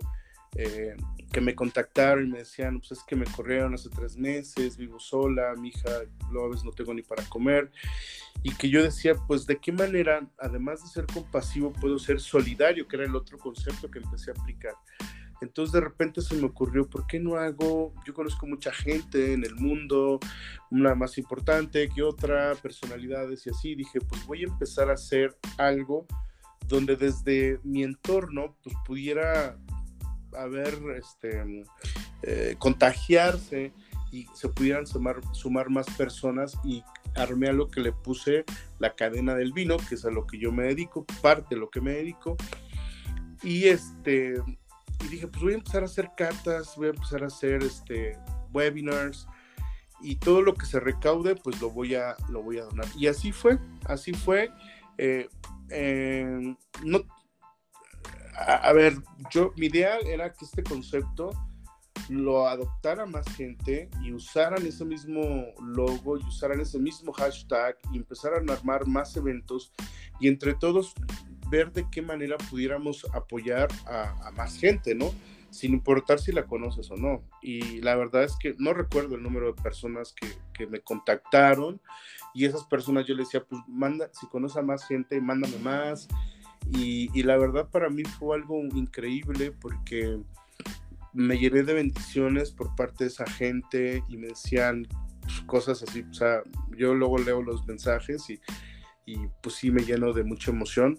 eh, 0.56 0.96
que 1.32 1.40
me 1.40 1.54
contactaron 1.54 2.26
y 2.26 2.30
me 2.30 2.38
decían, 2.38 2.78
pues 2.78 2.92
es 2.92 3.04
que 3.06 3.16
me 3.16 3.26
corrieron 3.26 3.74
hace 3.74 3.88
tres 3.90 4.16
meses, 4.16 4.76
vivo 4.76 5.00
sola, 5.00 5.54
mi 5.58 5.68
hija, 5.68 5.90
a 5.90 6.48
veces 6.48 6.64
no 6.64 6.70
tengo 6.70 6.94
ni 6.94 7.02
para 7.02 7.24
comer. 7.24 7.72
Y 8.42 8.54
que 8.54 8.68
yo 8.68 8.82
decía, 8.82 9.14
pues 9.26 9.46
de 9.46 9.58
qué 9.58 9.72
manera, 9.72 10.28
además 10.38 10.82
de 10.82 10.88
ser 10.88 11.06
compasivo, 11.06 11.72
puedo 11.72 11.98
ser 11.98 12.20
solidario, 12.20 12.86
que 12.86 12.96
era 12.96 13.06
el 13.06 13.16
otro 13.16 13.38
concepto 13.38 13.90
que 13.90 13.98
empecé 13.98 14.30
a 14.30 14.40
aplicar. 14.40 14.74
Entonces 15.40 15.72
de 15.72 15.80
repente 15.80 16.20
se 16.22 16.36
me 16.36 16.46
ocurrió, 16.46 16.88
¿por 16.88 17.06
qué 17.06 17.18
no 17.18 17.36
hago? 17.36 17.92
Yo 18.06 18.14
conozco 18.14 18.46
mucha 18.46 18.72
gente 18.72 19.32
en 19.32 19.44
el 19.44 19.56
mundo, 19.56 20.20
una 20.70 20.94
más 20.94 21.18
importante 21.18 21.88
que 21.88 22.02
otra, 22.02 22.54
personalidades 22.54 23.46
y 23.46 23.50
así. 23.50 23.74
Dije, 23.74 24.00
pues 24.00 24.24
voy 24.26 24.44
a 24.44 24.48
empezar 24.48 24.90
a 24.90 24.94
hacer 24.94 25.36
algo 25.58 26.06
donde 26.66 26.96
desde 26.96 27.60
mi 27.62 27.82
entorno 27.82 28.56
pues 28.62 28.74
pudiera 28.86 29.58
a 30.36 30.46
ver, 30.46 30.78
este, 30.96 31.64
eh, 32.22 32.56
contagiarse 32.58 33.72
y 34.12 34.26
se 34.34 34.48
pudieran 34.48 34.86
sumar, 34.86 35.20
sumar 35.32 35.70
más 35.70 35.86
personas 35.96 36.58
y 36.64 36.82
armé 37.16 37.48
a 37.48 37.52
lo 37.52 37.68
que 37.68 37.80
le 37.80 37.92
puse 37.92 38.44
la 38.78 38.94
cadena 38.94 39.34
del 39.34 39.52
vino, 39.52 39.76
que 39.76 39.94
es 39.96 40.04
a 40.04 40.10
lo 40.10 40.26
que 40.26 40.38
yo 40.38 40.52
me 40.52 40.64
dedico, 40.64 41.04
parte 41.22 41.54
de 41.54 41.60
lo 41.60 41.70
que 41.70 41.80
me 41.80 41.92
dedico. 41.92 42.36
Y 43.42 43.64
este, 43.64 44.34
y 45.04 45.08
dije, 45.08 45.26
pues 45.26 45.42
voy 45.42 45.52
a 45.52 45.56
empezar 45.56 45.82
a 45.82 45.86
hacer 45.86 46.10
cartas, 46.16 46.74
voy 46.76 46.86
a 46.86 46.90
empezar 46.90 47.24
a 47.24 47.26
hacer 47.26 47.62
este, 47.62 48.18
webinars 48.52 49.26
y 50.00 50.16
todo 50.16 50.42
lo 50.42 50.54
que 50.54 50.66
se 50.66 50.80
recaude, 50.80 51.34
pues 51.34 51.60
lo 51.60 51.70
voy 51.70 51.94
a, 51.94 52.16
lo 52.28 52.42
voy 52.42 52.58
a 52.58 52.64
donar. 52.64 52.86
Y 52.96 53.06
así 53.06 53.32
fue, 53.32 53.58
así 53.86 54.12
fue. 54.12 54.50
Eh, 54.98 55.28
eh, 55.70 56.54
no, 56.84 57.04
a, 58.36 58.72
ver, 58.72 58.94
yo, 59.30 59.52
mi 59.56 59.66
idea 59.66 59.98
era 59.98 60.32
que 60.32 60.44
este 60.44 60.62
concepto 60.62 61.30
lo 62.08 62.46
adoptara 62.46 63.06
más 63.06 63.26
gente 63.36 63.88
y 64.02 64.12
usaran 64.12 64.66
ese 64.66 64.84
mismo 64.84 65.46
logo 65.60 66.18
y 66.18 66.22
usaran 66.24 66.60
ese 66.60 66.78
mismo 66.78 67.12
hashtag 67.12 67.76
y 67.92 67.96
empezaran 67.96 68.48
a 68.50 68.54
armar 68.54 68.86
más 68.86 69.16
eventos 69.16 69.72
y 70.20 70.28
entre 70.28 70.54
todos 70.54 70.94
ver 71.48 71.72
de 71.72 71.88
qué 71.90 72.02
manera 72.02 72.36
pudiéramos 72.50 73.06
apoyar 73.14 73.68
a, 73.86 74.30
más 74.32 74.58
gente, 74.58 74.94
¿no? 74.94 75.12
Sin 75.50 75.72
importar 75.72 76.18
si 76.18 76.32
la 76.32 76.46
conoces 76.46 76.90
o 76.90 76.96
no. 76.96 77.22
Y 77.40 77.80
la 77.80 77.94
verdad 77.94 78.24
es 78.24 78.36
que 78.36 78.54
no 78.58 78.74
recuerdo 78.74 79.14
el 79.14 79.22
número 79.22 79.52
de 79.52 79.62
personas 79.62 80.12
que, 80.12 80.66
me 80.66 80.80
contactaron 80.80 81.80
y 82.32 82.44
esas 82.44 82.64
personas 82.64 83.06
yo 83.06 83.14
les 83.14 83.26
decía, 83.26 83.44
pues 83.44 83.60
manda, 83.66 84.08
si 84.12 84.26
conoces 84.28 84.56
a 84.56 84.62
más 84.62 84.86
gente, 84.86 85.20
mándame 85.20 85.58
más 85.58 86.08
y, 86.72 87.22
la 87.22 87.36
verdad 87.36 87.68
para 87.70 87.88
mí 87.88 88.02
fue 88.04 88.36
algo 88.36 88.60
increíble 88.74 89.52
porque 89.52 90.18
me 91.12 91.38
llené 91.38 91.62
de 91.62 91.74
bendiciones 91.74 92.50
por 92.50 92.74
parte 92.74 93.04
de 93.04 93.08
esa 93.08 93.26
gente 93.26 94.02
y 94.08 94.16
me 94.16 94.28
decían 94.28 94.86
cosas 95.46 95.82
así, 95.82 96.04
o 96.10 96.14
sea, 96.14 96.42
yo 96.76 96.94
luego 96.94 97.18
leo 97.18 97.42
los 97.42 97.66
mensajes 97.66 98.28
y, 98.28 98.40
y 99.06 99.16
pues 99.42 99.56
sí 99.56 99.70
me 99.70 99.84
lleno 99.84 100.12
de 100.12 100.24
mucha 100.24 100.50
emoción 100.50 100.98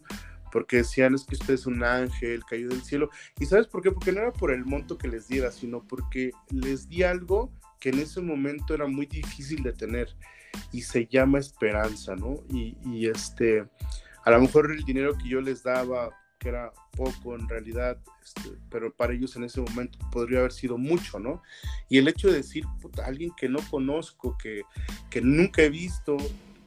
porque 0.55 0.78
decían 0.78 1.13
es 1.13 1.26
que 1.26 1.36
usted 1.36 1.55
es 1.55 1.66
un 1.66 1.84
ángel 1.84 2.45
caído 2.45 2.70
del 2.70 2.82
cielo. 2.82 3.09
¿Y 3.38 3.45
sabes 3.45 3.68
por 3.68 3.82
qué? 3.82 3.91
Porque 3.91 4.13
no 4.13 4.22
era 4.22 4.32
por 4.32 4.53
el 4.53 4.63
monto 4.63 4.97
que 4.97 5.09
les 5.09 5.28
diera, 5.28 5.51
sino 5.51 5.84
porque 5.86 6.32
les 6.49 6.88
di 6.88 7.03
algo 7.03 7.51
que 7.82 7.89
en 7.89 7.99
ese 7.99 8.22
momento 8.22 8.74
era 8.74 8.88
muy 8.88 9.05
difícil 9.05 9.63
de 9.63 9.74
tener 9.74 10.16
y 10.72 10.82
se 10.82 11.07
llama 11.07 11.39
esperanza, 11.39 12.16
¿no? 12.16 12.38
Y, 12.49 13.05
este, 13.05 13.66
a 14.26 14.32
lo 14.32 14.42
mejor 14.42 14.72
el 14.72 14.84
dinero 14.84 15.16
que 15.18 15.30
yo 15.30 15.40
les 15.40 15.64
daba, 15.64 16.10
que 16.40 16.50
era 16.50 16.74
poco 16.92 17.36
en 17.36 17.48
realidad, 17.48 17.98
este, 18.24 18.58
pero 18.70 18.92
para 18.92 19.14
ellos 19.14 19.36
en 19.36 19.44
ese 19.44 19.62
momento 19.62 20.00
podría 20.12 20.40
haber 20.40 20.52
sido 20.52 20.78
mucho, 20.80 21.20
¿no? 21.20 21.44
Y 21.90 22.00
el 22.00 22.08
hecho 22.08 22.30
de 22.30 22.38
decir, 22.38 22.66
puta, 22.82 23.06
alguien 23.06 23.32
que 23.38 23.48
no 23.48 23.60
conozco, 23.70 24.36
que, 24.38 24.64
que 25.12 25.22
nunca 25.22 25.62
he 25.62 25.70
visto 25.70 26.18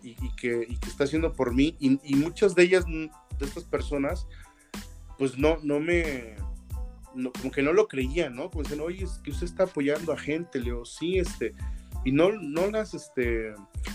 y, 0.02 0.14
que, 0.36 0.66
que, 0.66 0.88
está 0.88 1.04
haciendo 1.04 1.32
por 1.32 1.52
mí, 1.52 1.76
y, 1.80 2.14
muchas 2.14 2.54
de 2.54 2.62
ellas, 2.62 2.86
de 2.86 3.10
estas 3.44 3.64
personas, 3.64 4.26
pues 5.18 5.36
no, 5.36 5.58
no 5.64 5.80
me, 5.80 6.36
como 7.40 7.50
que 7.50 7.62
no 7.62 7.72
lo 7.72 7.88
creían, 7.88 8.36
¿no? 8.36 8.50
Como 8.50 8.62
dicen, 8.62 8.80
oye, 8.80 9.04
es 9.04 9.18
que 9.24 9.32
usted 9.32 9.46
está 9.46 9.64
apoyando 9.64 10.12
a 10.12 10.18
gente, 10.18 10.60
Leo, 10.60 10.84
sí, 10.84 11.18
este, 11.18 11.54
y 12.08 12.12
no, 12.12 12.32
no 12.32 12.70
las, 12.70 12.94
este, 12.94 13.52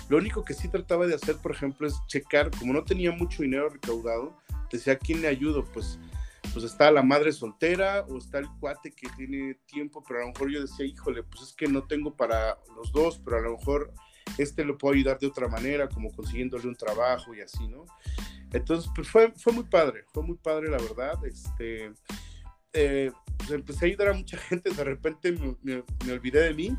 lo 0.07 0.17
único 0.17 0.43
que 0.43 0.53
sí 0.53 0.67
trataba 0.67 1.07
de 1.07 1.15
hacer, 1.15 1.37
por 1.37 1.51
ejemplo, 1.51 1.87
es 1.87 1.95
checar, 2.05 2.51
como 2.51 2.71
no 2.71 2.83
tenía 2.83 3.11
mucho 3.11 3.41
dinero 3.41 3.69
recaudado, 3.69 4.37
decía, 4.71 4.93
¿a 4.93 4.97
quién 4.97 5.23
le 5.23 5.29
ayudo? 5.29 5.65
Pues, 5.73 5.97
pues 6.53 6.63
está 6.63 6.91
la 6.91 7.01
madre 7.01 7.31
soltera 7.31 8.05
o 8.07 8.19
está 8.19 8.37
el 8.37 8.47
cuate 8.59 8.91
que 8.91 9.07
tiene 9.17 9.55
tiempo, 9.65 10.03
pero 10.07 10.19
a 10.19 10.21
lo 10.25 10.27
mejor 10.27 10.51
yo 10.51 10.61
decía, 10.61 10.85
híjole, 10.85 11.23
pues 11.23 11.41
es 11.41 11.53
que 11.53 11.65
no 11.65 11.87
tengo 11.87 12.15
para 12.15 12.59
los 12.75 12.91
dos, 12.91 13.19
pero 13.25 13.37
a 13.37 13.41
lo 13.41 13.57
mejor 13.57 13.91
este 14.37 14.63
lo 14.63 14.77
puedo 14.77 14.93
ayudar 14.93 15.17
de 15.17 15.25
otra 15.25 15.47
manera, 15.47 15.89
como 15.89 16.11
consiguiéndole 16.11 16.67
un 16.67 16.75
trabajo 16.75 17.33
y 17.33 17.41
así, 17.41 17.67
¿no? 17.67 17.85
Entonces, 18.51 18.91
pues 18.95 19.09
fue, 19.09 19.31
fue 19.31 19.53
muy 19.53 19.63
padre, 19.63 20.03
fue 20.13 20.21
muy 20.21 20.37
padre, 20.37 20.69
la 20.69 20.77
verdad, 20.77 21.17
este 21.25 21.91
eh, 22.73 23.11
pues 23.37 23.51
empecé 23.51 23.85
a 23.85 23.87
ayudar 23.87 24.09
a 24.09 24.13
mucha 24.13 24.37
gente, 24.49 24.71
de 24.71 24.83
repente 24.83 25.31
me, 25.61 25.83
olvidé 26.11 26.41
de 26.41 26.53
mí 26.53 26.77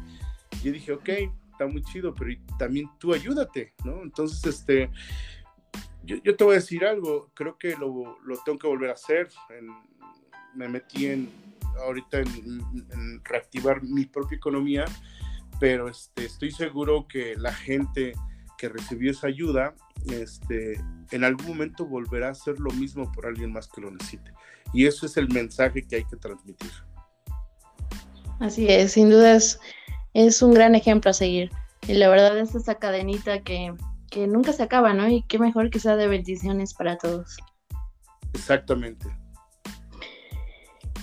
y 0.69 0.73
dije, 0.73 0.93
ok, 0.93 1.09
está 1.53 1.67
muy 1.67 1.83
chido, 1.83 2.15
pero 2.15 2.31
también 2.59 2.89
tú 2.99 3.15
ayúdate, 3.15 3.75
¿no? 3.85 4.03
Entonces, 4.03 4.45
este, 4.45 4.91
yo, 6.05 6.37
te 6.37 6.45
voy 6.45 6.55
a 6.55 6.61
decir 6.61 6.85
algo, 6.85 7.31
creo 7.35 7.57
que 7.59 7.77
lo, 7.77 8.19
lo 8.25 8.37
tengo 8.45 8.59
que 8.59 8.67
volver 8.67 8.91
a 8.91 8.95
hacer, 8.95 9.29
me 10.55 10.69
metí 10.69 11.07
en, 11.07 11.31
ahorita 11.79 12.21
en, 12.21 13.23
reactivar 13.25 13.83
mi 13.83 14.05
propia 14.07 14.37
economía, 14.37 14.85
pero 15.61 15.89
este, 15.89 16.27
estoy 16.27 16.51
seguro 16.51 17.07
que 17.09 17.37
la 17.37 17.53
gente 17.53 18.13
que 18.59 18.69
recibió 18.69 19.11
esa 19.11 19.29
ayuda, 19.29 19.75
este, 20.07 20.81
en 21.11 21.25
algún 21.25 21.49
momento 21.49 21.87
volverá 21.87 22.29
a 22.29 22.33
hacer 22.33 22.59
lo 22.59 22.71
mismo 22.73 23.11
por 23.13 23.27
alguien 23.27 23.53
más 23.53 23.69
que 23.69 23.81
lo 23.81 23.91
necesite. 23.91 24.33
Y 24.73 24.87
eso 24.87 25.07
es 25.07 25.17
el 25.17 25.29
mensaje 25.29 25.87
que 25.87 25.97
hay 25.97 26.05
que 26.05 26.17
transmitir. 26.17 26.71
Así 28.41 28.69
es, 28.69 28.93
sin 28.93 29.11
dudas 29.11 29.45
es 29.45 29.61
un 30.15 30.55
gran 30.55 30.75
ejemplo 30.75 31.11
a 31.11 31.15
seguir. 31.15 31.51
Y 31.87 31.95
la 31.95 32.09
verdad 32.09 32.39
es 32.39 32.55
esa 32.55 32.77
cadenita 32.77 33.43
que, 33.43 33.75
que 34.11 34.27
nunca 34.27 34.53
se 34.53 34.63
acaba, 34.63 34.95
¿no? 34.95 35.09
Y 35.09 35.23
qué 35.23 35.39
mejor 35.39 35.71
que 35.71 35.81
sea 35.81 35.97
de 35.97 36.07
bendiciones 36.07 36.73
para 36.73 36.97
todos. 36.97 37.37
Exactamente. 38.33 39.07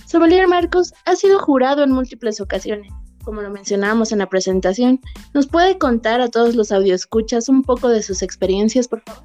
Sommelier 0.06 0.46
Marcos 0.46 0.92
ha 1.06 1.16
sido 1.16 1.38
jurado 1.38 1.84
en 1.84 1.92
múltiples 1.92 2.40
ocasiones, 2.40 2.92
como 3.24 3.40
lo 3.40 3.50
mencionamos 3.50 4.12
en 4.12 4.18
la 4.18 4.28
presentación. 4.28 5.00
¿Nos 5.32 5.46
puede 5.46 5.78
contar 5.78 6.20
a 6.20 6.28
todos 6.28 6.54
los 6.54 6.70
audioscuchas 6.70 7.48
un 7.48 7.62
poco 7.62 7.88
de 7.88 8.02
sus 8.02 8.20
experiencias, 8.22 8.88
por 8.88 9.00
favor? 9.00 9.24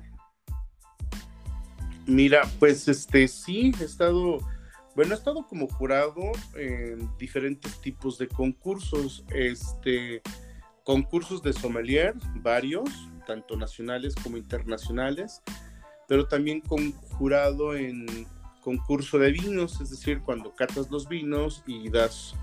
Mira, 2.06 2.50
pues 2.60 2.88
este 2.88 3.28
sí, 3.28 3.74
he 3.82 3.84
estado, 3.84 4.40
bueno, 4.98 5.14
he 5.14 5.18
estado 5.18 5.46
como 5.46 5.68
jurado 5.68 6.32
en 6.56 7.16
diferentes 7.20 7.80
tipos 7.82 8.18
de 8.18 8.28
concursos, 8.28 9.24
este, 9.30 10.24
concursos 10.84 11.44
de 11.44 11.54
sommelier, 11.54 12.16
varios, 12.38 12.90
tanto 13.28 13.56
nacionales 13.58 14.16
como 14.16 14.38
internacionales, 14.38 15.44
pero 16.08 16.28
también 16.28 16.62
con 16.62 16.94
jurado 16.94 17.76
en 17.76 18.08
concurso 18.64 19.20
de 19.20 19.34
vinos, 19.34 19.80
es 19.82 19.92
decir, 19.92 20.22
cuando 20.22 20.56
catas 20.56 20.90
los 20.90 21.08
vinos 21.08 21.62
y 21.68 21.90
das 21.90 22.34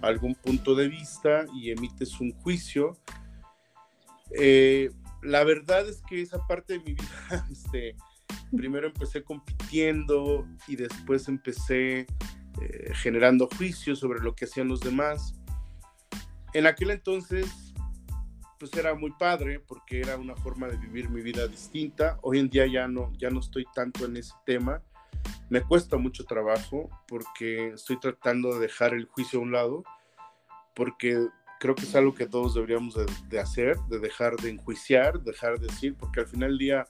algún 0.00 0.36
punto 0.36 0.76
de 0.76 0.86
vista 0.86 1.46
y 1.52 1.72
emites 1.72 2.20
un 2.20 2.30
juicio. 2.30 2.96
Eh, 4.30 4.88
la 5.20 5.42
verdad 5.42 5.88
es 5.88 6.00
que 6.08 6.22
esa 6.22 6.46
parte 6.46 6.74
de 6.74 6.78
mi 6.78 6.94
vida, 6.94 7.48
este, 7.50 7.96
primero 8.56 8.86
empecé 8.86 9.22
compitiendo 9.22 10.46
y 10.66 10.76
después 10.76 11.28
empecé 11.28 12.06
eh, 12.60 12.92
generando 12.94 13.48
juicios 13.58 13.98
sobre 13.98 14.20
lo 14.20 14.34
que 14.34 14.44
hacían 14.44 14.68
los 14.68 14.80
demás. 14.80 15.34
En 16.52 16.66
aquel 16.66 16.90
entonces, 16.90 17.74
pues 18.58 18.72
era 18.74 18.94
muy 18.94 19.10
padre 19.12 19.60
porque 19.60 20.00
era 20.00 20.16
una 20.16 20.36
forma 20.36 20.68
de 20.68 20.76
vivir 20.76 21.10
mi 21.10 21.20
vida 21.20 21.46
distinta. 21.46 22.18
Hoy 22.22 22.38
en 22.38 22.48
día 22.48 22.66
ya 22.66 22.88
no, 22.88 23.12
ya 23.18 23.30
no 23.30 23.40
estoy 23.40 23.66
tanto 23.74 24.04
en 24.04 24.16
ese 24.16 24.34
tema. 24.46 24.82
Me 25.50 25.62
cuesta 25.62 25.96
mucho 25.96 26.24
trabajo 26.24 26.88
porque 27.06 27.68
estoy 27.68 27.98
tratando 27.98 28.54
de 28.54 28.60
dejar 28.60 28.94
el 28.94 29.06
juicio 29.06 29.38
a 29.38 29.42
un 29.42 29.52
lado, 29.52 29.84
porque 30.74 31.28
creo 31.60 31.74
que 31.74 31.82
es 31.82 31.94
algo 31.94 32.14
que 32.14 32.26
todos 32.26 32.54
deberíamos 32.54 32.94
de, 33.28 33.40
hacer, 33.40 33.76
de 33.88 33.98
dejar 33.98 34.36
de 34.36 34.50
enjuiciar, 34.50 35.20
dejar 35.20 35.58
de 35.58 35.66
decir, 35.66 35.96
porque 35.98 36.20
al 36.20 36.26
final 36.26 36.50
del 36.50 36.58
día 36.58 36.86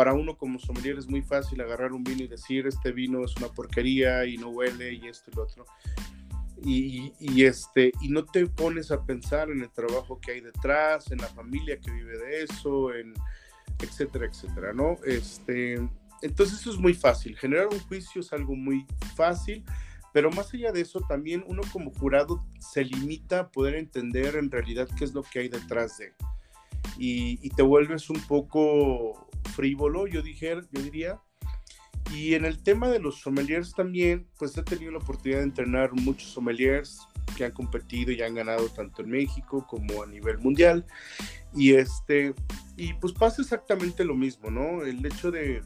para 0.00 0.14
uno 0.14 0.34
como 0.34 0.58
sommelier 0.58 0.96
es 0.96 1.10
muy 1.10 1.20
fácil 1.20 1.60
agarrar 1.60 1.92
un 1.92 2.02
vino 2.02 2.22
y 2.22 2.26
decir 2.26 2.66
este 2.66 2.90
vino 2.90 3.22
es 3.22 3.36
una 3.36 3.48
porquería 3.48 4.24
y 4.24 4.38
no 4.38 4.48
huele 4.48 4.94
y 4.94 5.06
esto 5.06 5.30
y 5.30 5.36
lo 5.36 5.42
otro. 5.42 5.66
Y, 6.64 7.12
y, 7.20 7.44
este, 7.44 7.92
y 8.00 8.08
no 8.08 8.24
te 8.24 8.46
pones 8.46 8.90
a 8.92 9.04
pensar 9.04 9.50
en 9.50 9.60
el 9.60 9.68
trabajo 9.68 10.18
que 10.18 10.32
hay 10.32 10.40
detrás, 10.40 11.12
en 11.12 11.18
la 11.18 11.26
familia 11.26 11.78
que 11.78 11.90
vive 11.90 12.16
de 12.16 12.44
eso, 12.44 12.94
en 12.94 13.12
etcétera, 13.78 14.24
etcétera, 14.24 14.72
¿no? 14.72 14.96
Este, 15.04 15.74
entonces 16.22 16.60
eso 16.60 16.70
es 16.70 16.78
muy 16.78 16.94
fácil. 16.94 17.36
Generar 17.36 17.66
un 17.66 17.80
juicio 17.80 18.22
es 18.22 18.32
algo 18.32 18.56
muy 18.56 18.86
fácil, 19.14 19.66
pero 20.14 20.30
más 20.30 20.54
allá 20.54 20.72
de 20.72 20.80
eso, 20.80 21.00
también 21.00 21.44
uno 21.46 21.60
como 21.74 21.92
jurado 21.92 22.42
se 22.58 22.84
limita 22.86 23.40
a 23.40 23.50
poder 23.50 23.74
entender 23.74 24.36
en 24.36 24.50
realidad 24.50 24.88
qué 24.96 25.04
es 25.04 25.12
lo 25.12 25.22
que 25.24 25.40
hay 25.40 25.50
detrás 25.50 25.98
de. 25.98 26.14
Y, 26.98 27.38
y 27.42 27.50
te 27.50 27.60
vuelves 27.60 28.08
un 28.08 28.20
poco 28.22 29.29
frívolo, 29.54 30.06
yo, 30.06 30.22
dije, 30.22 30.54
yo 30.70 30.82
diría. 30.82 31.20
Y 32.14 32.34
en 32.34 32.44
el 32.44 32.62
tema 32.62 32.88
de 32.88 32.98
los 32.98 33.20
sommeliers 33.20 33.72
también, 33.72 34.26
pues 34.38 34.56
he 34.56 34.62
tenido 34.62 34.92
la 34.92 34.98
oportunidad 34.98 35.38
de 35.38 35.44
entrenar 35.44 35.92
muchos 35.92 36.30
sommeliers 36.30 36.98
que 37.36 37.44
han 37.44 37.52
competido 37.52 38.10
y 38.10 38.20
han 38.22 38.34
ganado 38.34 38.68
tanto 38.68 39.02
en 39.02 39.10
México 39.10 39.64
como 39.68 40.02
a 40.02 40.06
nivel 40.06 40.38
mundial. 40.38 40.84
Y 41.54 41.74
este, 41.74 42.34
y 42.76 42.94
pues 42.94 43.12
pasa 43.12 43.42
exactamente 43.42 44.04
lo 44.04 44.14
mismo, 44.14 44.50
¿no? 44.50 44.82
El 44.82 45.04
hecho 45.04 45.30
de 45.30 45.62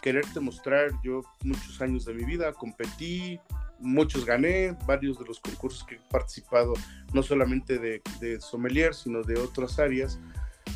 quererte 0.00 0.40
mostrar, 0.40 0.90
yo 1.04 1.22
muchos 1.44 1.80
años 1.80 2.04
de 2.06 2.14
mi 2.14 2.24
vida 2.24 2.52
competí, 2.52 3.38
muchos 3.78 4.24
gané, 4.24 4.76
varios 4.86 5.18
de 5.18 5.26
los 5.26 5.40
concursos 5.40 5.84
que 5.84 5.96
he 5.96 6.00
participado, 6.10 6.72
no 7.12 7.22
solamente 7.22 7.78
de, 7.78 8.02
de 8.20 8.40
sommelier, 8.40 8.94
sino 8.94 9.22
de 9.22 9.38
otras 9.38 9.78
áreas. 9.78 10.18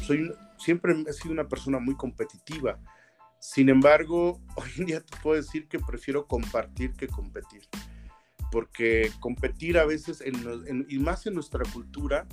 Soy, 0.03 0.31
siempre 0.59 0.95
he 1.07 1.13
sido 1.13 1.33
una 1.33 1.49
persona 1.49 1.79
muy 1.79 1.97
competitiva. 1.97 2.79
Sin 3.39 3.69
embargo, 3.69 4.41
hoy 4.57 4.71
en 4.79 4.87
día 4.87 5.01
te 5.01 5.17
puedo 5.23 5.37
decir 5.37 5.69
que 5.69 5.79
prefiero 5.79 6.27
compartir 6.27 6.93
que 6.93 7.09
competir. 7.09 7.63
Porque 8.53 9.11
competir 9.21 9.79
a 9.79 9.85
veces, 9.85 10.23
y 10.89 10.99
más 10.99 11.27
en 11.27 11.35
nuestra 11.35 11.65
cultura, 11.73 12.27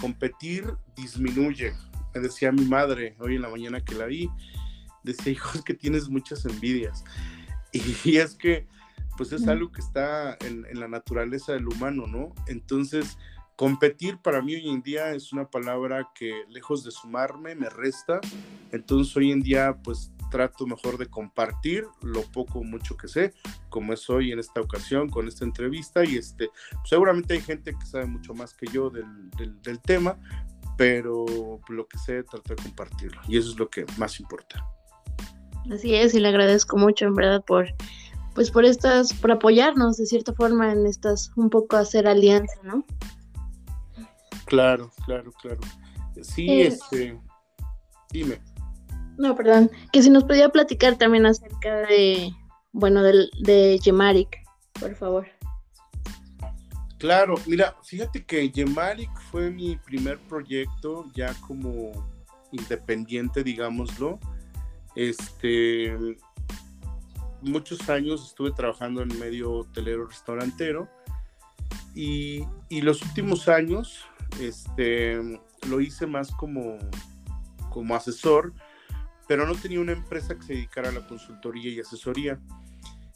competir 0.00 0.74
disminuye. 0.94 1.72
Me 2.14 2.20
decía 2.20 2.52
mi 2.52 2.64
madre 2.64 3.16
hoy 3.18 3.36
en 3.36 3.42
la 3.42 3.48
mañana 3.48 3.80
que 3.80 3.94
la 3.94 4.06
vi, 4.06 4.30
decía, 5.02 5.32
hijos, 5.32 5.62
que 5.64 5.74
tienes 5.74 6.08
muchas 6.08 6.44
envidias. 6.44 7.04
Y, 7.72 8.16
es 8.16 8.34
que, 8.34 8.66
pues 9.16 9.32
es 9.32 9.46
algo 9.48 9.72
que 9.72 9.80
está 9.80 10.36
en, 10.40 10.66
en 10.66 10.80
la 10.80 10.88
naturaleza 10.88 11.52
del 11.52 11.68
humano, 11.68 12.06
¿no? 12.06 12.34
Entonces, 12.46 13.18
Competir 13.58 14.18
para 14.18 14.40
mí 14.40 14.54
hoy 14.54 14.68
en 14.68 14.82
día 14.82 15.10
es 15.14 15.32
una 15.32 15.50
palabra 15.50 16.08
que 16.14 16.44
lejos 16.48 16.84
de 16.84 16.92
sumarme 16.92 17.56
me 17.56 17.68
resta. 17.68 18.20
Entonces 18.70 19.16
hoy 19.16 19.32
en 19.32 19.42
día 19.42 19.76
pues 19.82 20.12
trato 20.30 20.64
mejor 20.64 20.96
de 20.96 21.06
compartir 21.06 21.84
lo 22.00 22.22
poco 22.22 22.60
o 22.60 22.62
mucho 22.62 22.96
que 22.96 23.08
sé, 23.08 23.34
como 23.68 23.94
es 23.94 24.08
hoy 24.08 24.30
en 24.30 24.38
esta 24.38 24.60
ocasión 24.60 25.08
con 25.10 25.26
esta 25.26 25.44
entrevista. 25.44 26.04
Y 26.04 26.18
este, 26.18 26.50
seguramente 26.84 27.34
hay 27.34 27.40
gente 27.40 27.74
que 27.76 27.84
sabe 27.84 28.06
mucho 28.06 28.32
más 28.32 28.54
que 28.54 28.66
yo 28.72 28.90
del, 28.90 29.28
del, 29.60 29.80
tema, 29.80 30.16
pero 30.76 31.26
lo 31.68 31.88
que 31.88 31.98
sé 31.98 32.22
trato 32.22 32.54
de 32.54 32.62
compartirlo. 32.62 33.20
Y 33.26 33.38
eso 33.38 33.50
es 33.50 33.58
lo 33.58 33.68
que 33.68 33.84
más 33.96 34.20
importa. 34.20 34.64
Así 35.68 35.96
es, 35.96 36.14
y 36.14 36.20
le 36.20 36.28
agradezco 36.28 36.76
mucho 36.76 37.06
en 37.06 37.14
verdad 37.16 37.42
por 37.44 37.66
pues 38.36 38.52
por 38.52 38.64
estas, 38.64 39.12
por 39.14 39.32
apoyarnos 39.32 39.96
de 39.96 40.06
cierta 40.06 40.32
forma 40.32 40.70
en 40.70 40.86
estas, 40.86 41.32
un 41.34 41.50
poco 41.50 41.76
hacer 41.76 42.06
alianza, 42.06 42.54
¿no? 42.62 42.84
Claro, 44.48 44.90
claro, 45.04 45.30
claro. 45.40 45.60
Sí, 46.22 46.48
eh, 46.48 46.66
este, 46.68 47.18
dime. 48.10 48.40
No, 49.18 49.34
perdón, 49.34 49.70
que 49.92 50.02
si 50.02 50.10
nos 50.10 50.24
podía 50.24 50.48
platicar 50.48 50.96
también 50.96 51.26
acerca 51.26 51.76
de, 51.86 52.32
bueno, 52.72 53.02
del, 53.02 53.30
de 53.40 53.78
Yemarik, 53.78 54.28
por 54.80 54.94
favor. 54.94 55.26
Claro, 56.98 57.34
mira, 57.46 57.76
fíjate 57.84 58.24
que 58.24 58.50
Yemaric 58.50 59.10
fue 59.30 59.50
mi 59.50 59.76
primer 59.76 60.18
proyecto 60.18 61.06
ya 61.14 61.32
como 61.46 61.92
independiente, 62.50 63.44
digámoslo. 63.44 64.18
Este, 64.96 65.96
muchos 67.40 67.88
años 67.88 68.26
estuve 68.26 68.50
trabajando 68.50 69.02
en 69.02 69.16
medio 69.18 69.52
hotelero 69.52 70.06
restaurantero 70.06 70.88
y, 71.94 72.44
y 72.68 72.80
los 72.80 73.00
últimos 73.02 73.48
años 73.48 74.04
este, 74.40 75.40
lo 75.68 75.80
hice 75.80 76.06
más 76.06 76.30
como, 76.32 76.78
como 77.70 77.94
asesor, 77.94 78.52
pero 79.26 79.46
no 79.46 79.54
tenía 79.54 79.80
una 79.80 79.92
empresa 79.92 80.34
que 80.36 80.42
se 80.42 80.52
dedicara 80.54 80.88
a 80.88 80.92
la 80.92 81.06
consultoría 81.06 81.70
y 81.70 81.80
asesoría. 81.80 82.40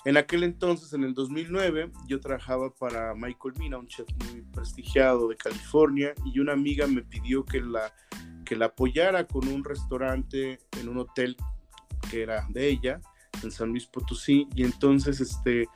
En 0.04 0.16
aquel 0.16 0.42
entonces, 0.42 0.92
en 0.94 1.04
el 1.04 1.14
2009, 1.14 1.92
yo 2.08 2.18
trabajaba 2.18 2.74
para 2.74 3.14
Michael 3.14 3.54
Mina, 3.58 3.78
un 3.78 3.86
chef 3.86 4.06
muy 4.28 4.42
prestigiado 4.42 5.28
de 5.28 5.36
California, 5.36 6.12
y 6.24 6.40
una 6.40 6.52
amiga 6.52 6.86
me 6.88 7.02
pidió 7.02 7.44
que 7.44 7.60
la, 7.60 7.94
que 8.44 8.56
la 8.56 8.66
apoyara 8.66 9.26
con 9.26 9.46
un 9.46 9.62
restaurante 9.62 10.58
en 10.80 10.88
un 10.88 10.98
hotel 10.98 11.36
que 12.10 12.22
era 12.22 12.46
de 12.50 12.68
ella, 12.68 13.00
en 13.44 13.52
San 13.52 13.68
Luis 13.68 13.86
Potosí, 13.86 14.48
y 14.56 14.64
entonces 14.64 15.20
este, 15.20 15.68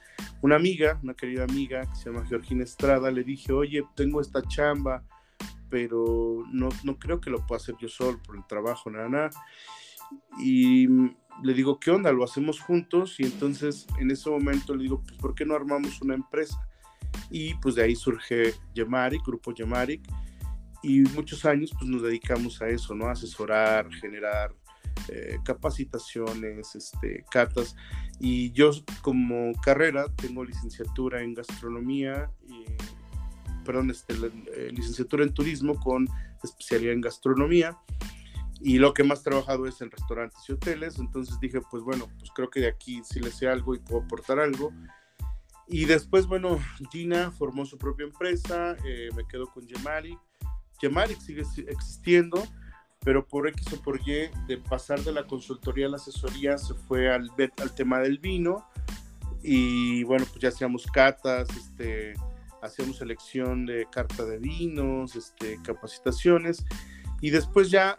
una 0.42 0.56
amiga, 0.56 0.98
una 1.02 1.14
querida 1.14 1.44
amiga 1.44 1.82
que 1.82 1.94
se 1.94 2.10
llama 2.10 2.26
Georgina 2.26 2.64
Estrada, 2.64 3.10
le 3.10 3.22
dije, 3.22 3.52
oye, 3.52 3.84
tengo 3.94 4.20
esta 4.20 4.42
chamba, 4.42 5.04
pero 5.68 6.44
no, 6.52 6.68
no 6.84 6.98
creo 6.98 7.20
que 7.20 7.30
lo 7.30 7.44
pueda 7.46 7.60
hacer 7.60 7.74
yo 7.80 7.88
solo 7.88 8.20
por 8.22 8.36
el 8.36 8.46
trabajo, 8.46 8.90
nada, 8.90 9.08
nada. 9.08 9.30
Y 10.38 10.86
le 10.88 11.54
digo, 11.54 11.78
¿qué 11.78 11.90
onda? 11.90 12.12
Lo 12.12 12.24
hacemos 12.24 12.60
juntos 12.60 13.18
y 13.18 13.24
entonces 13.24 13.86
en 13.98 14.10
ese 14.10 14.30
momento 14.30 14.74
le 14.74 14.84
digo, 14.84 15.02
pues 15.02 15.16
¿por 15.18 15.34
qué 15.34 15.44
no 15.44 15.54
armamos 15.54 16.00
una 16.02 16.14
empresa? 16.14 16.58
Y 17.30 17.54
pues 17.54 17.74
de 17.74 17.82
ahí 17.82 17.96
surge 17.96 18.54
Yamaric, 18.74 19.24
Grupo 19.24 19.52
Yamaric, 19.52 20.02
y 20.82 21.00
muchos 21.00 21.44
años 21.44 21.72
pues 21.78 21.90
nos 21.90 22.02
dedicamos 22.02 22.60
a 22.62 22.68
eso, 22.68 22.94
¿no? 22.94 23.08
Asesorar, 23.08 23.92
generar 23.94 24.54
eh, 25.08 25.38
capacitaciones, 25.44 26.74
este, 26.74 27.24
catas. 27.30 27.76
Y 28.20 28.52
yo 28.52 28.70
como 29.02 29.52
carrera 29.62 30.06
tengo 30.14 30.44
licenciatura 30.44 31.22
en 31.22 31.34
gastronomía, 31.34 32.30
y, 32.48 32.64
perdón, 33.66 33.90
este, 33.90 34.14
eh, 34.14 34.70
licenciatura 34.72 35.24
en 35.24 35.34
turismo 35.34 35.78
con 35.80 36.08
especialidad 36.42 36.92
en 36.92 37.00
gastronomía. 37.00 37.76
Y 38.60 38.78
lo 38.78 38.94
que 38.94 39.04
más 39.04 39.20
he 39.20 39.24
trabajado 39.24 39.66
es 39.66 39.80
en 39.82 39.90
restaurantes 39.90 40.38
y 40.48 40.52
hoteles. 40.52 40.98
Entonces 40.98 41.38
dije, 41.40 41.60
pues 41.70 41.82
bueno, 41.82 42.08
pues 42.18 42.30
creo 42.34 42.48
que 42.48 42.60
de 42.60 42.68
aquí 42.68 43.02
sí 43.04 43.20
le 43.20 43.30
sé 43.30 43.48
algo 43.48 43.74
y 43.74 43.78
puedo 43.78 44.02
aportar 44.02 44.38
algo. 44.38 44.72
Y 45.68 45.84
después, 45.84 46.26
bueno, 46.26 46.58
Gina 46.90 47.32
formó 47.32 47.66
su 47.66 47.76
propia 47.76 48.06
empresa, 48.06 48.76
eh, 48.84 49.08
me 49.16 49.26
quedo 49.26 49.46
con 49.48 49.66
Gemaric. 49.68 50.18
Gemaric 50.80 51.20
sigue 51.20 51.42
existiendo, 51.68 52.46
pero 53.04 53.26
por 53.26 53.48
X 53.48 53.72
o 53.72 53.82
por 53.82 54.00
Y, 54.00 54.30
de 54.46 54.58
pasar 54.58 55.00
de 55.00 55.12
la 55.12 55.26
consultoría 55.26 55.86
a 55.86 55.90
la 55.90 55.96
asesoría, 55.96 56.56
se 56.56 56.74
fue 56.74 57.12
al, 57.12 57.30
al 57.58 57.74
tema 57.74 57.98
del 57.98 58.18
vino. 58.18 58.64
Y 59.42 60.04
bueno, 60.04 60.24
pues 60.26 60.40
ya 60.40 60.48
hacíamos 60.48 60.86
catas, 60.86 61.48
este, 61.56 62.14
hacíamos 62.66 62.98
selección 62.98 63.66
de 63.66 63.86
carta 63.90 64.24
de 64.24 64.38
vinos, 64.38 65.16
este, 65.16 65.58
capacitaciones. 65.62 66.64
Y 67.20 67.30
después 67.30 67.70
ya 67.70 67.98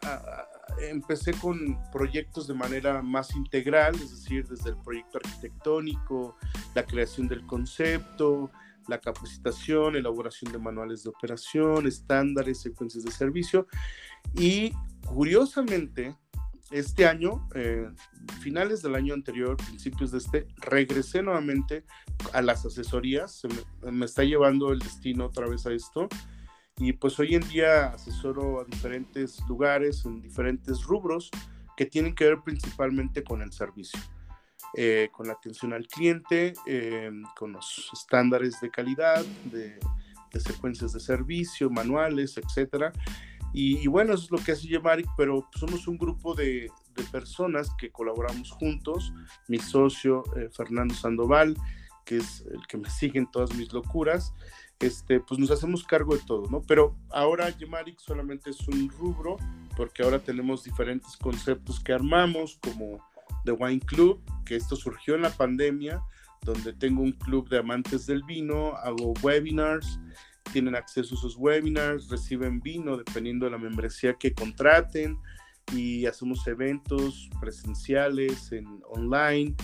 empecé 0.81 1.33
con 1.33 1.79
proyectos 1.91 2.47
de 2.47 2.53
manera 2.53 3.01
más 3.01 3.35
integral, 3.35 3.95
es 3.95 4.11
decir, 4.11 4.47
desde 4.47 4.69
el 4.69 4.77
proyecto 4.77 5.17
arquitectónico, 5.17 6.37
la 6.75 6.85
creación 6.85 7.27
del 7.27 7.45
concepto, 7.45 8.51
la 8.87 8.99
capacitación, 8.99 9.95
elaboración 9.95 10.51
de 10.51 10.59
manuales 10.59 11.03
de 11.03 11.09
operación, 11.09 11.87
estándares, 11.87 12.61
secuencias 12.61 13.03
de 13.03 13.11
servicio. 13.11 13.67
Y 14.35 14.71
curiosamente, 15.05 16.15
este 16.71 17.05
año, 17.05 17.47
eh, 17.55 17.89
finales 18.41 18.81
del 18.81 18.95
año 18.95 19.13
anterior, 19.13 19.57
principios 19.57 20.11
de 20.11 20.17
este, 20.17 20.47
regresé 20.57 21.23
nuevamente 21.23 21.83
a 22.33 22.41
las 22.41 22.65
asesorías. 22.65 23.41
me, 23.83 23.91
me, 23.91 24.05
está 24.05 24.23
llevando 24.23 24.71
el 24.71 24.79
destino 24.79 25.25
otra 25.25 25.47
vez 25.47 25.65
a 25.65 25.71
esto. 25.71 26.07
Y 26.77 26.93
pues 26.93 27.17
hoy 27.19 27.35
en 27.35 27.47
día 27.47 27.87
asesoro 27.87 28.61
a 28.61 28.65
diferentes 28.65 29.39
lugares, 29.47 30.05
en 30.05 30.21
diferentes 30.21 30.83
rubros, 30.83 31.31
que 31.75 31.85
tienen 31.85 32.13
que 32.13 32.25
ver 32.25 32.39
principalmente 32.43 33.23
con 33.23 33.41
el 33.41 33.51
servicio. 33.51 33.99
Eh, 34.75 35.09
con 35.11 35.27
la 35.27 35.33
atención 35.33 35.73
al 35.73 35.87
cliente, 35.87 36.53
eh, 36.65 37.09
con 37.35 37.53
los 37.53 37.89
estándares 37.93 38.59
de 38.59 38.69
calidad, 38.69 39.25
de, 39.45 39.79
de, 40.31 40.39
secuencias 40.39 40.93
de 40.93 40.99
servicio, 40.99 41.69
manuales, 41.69 42.37
etcétera. 42.37 42.91
Y, 43.53 43.87
bueno, 43.87 44.13
eso 44.13 44.25
es 44.25 44.31
lo 44.31 44.37
que 44.37 44.51
hace 44.51 44.67
Yemaric, 44.67 45.07
pero 45.17 45.47
somos 45.57 45.87
un 45.87 45.97
grupo 45.97 46.35
de, 46.35 46.69
de, 46.95 47.03
personas 47.11 47.69
que 47.77 47.89
colaboramos 47.89 48.51
juntos. 48.51 49.13
Mi 49.47 49.57
socio, 49.57 50.23
eh, 50.35 50.49
Fernando 50.51 50.93
Sandoval, 50.93 51.55
que 52.05 52.17
es 52.17 52.45
el 52.51 52.65
que 52.67 52.77
me 52.77 52.89
sigue 52.89 53.19
en 53.19 53.31
todas 53.31 53.55
mis 53.55 53.71
locuras, 53.73 54.33
este, 54.79 55.19
pues 55.19 55.39
nos 55.39 55.51
hacemos 55.51 55.83
cargo 55.83 56.15
de 56.15 56.23
todo, 56.23 56.49
¿no? 56.49 56.61
Pero 56.61 56.95
ahora 57.09 57.49
Yemaric 57.49 57.99
solamente 57.99 58.51
es 58.51 58.67
un 58.67 58.89
rubro, 58.89 59.37
porque 59.75 60.03
ahora 60.03 60.19
tenemos 60.19 60.63
diferentes 60.63 61.17
conceptos 61.17 61.79
que 61.79 61.93
armamos, 61.93 62.59
como 62.61 63.03
The 63.45 63.53
Wine 63.53 63.81
Club, 63.81 64.21
que 64.45 64.55
esto 64.55 64.75
surgió 64.75 65.15
en 65.15 65.23
la 65.23 65.31
pandemia, 65.31 66.01
donde 66.41 66.73
tengo 66.73 67.01
un 67.01 67.13
club 67.13 67.49
de 67.49 67.57
amantes 67.57 68.05
del 68.05 68.23
vino, 68.23 68.75
hago 68.77 69.13
webinars, 69.21 69.99
tienen 70.47 70.75
acceso 70.75 71.15
a 71.15 71.17
esos 71.17 71.35
webinars, 71.37 72.09
reciben 72.09 72.59
vino 72.59 72.97
dependiendo 72.97 73.45
de 73.45 73.51
la 73.51 73.57
membresía 73.57 74.15
que 74.15 74.33
contraten 74.33 75.17
y 75.73 76.05
hacemos 76.05 76.45
eventos 76.47 77.29
presenciales, 77.39 78.51
en 78.51 78.81
online 78.89 79.55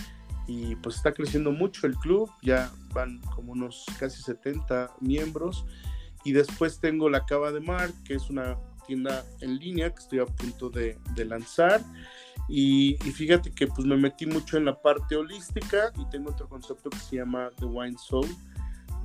y 0.46 0.76
pues 0.76 0.96
está 0.96 1.12
creciendo 1.12 1.52
mucho 1.52 1.86
el 1.86 1.96
club, 1.96 2.30
ya 2.42 2.70
van 2.92 3.20
como 3.34 3.52
unos 3.52 3.86
casi 3.98 4.22
70 4.22 4.94
miembros 5.00 5.64
y 6.24 6.32
después 6.32 6.80
tengo 6.80 7.08
la 7.08 7.24
Cava 7.24 7.52
de 7.52 7.60
Mar, 7.60 7.90
que 8.04 8.14
es 8.14 8.28
una 8.28 8.58
tienda 8.86 9.24
en 9.40 9.58
línea 9.58 9.90
que 9.90 10.02
estoy 10.02 10.18
a 10.18 10.26
punto 10.26 10.68
de, 10.68 10.98
de 11.14 11.24
lanzar 11.24 11.82
y, 12.48 12.96
y, 13.06 13.12
fíjate 13.12 13.50
que 13.52 13.66
pues 13.66 13.86
me 13.86 13.96
metí 13.96 14.26
mucho 14.26 14.58
en 14.58 14.66
la 14.66 14.80
parte 14.80 15.16
holística 15.16 15.92
y 15.96 16.04
tengo 16.10 16.30
otro 16.30 16.46
concepto 16.46 16.90
que 16.90 16.98
se 16.98 17.16
llama 17.16 17.50
The 17.58 17.64
Wine 17.64 17.96
Soul, 17.96 18.28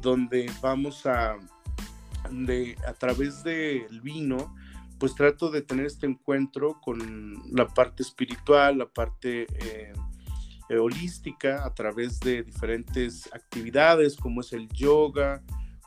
donde 0.02 0.52
vamos 0.62 1.06
a, 1.06 1.38
de, 2.32 2.76
a 2.88 2.94
través 2.94 3.44
del 3.44 4.02
vino, 4.02 4.56
pues 5.00 5.16
trato 5.16 5.50
de 5.50 5.62
tener 5.62 5.86
este 5.86 6.06
encuentro 6.06 6.80
con 6.82 7.42
la 7.52 7.68
parte 7.68 8.04
espiritual, 8.04 8.78
la 8.80 8.88
parte 8.88 9.44
eh, 9.44 9.94
eh, 10.70 10.78
holística, 10.78 11.66
a 11.66 11.74
través 11.74 12.20
de 12.20 12.44
diferentes 12.44 13.30
actividades 13.34 14.18
como 14.18 14.42
es 14.42 14.54
el 14.54 14.68
yoga, 14.70 15.42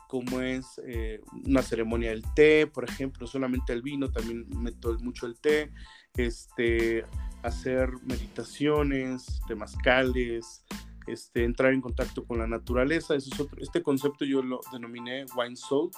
como 0.07 0.41
es 0.41 0.79
eh, 0.85 1.21
una 1.45 1.61
ceremonia 1.61 2.09
del 2.11 2.23
té, 2.35 2.67
por 2.67 2.83
ejemplo, 2.83 3.25
solamente 3.25 3.73
el 3.73 3.81
vino, 3.81 4.11
también 4.11 4.45
meto 4.49 4.95
mucho 4.99 5.25
el 5.25 5.39
té, 5.39 5.71
este, 6.15 7.05
hacer 7.41 7.89
meditaciones, 8.03 9.41
temazcales, 9.47 10.65
este, 11.07 11.43
entrar 11.43 11.73
en 11.73 11.81
contacto 11.81 12.25
con 12.25 12.37
la 12.39 12.47
naturaleza. 12.47 13.15
Eso 13.15 13.29
es 13.33 13.39
otro, 13.39 13.61
este 13.61 13.81
concepto 13.81 14.25
yo 14.25 14.41
lo 14.41 14.59
denominé 14.71 15.25
wine 15.35 15.55
soul, 15.55 15.89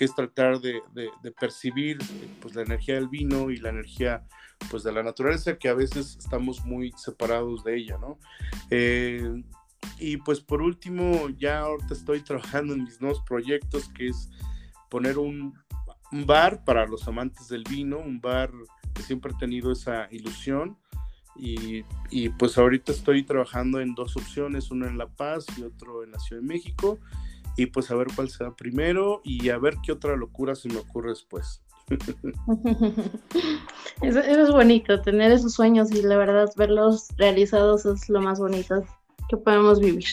que 0.00 0.06
es 0.06 0.14
tratar 0.14 0.62
de, 0.62 0.80
percibir 1.38 1.98
pues, 2.40 2.54
la 2.54 2.62
energía 2.62 2.94
del 2.94 3.08
vino 3.08 3.50
y 3.50 3.58
la 3.58 3.68
energía 3.68 4.26
pues, 4.70 4.82
de 4.82 4.92
la 4.92 5.02
naturaleza, 5.02 5.58
que 5.58 5.68
a 5.68 5.74
veces 5.74 6.16
estamos 6.18 6.64
muy 6.64 6.90
separados 6.96 7.64
de 7.64 7.76
ella, 7.76 7.98
¿no? 7.98 8.18
Eh, 8.70 9.42
y 9.98 10.16
pues 10.16 10.40
por 10.40 10.62
último, 10.62 11.28
ya 11.36 11.58
ahorita 11.58 11.92
estoy 11.92 12.22
trabajando 12.22 12.72
en 12.72 12.84
mis 12.84 12.98
nuevos 13.02 13.20
proyectos, 13.28 13.90
que 13.90 14.08
es 14.08 14.30
poner 14.88 15.18
un, 15.18 15.52
un 16.12 16.24
bar 16.24 16.64
para 16.64 16.86
los 16.86 17.06
amantes 17.06 17.48
del 17.48 17.64
vino, 17.64 17.98
un 17.98 18.22
bar 18.22 18.50
siempre 19.02 19.32
he 19.32 19.38
tenido 19.38 19.70
esa 19.70 20.08
ilusión. 20.10 20.78
Y, 21.36 21.84
y, 22.08 22.30
pues 22.30 22.56
ahorita 22.56 22.90
estoy 22.92 23.22
trabajando 23.22 23.80
en 23.80 23.94
dos 23.94 24.16
opciones, 24.16 24.70
uno 24.70 24.86
en 24.86 24.96
La 24.96 25.08
Paz 25.08 25.44
y 25.58 25.62
otro 25.62 26.04
en 26.04 26.12
la 26.12 26.18
Ciudad 26.18 26.40
de 26.40 26.48
México. 26.48 26.98
Y 27.56 27.66
pues 27.66 27.90
a 27.90 27.94
ver 27.94 28.06
cuál 28.14 28.30
será 28.30 28.54
primero 28.54 29.20
y 29.24 29.50
a 29.50 29.58
ver 29.58 29.76
qué 29.82 29.92
otra 29.92 30.16
locura 30.16 30.54
se 30.54 30.68
me 30.68 30.76
ocurre 30.76 31.10
después. 31.10 31.62
eso, 34.02 34.20
eso, 34.20 34.42
es 34.42 34.50
bonito, 34.50 35.00
tener 35.02 35.32
esos 35.32 35.54
sueños 35.54 35.90
y 35.90 36.02
la 36.02 36.16
verdad 36.16 36.48
verlos 36.56 37.08
realizados 37.16 37.84
es 37.84 38.08
lo 38.08 38.20
más 38.20 38.38
bonito 38.38 38.84
que 39.28 39.36
podemos 39.36 39.80
vivir. 39.80 40.06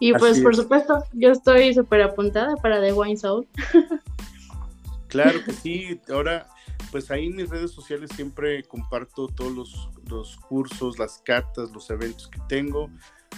Y 0.00 0.12
pues 0.12 0.40
por 0.40 0.52
es. 0.52 0.58
supuesto, 0.58 1.04
yo 1.12 1.30
estoy 1.30 1.74
súper 1.74 2.02
apuntada 2.02 2.54
para 2.56 2.80
The 2.80 2.92
Wine 2.92 3.16
Soul. 3.16 3.46
claro 5.08 5.42
que 5.44 5.52
sí, 5.52 6.00
ahora 6.08 6.46
pues 6.90 7.10
ahí 7.10 7.26
en 7.26 7.36
mis 7.36 7.50
redes 7.50 7.72
sociales 7.72 8.10
siempre 8.14 8.62
comparto 8.62 9.26
todos 9.26 9.52
los, 9.52 9.88
los, 10.08 10.36
cursos, 10.36 10.98
las 10.98 11.18
catas, 11.18 11.72
los 11.72 11.90
eventos 11.90 12.28
que 12.28 12.40
tengo. 12.48 12.88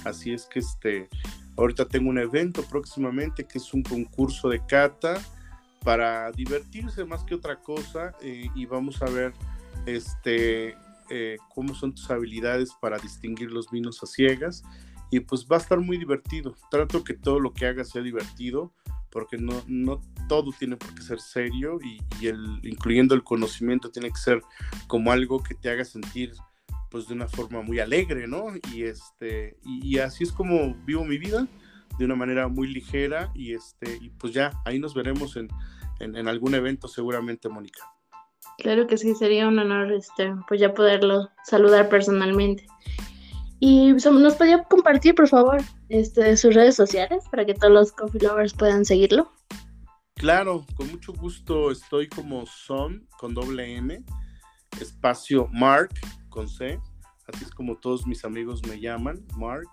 Así 0.05 0.33
es 0.33 0.45
que 0.45 0.59
este, 0.59 1.09
Ahorita 1.57 1.87
tengo 1.87 2.11
un 2.11 2.19
evento 2.19 2.63
próximamente 2.63 3.45
que 3.45 3.59
es 3.59 3.73
un 3.73 3.83
concurso 3.83 4.49
de 4.49 4.65
cata 4.67 5.21
para 5.85 6.31
divertirse 6.33 7.05
más 7.05 7.25
que 7.25 7.35
otra 7.35 7.61
cosa 7.61 8.15
eh, 8.21 8.49
y 8.55 8.67
vamos 8.67 9.01
a 9.03 9.07
ver 9.07 9.33
este, 9.87 10.77
eh, 11.11 11.37
cómo 11.55 11.75
son 11.75 11.95
tus 11.95 12.11
habilidades 12.11 12.71
para 12.81 12.99
distinguir 12.99 13.53
los 13.53 13.71
vinos 13.71 14.03
a 14.03 14.07
ciegas 14.07 14.65
y 15.11 15.21
pues 15.21 15.47
va 15.51 15.57
a 15.57 15.61
estar 15.61 15.79
muy 15.79 15.97
divertido. 15.97 16.55
Trato 16.71 17.05
que 17.05 17.15
todo 17.15 17.39
lo 17.39 17.55
que 17.55 17.67
haga 17.67 17.85
sea 17.85 18.03
divertido 18.03 18.73
porque 19.11 19.39
no, 19.39 19.63
no 19.67 20.03
todo 20.29 20.51
tiene 20.53 20.77
por 20.77 20.95
qué 20.95 21.03
ser 21.03 21.21
serio 21.21 21.79
y, 21.83 22.27
el, 22.27 22.61
incluyendo 22.63 23.15
el 23.15 23.23
conocimiento 23.23 23.91
tiene 23.91 24.11
que 24.11 24.19
ser 24.19 24.43
como 24.89 25.13
algo 25.13 25.43
que 25.43 25.55
te 25.55 25.71
haga 25.71 25.85
sentir 25.85 26.33
pues 26.91 27.09
de 27.09 27.15
una 27.15 27.29
forma 27.29 27.63
muy 27.63 27.79
alegre, 27.79 28.27
¿no? 28.27 28.47
Y 28.75 28.85
este 28.85 29.59
y, 29.65 29.99
así 29.99 30.25
es 30.25 30.33
como 30.33 30.75
vivo 30.85 31.05
mi 31.05 31.19
vida 31.19 31.47
de 31.99 32.05
una 32.05 32.15
manera 32.15 32.49
muy 32.49 32.69
ligera 32.69 33.31
y 33.35 33.55
este 33.55 33.99
y 34.01 34.11
pues 34.11 34.33
ya 34.33 34.53
ahí 34.65 34.79
nos 34.79 34.95
veremos 34.95 35.37
en, 35.37 35.49
en, 36.01 36.29
algún 36.29 36.55
evento 36.55 36.89
seguramente, 36.89 37.49
Mónica. 37.49 37.81
Claro 38.59 38.87
que 38.87 38.97
sí, 38.97 39.15
sería 39.15 39.49
un 39.49 39.59
honor 39.59 39.93
este 39.93 40.35
pues 40.49 40.61
ya 40.61 40.75
poderlo 40.75 41.31
saludar 41.45 41.89
personalmente. 41.89 42.67
Y 43.59 43.93
nos 43.93 44.35
podría 44.35 44.63
compartir, 44.65 45.15
por 45.15 45.29
favor, 45.29 45.63
este, 45.89 46.37
sus 46.37 46.55
redes 46.55 46.77
sociales 46.77 47.25
para 47.31 47.47
que 47.47 47.55
todos 47.55 47.73
los 47.73 47.93
coffee 47.93 48.21
lovers 48.21 48.53
puedan 48.53 48.85
seguirlo. 48.85 49.33
Claro, 50.15 50.67
con 50.77 50.91
mucho 50.91 51.13
gusto 51.13 51.71
estoy 51.71 52.09
como 52.09 52.47
son 52.47 53.07
con 53.19 53.35
doble 53.35 53.77
M, 53.77 54.03
espacio 54.81 55.49
Mark 55.53 55.91
con 56.37 56.47
así 56.47 57.45
es 57.45 57.51
como 57.51 57.77
todos 57.77 58.07
mis 58.07 58.25
amigos 58.25 58.61
me 58.67 58.79
llaman, 58.79 59.25
Mark. 59.37 59.69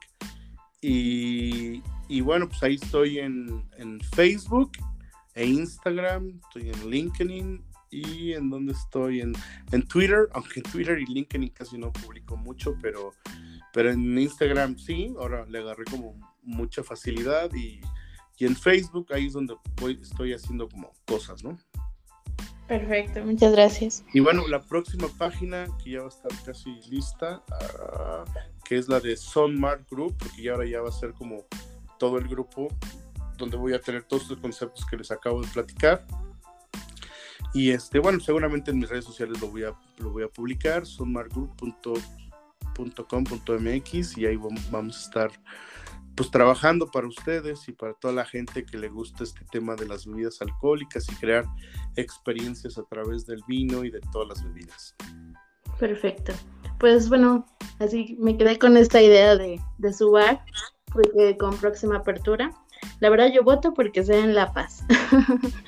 Y, 0.81 1.83
y 2.07 2.21
bueno, 2.21 2.47
pues 2.47 2.63
ahí 2.63 2.75
estoy 2.75 3.19
en, 3.19 3.69
en, 3.77 3.99
Facebook 4.15 4.71
e 5.35 5.45
Instagram, 5.45 6.39
estoy 6.45 6.69
en 6.69 6.89
LinkedIn 6.89 7.65
y 7.89 8.33
en 8.33 8.49
donde 8.49 8.73
estoy 8.73 9.21
en, 9.21 9.33
en 9.71 9.87
Twitter, 9.87 10.29
aunque 10.33 10.61
en 10.61 10.71
Twitter 10.71 10.99
y 10.99 11.05
LinkedIn 11.05 11.49
casi 11.49 11.77
no 11.77 11.91
publico 11.91 12.35
mucho, 12.37 12.75
pero 12.81 13.13
pero 13.73 13.91
en 13.91 14.17
Instagram 14.17 14.77
sí, 14.77 15.13
ahora 15.17 15.45
le 15.47 15.59
agarré 15.59 15.83
como 15.85 16.15
mucha 16.43 16.83
facilidad 16.83 17.51
y, 17.53 17.81
en 18.39 18.57
Facebook 18.57 19.07
ahí 19.13 19.27
es 19.27 19.33
donde 19.33 19.55
estoy 20.01 20.33
haciendo 20.33 20.67
como 20.67 20.91
cosas, 21.05 21.45
¿no? 21.45 21.57
Perfecto, 22.73 23.23
muchas 23.23 23.51
gracias. 23.51 24.03
Y 24.13 24.19
bueno, 24.19 24.47
la 24.47 24.59
próxima 24.59 25.07
página 25.19 25.67
que 25.83 25.91
ya 25.91 25.99
va 25.99 26.05
a 26.05 26.09
estar 26.09 26.31
casi 26.43 26.71
lista, 26.89 27.43
ah, 27.51 28.25
que 28.65 28.79
es 28.79 28.87
la 28.87 28.99
de 28.99 29.15
Sonmark 29.15 29.87
Group, 29.91 30.15
porque 30.17 30.41
ya 30.41 30.53
ahora 30.53 30.65
ya 30.65 30.81
va 30.81 30.89
a 30.89 30.91
ser 30.91 31.13
como 31.13 31.45
todo 31.99 32.17
el 32.17 32.27
grupo 32.27 32.69
donde 33.37 33.57
voy 33.57 33.73
a 33.73 33.79
tener 33.79 34.01
todos 34.05 34.23
estos 34.23 34.39
conceptos 34.39 34.87
que 34.87 34.97
les 34.97 35.11
acabo 35.11 35.43
de 35.43 35.47
platicar. 35.49 36.03
Y 37.53 37.69
este, 37.69 37.99
bueno, 37.99 38.19
seguramente 38.19 38.71
en 38.71 38.79
mis 38.79 38.89
redes 38.89 39.05
sociales 39.05 39.39
lo 39.39 39.49
voy 39.49 39.65
a, 39.65 39.75
lo 39.99 40.09
voy 40.09 40.23
a 40.23 40.27
publicar, 40.27 40.87
sonmarkgroup.com 40.87 41.93
.com.mx 42.75 44.17
y 44.17 44.25
ahí 44.25 44.35
vamos 44.71 44.97
a 44.97 44.99
estar 44.99 45.31
pues 46.15 46.29
trabajando 46.31 46.89
para 46.91 47.07
ustedes 47.07 47.67
y 47.67 47.71
para 47.71 47.93
toda 47.93 48.13
la 48.13 48.25
gente 48.25 48.65
que 48.65 48.77
le 48.77 48.89
gusta 48.89 49.23
este 49.23 49.45
tema 49.51 49.75
de 49.75 49.87
las 49.87 50.05
bebidas 50.05 50.41
alcohólicas 50.41 51.07
y 51.11 51.15
crear 51.15 51.45
experiencias 51.95 52.77
a 52.77 52.83
través 52.83 53.25
del 53.25 53.41
vino 53.47 53.83
y 53.83 53.91
de 53.91 53.99
todas 54.11 54.27
las 54.29 54.43
bebidas. 54.43 54.95
Perfecto. 55.79 56.33
Pues 56.79 57.09
bueno, 57.09 57.45
así 57.79 58.15
me 58.19 58.37
quedé 58.37 58.59
con 58.59 58.77
esta 58.77 59.01
idea 59.01 59.35
de, 59.35 59.59
de 59.77 59.93
su 59.93 60.11
bar, 60.11 60.43
porque 60.91 61.37
con 61.37 61.57
próxima 61.57 61.97
apertura. 61.97 62.51
La 62.99 63.09
verdad 63.09 63.31
yo 63.33 63.43
voto 63.43 63.73
porque 63.73 64.03
sea 64.03 64.19
en 64.19 64.35
La 64.35 64.53
Paz. 64.53 64.83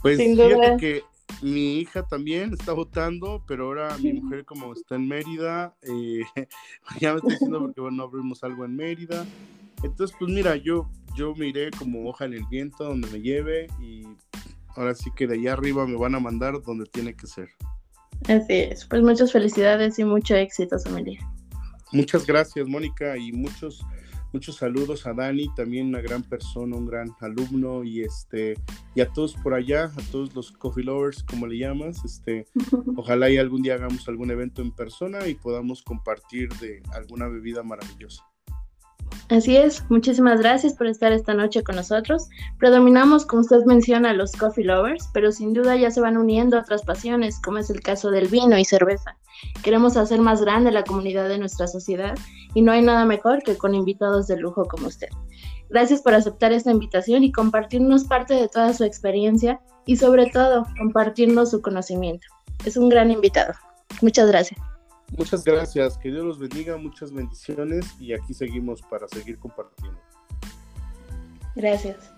Pues 0.00 0.16
fíjate 0.18 0.76
que 0.78 1.02
mi 1.42 1.78
hija 1.78 2.02
también 2.02 2.52
está 2.52 2.72
votando, 2.72 3.44
pero 3.46 3.66
ahora 3.66 3.96
mi 3.98 4.14
mujer 4.14 4.44
como 4.44 4.72
está 4.72 4.96
en 4.96 5.08
Mérida, 5.08 5.76
eh, 5.82 6.22
ya 7.00 7.12
me 7.12 7.18
estoy 7.18 7.32
diciendo 7.32 7.60
porque 7.60 7.80
bueno, 7.80 8.02
abrimos 8.02 8.42
algo 8.44 8.64
en 8.64 8.76
Mérida. 8.76 9.24
Entonces, 9.82 10.16
pues 10.18 10.30
mira, 10.30 10.56
yo, 10.56 10.90
yo 11.16 11.34
me 11.36 11.48
iré 11.48 11.70
como 11.70 12.08
hoja 12.08 12.24
en 12.24 12.34
el 12.34 12.44
viento 12.46 12.84
donde 12.84 13.08
me 13.08 13.20
lleve 13.20 13.68
y 13.80 14.04
ahora 14.74 14.94
sí 14.94 15.10
que 15.14 15.26
de 15.26 15.34
allá 15.34 15.52
arriba 15.52 15.86
me 15.86 15.96
van 15.96 16.14
a 16.14 16.20
mandar 16.20 16.60
donde 16.62 16.86
tiene 16.86 17.14
que 17.14 17.26
ser. 17.26 17.48
Así 18.28 18.54
es, 18.54 18.84
pues 18.86 19.02
muchas 19.02 19.30
felicidades 19.30 19.98
y 19.98 20.04
mucho 20.04 20.34
éxito, 20.34 20.78
familia. 20.80 21.20
Muchas 21.92 22.26
gracias, 22.26 22.66
Mónica, 22.66 23.16
y 23.16 23.32
muchos 23.32 23.84
muchos 24.32 24.56
saludos 24.56 25.06
a 25.06 25.12
Dani, 25.12 25.52
también 25.54 25.88
una 25.88 26.00
gran 26.00 26.22
persona, 26.22 26.76
un 26.76 26.86
gran 26.86 27.08
alumno 27.20 27.84
y 27.84 28.02
este 28.02 28.54
y 28.94 29.00
a 29.00 29.08
todos 29.08 29.34
por 29.34 29.54
allá, 29.54 29.84
a 29.84 30.10
todos 30.10 30.34
los 30.34 30.52
coffee 30.52 30.84
lovers, 30.84 31.22
como 31.22 31.46
le 31.46 31.58
llamas, 31.58 32.04
este, 32.04 32.46
ojalá 32.96 33.30
y 33.30 33.36
algún 33.36 33.62
día 33.62 33.74
hagamos 33.74 34.08
algún 34.08 34.30
evento 34.30 34.62
en 34.62 34.72
persona 34.72 35.26
y 35.26 35.34
podamos 35.34 35.82
compartir 35.82 36.48
de 36.60 36.82
alguna 36.92 37.28
bebida 37.28 37.62
maravillosa. 37.62 38.24
Así 39.30 39.58
es, 39.58 39.84
muchísimas 39.90 40.40
gracias 40.40 40.72
por 40.72 40.86
estar 40.86 41.12
esta 41.12 41.34
noche 41.34 41.62
con 41.62 41.76
nosotros. 41.76 42.28
Predominamos, 42.58 43.26
como 43.26 43.42
usted 43.42 43.62
menciona, 43.66 44.14
los 44.14 44.32
coffee 44.32 44.64
lovers, 44.64 45.10
pero 45.12 45.32
sin 45.32 45.52
duda 45.52 45.76
ya 45.76 45.90
se 45.90 46.00
van 46.00 46.16
uniendo 46.16 46.58
otras 46.58 46.82
pasiones, 46.82 47.38
como 47.44 47.58
es 47.58 47.68
el 47.68 47.80
caso 47.80 48.10
del 48.10 48.28
vino 48.28 48.56
y 48.56 48.64
cerveza. 48.64 49.18
Queremos 49.62 49.98
hacer 49.98 50.20
más 50.20 50.40
grande 50.40 50.72
la 50.72 50.82
comunidad 50.82 51.28
de 51.28 51.38
nuestra 51.38 51.66
sociedad 51.66 52.14
y 52.54 52.62
no 52.62 52.72
hay 52.72 52.80
nada 52.80 53.04
mejor 53.04 53.42
que 53.42 53.58
con 53.58 53.74
invitados 53.74 54.28
de 54.28 54.38
lujo 54.38 54.64
como 54.64 54.88
usted. 54.88 55.08
Gracias 55.68 56.00
por 56.00 56.14
aceptar 56.14 56.52
esta 56.52 56.70
invitación 56.70 57.22
y 57.22 57.30
compartirnos 57.30 58.04
parte 58.04 58.32
de 58.32 58.48
toda 58.48 58.72
su 58.72 58.84
experiencia 58.84 59.60
y 59.84 59.96
sobre 59.96 60.30
todo 60.30 60.66
compartirnos 60.78 61.50
su 61.50 61.60
conocimiento. 61.60 62.26
Es 62.64 62.78
un 62.78 62.88
gran 62.88 63.10
invitado. 63.10 63.52
Muchas 64.00 64.28
gracias. 64.28 64.58
Muchas 65.16 65.44
gracias, 65.44 65.96
que 65.98 66.10
Dios 66.10 66.24
los 66.24 66.38
bendiga, 66.38 66.76
muchas 66.76 67.12
bendiciones 67.12 67.86
y 67.98 68.12
aquí 68.12 68.34
seguimos 68.34 68.82
para 68.82 69.08
seguir 69.08 69.38
compartiendo. 69.38 69.98
Gracias. 71.56 72.12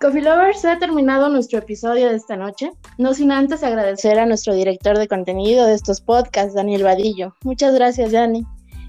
Coffee 0.00 0.22
Lovers, 0.22 0.64
ha 0.64 0.78
terminado 0.78 1.28
nuestro 1.28 1.58
episodio 1.58 2.08
de 2.08 2.14
esta 2.14 2.36
noche, 2.36 2.70
no 2.98 3.14
sin 3.14 3.32
antes 3.32 3.64
agradecer 3.64 4.20
a 4.20 4.26
nuestro 4.26 4.54
director 4.54 4.96
de 4.96 5.08
contenido 5.08 5.66
de 5.66 5.74
estos 5.74 6.00
podcasts, 6.00 6.54
Daniel 6.54 6.84
Vadillo. 6.84 7.34
Muchas 7.42 7.74
gracias, 7.74 8.12
Dani. 8.12 8.46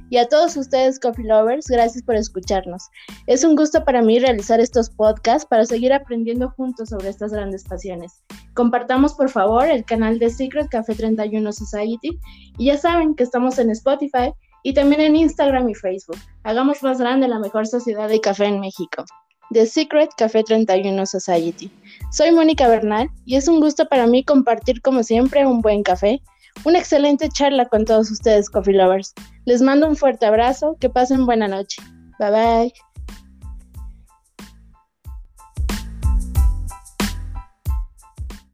Y 0.09 0.17
a 0.17 0.27
todos 0.27 0.57
ustedes, 0.57 0.99
Coffee 0.99 1.25
Lovers, 1.25 1.67
gracias 1.67 2.03
por 2.03 2.15
escucharnos. 2.15 2.89
Es 3.27 3.43
un 3.43 3.55
gusto 3.55 3.85
para 3.85 4.01
mí 4.01 4.17
realizar 4.17 4.59
estos 4.59 4.89
podcasts 4.89 5.47
para 5.47 5.65
seguir 5.65 5.93
aprendiendo 5.93 6.49
juntos 6.49 6.89
sobre 6.89 7.09
estas 7.09 7.31
grandes 7.31 7.63
pasiones. 7.63 8.23
Compartamos, 8.55 9.13
por 9.13 9.29
favor, 9.29 9.67
el 9.67 9.85
canal 9.85 10.17
de 10.17 10.31
Secret 10.31 10.67
Café 10.69 10.95
31 10.95 11.51
Society 11.51 12.19
y 12.57 12.65
ya 12.65 12.77
saben 12.77 13.13
que 13.13 13.23
estamos 13.23 13.59
en 13.59 13.69
Spotify 13.69 14.33
y 14.63 14.73
también 14.73 15.01
en 15.01 15.15
Instagram 15.15 15.69
y 15.69 15.75
Facebook. 15.75 16.17
Hagamos 16.43 16.81
más 16.81 16.99
grande 16.99 17.27
la 17.27 17.39
mejor 17.39 17.67
sociedad 17.67 18.09
de 18.09 18.19
café 18.19 18.45
en 18.45 18.59
México. 18.59 19.05
The 19.51 19.65
Secret 19.65 20.09
Café 20.17 20.43
31 20.43 21.05
Society. 21.05 21.71
Soy 22.11 22.31
Mónica 22.31 22.67
Bernal 22.67 23.09
y 23.25 23.35
es 23.35 23.47
un 23.47 23.59
gusto 23.59 23.87
para 23.87 24.07
mí 24.07 24.23
compartir 24.23 24.81
como 24.81 25.03
siempre 25.03 25.45
un 25.45 25.61
buen 25.61 25.83
café 25.83 26.21
una 26.65 26.79
excelente 26.79 27.29
charla 27.29 27.67
con 27.67 27.85
todos 27.85 28.11
ustedes, 28.11 28.49
Coffee 28.49 28.75
Lovers. 28.75 29.13
Les 29.45 29.61
mando 29.61 29.87
un 29.87 29.95
fuerte 29.95 30.25
abrazo, 30.25 30.77
que 30.79 30.89
pasen 30.89 31.25
buena 31.25 31.47
noche. 31.47 31.81
Bye 32.19 32.31
bye. 32.31 32.73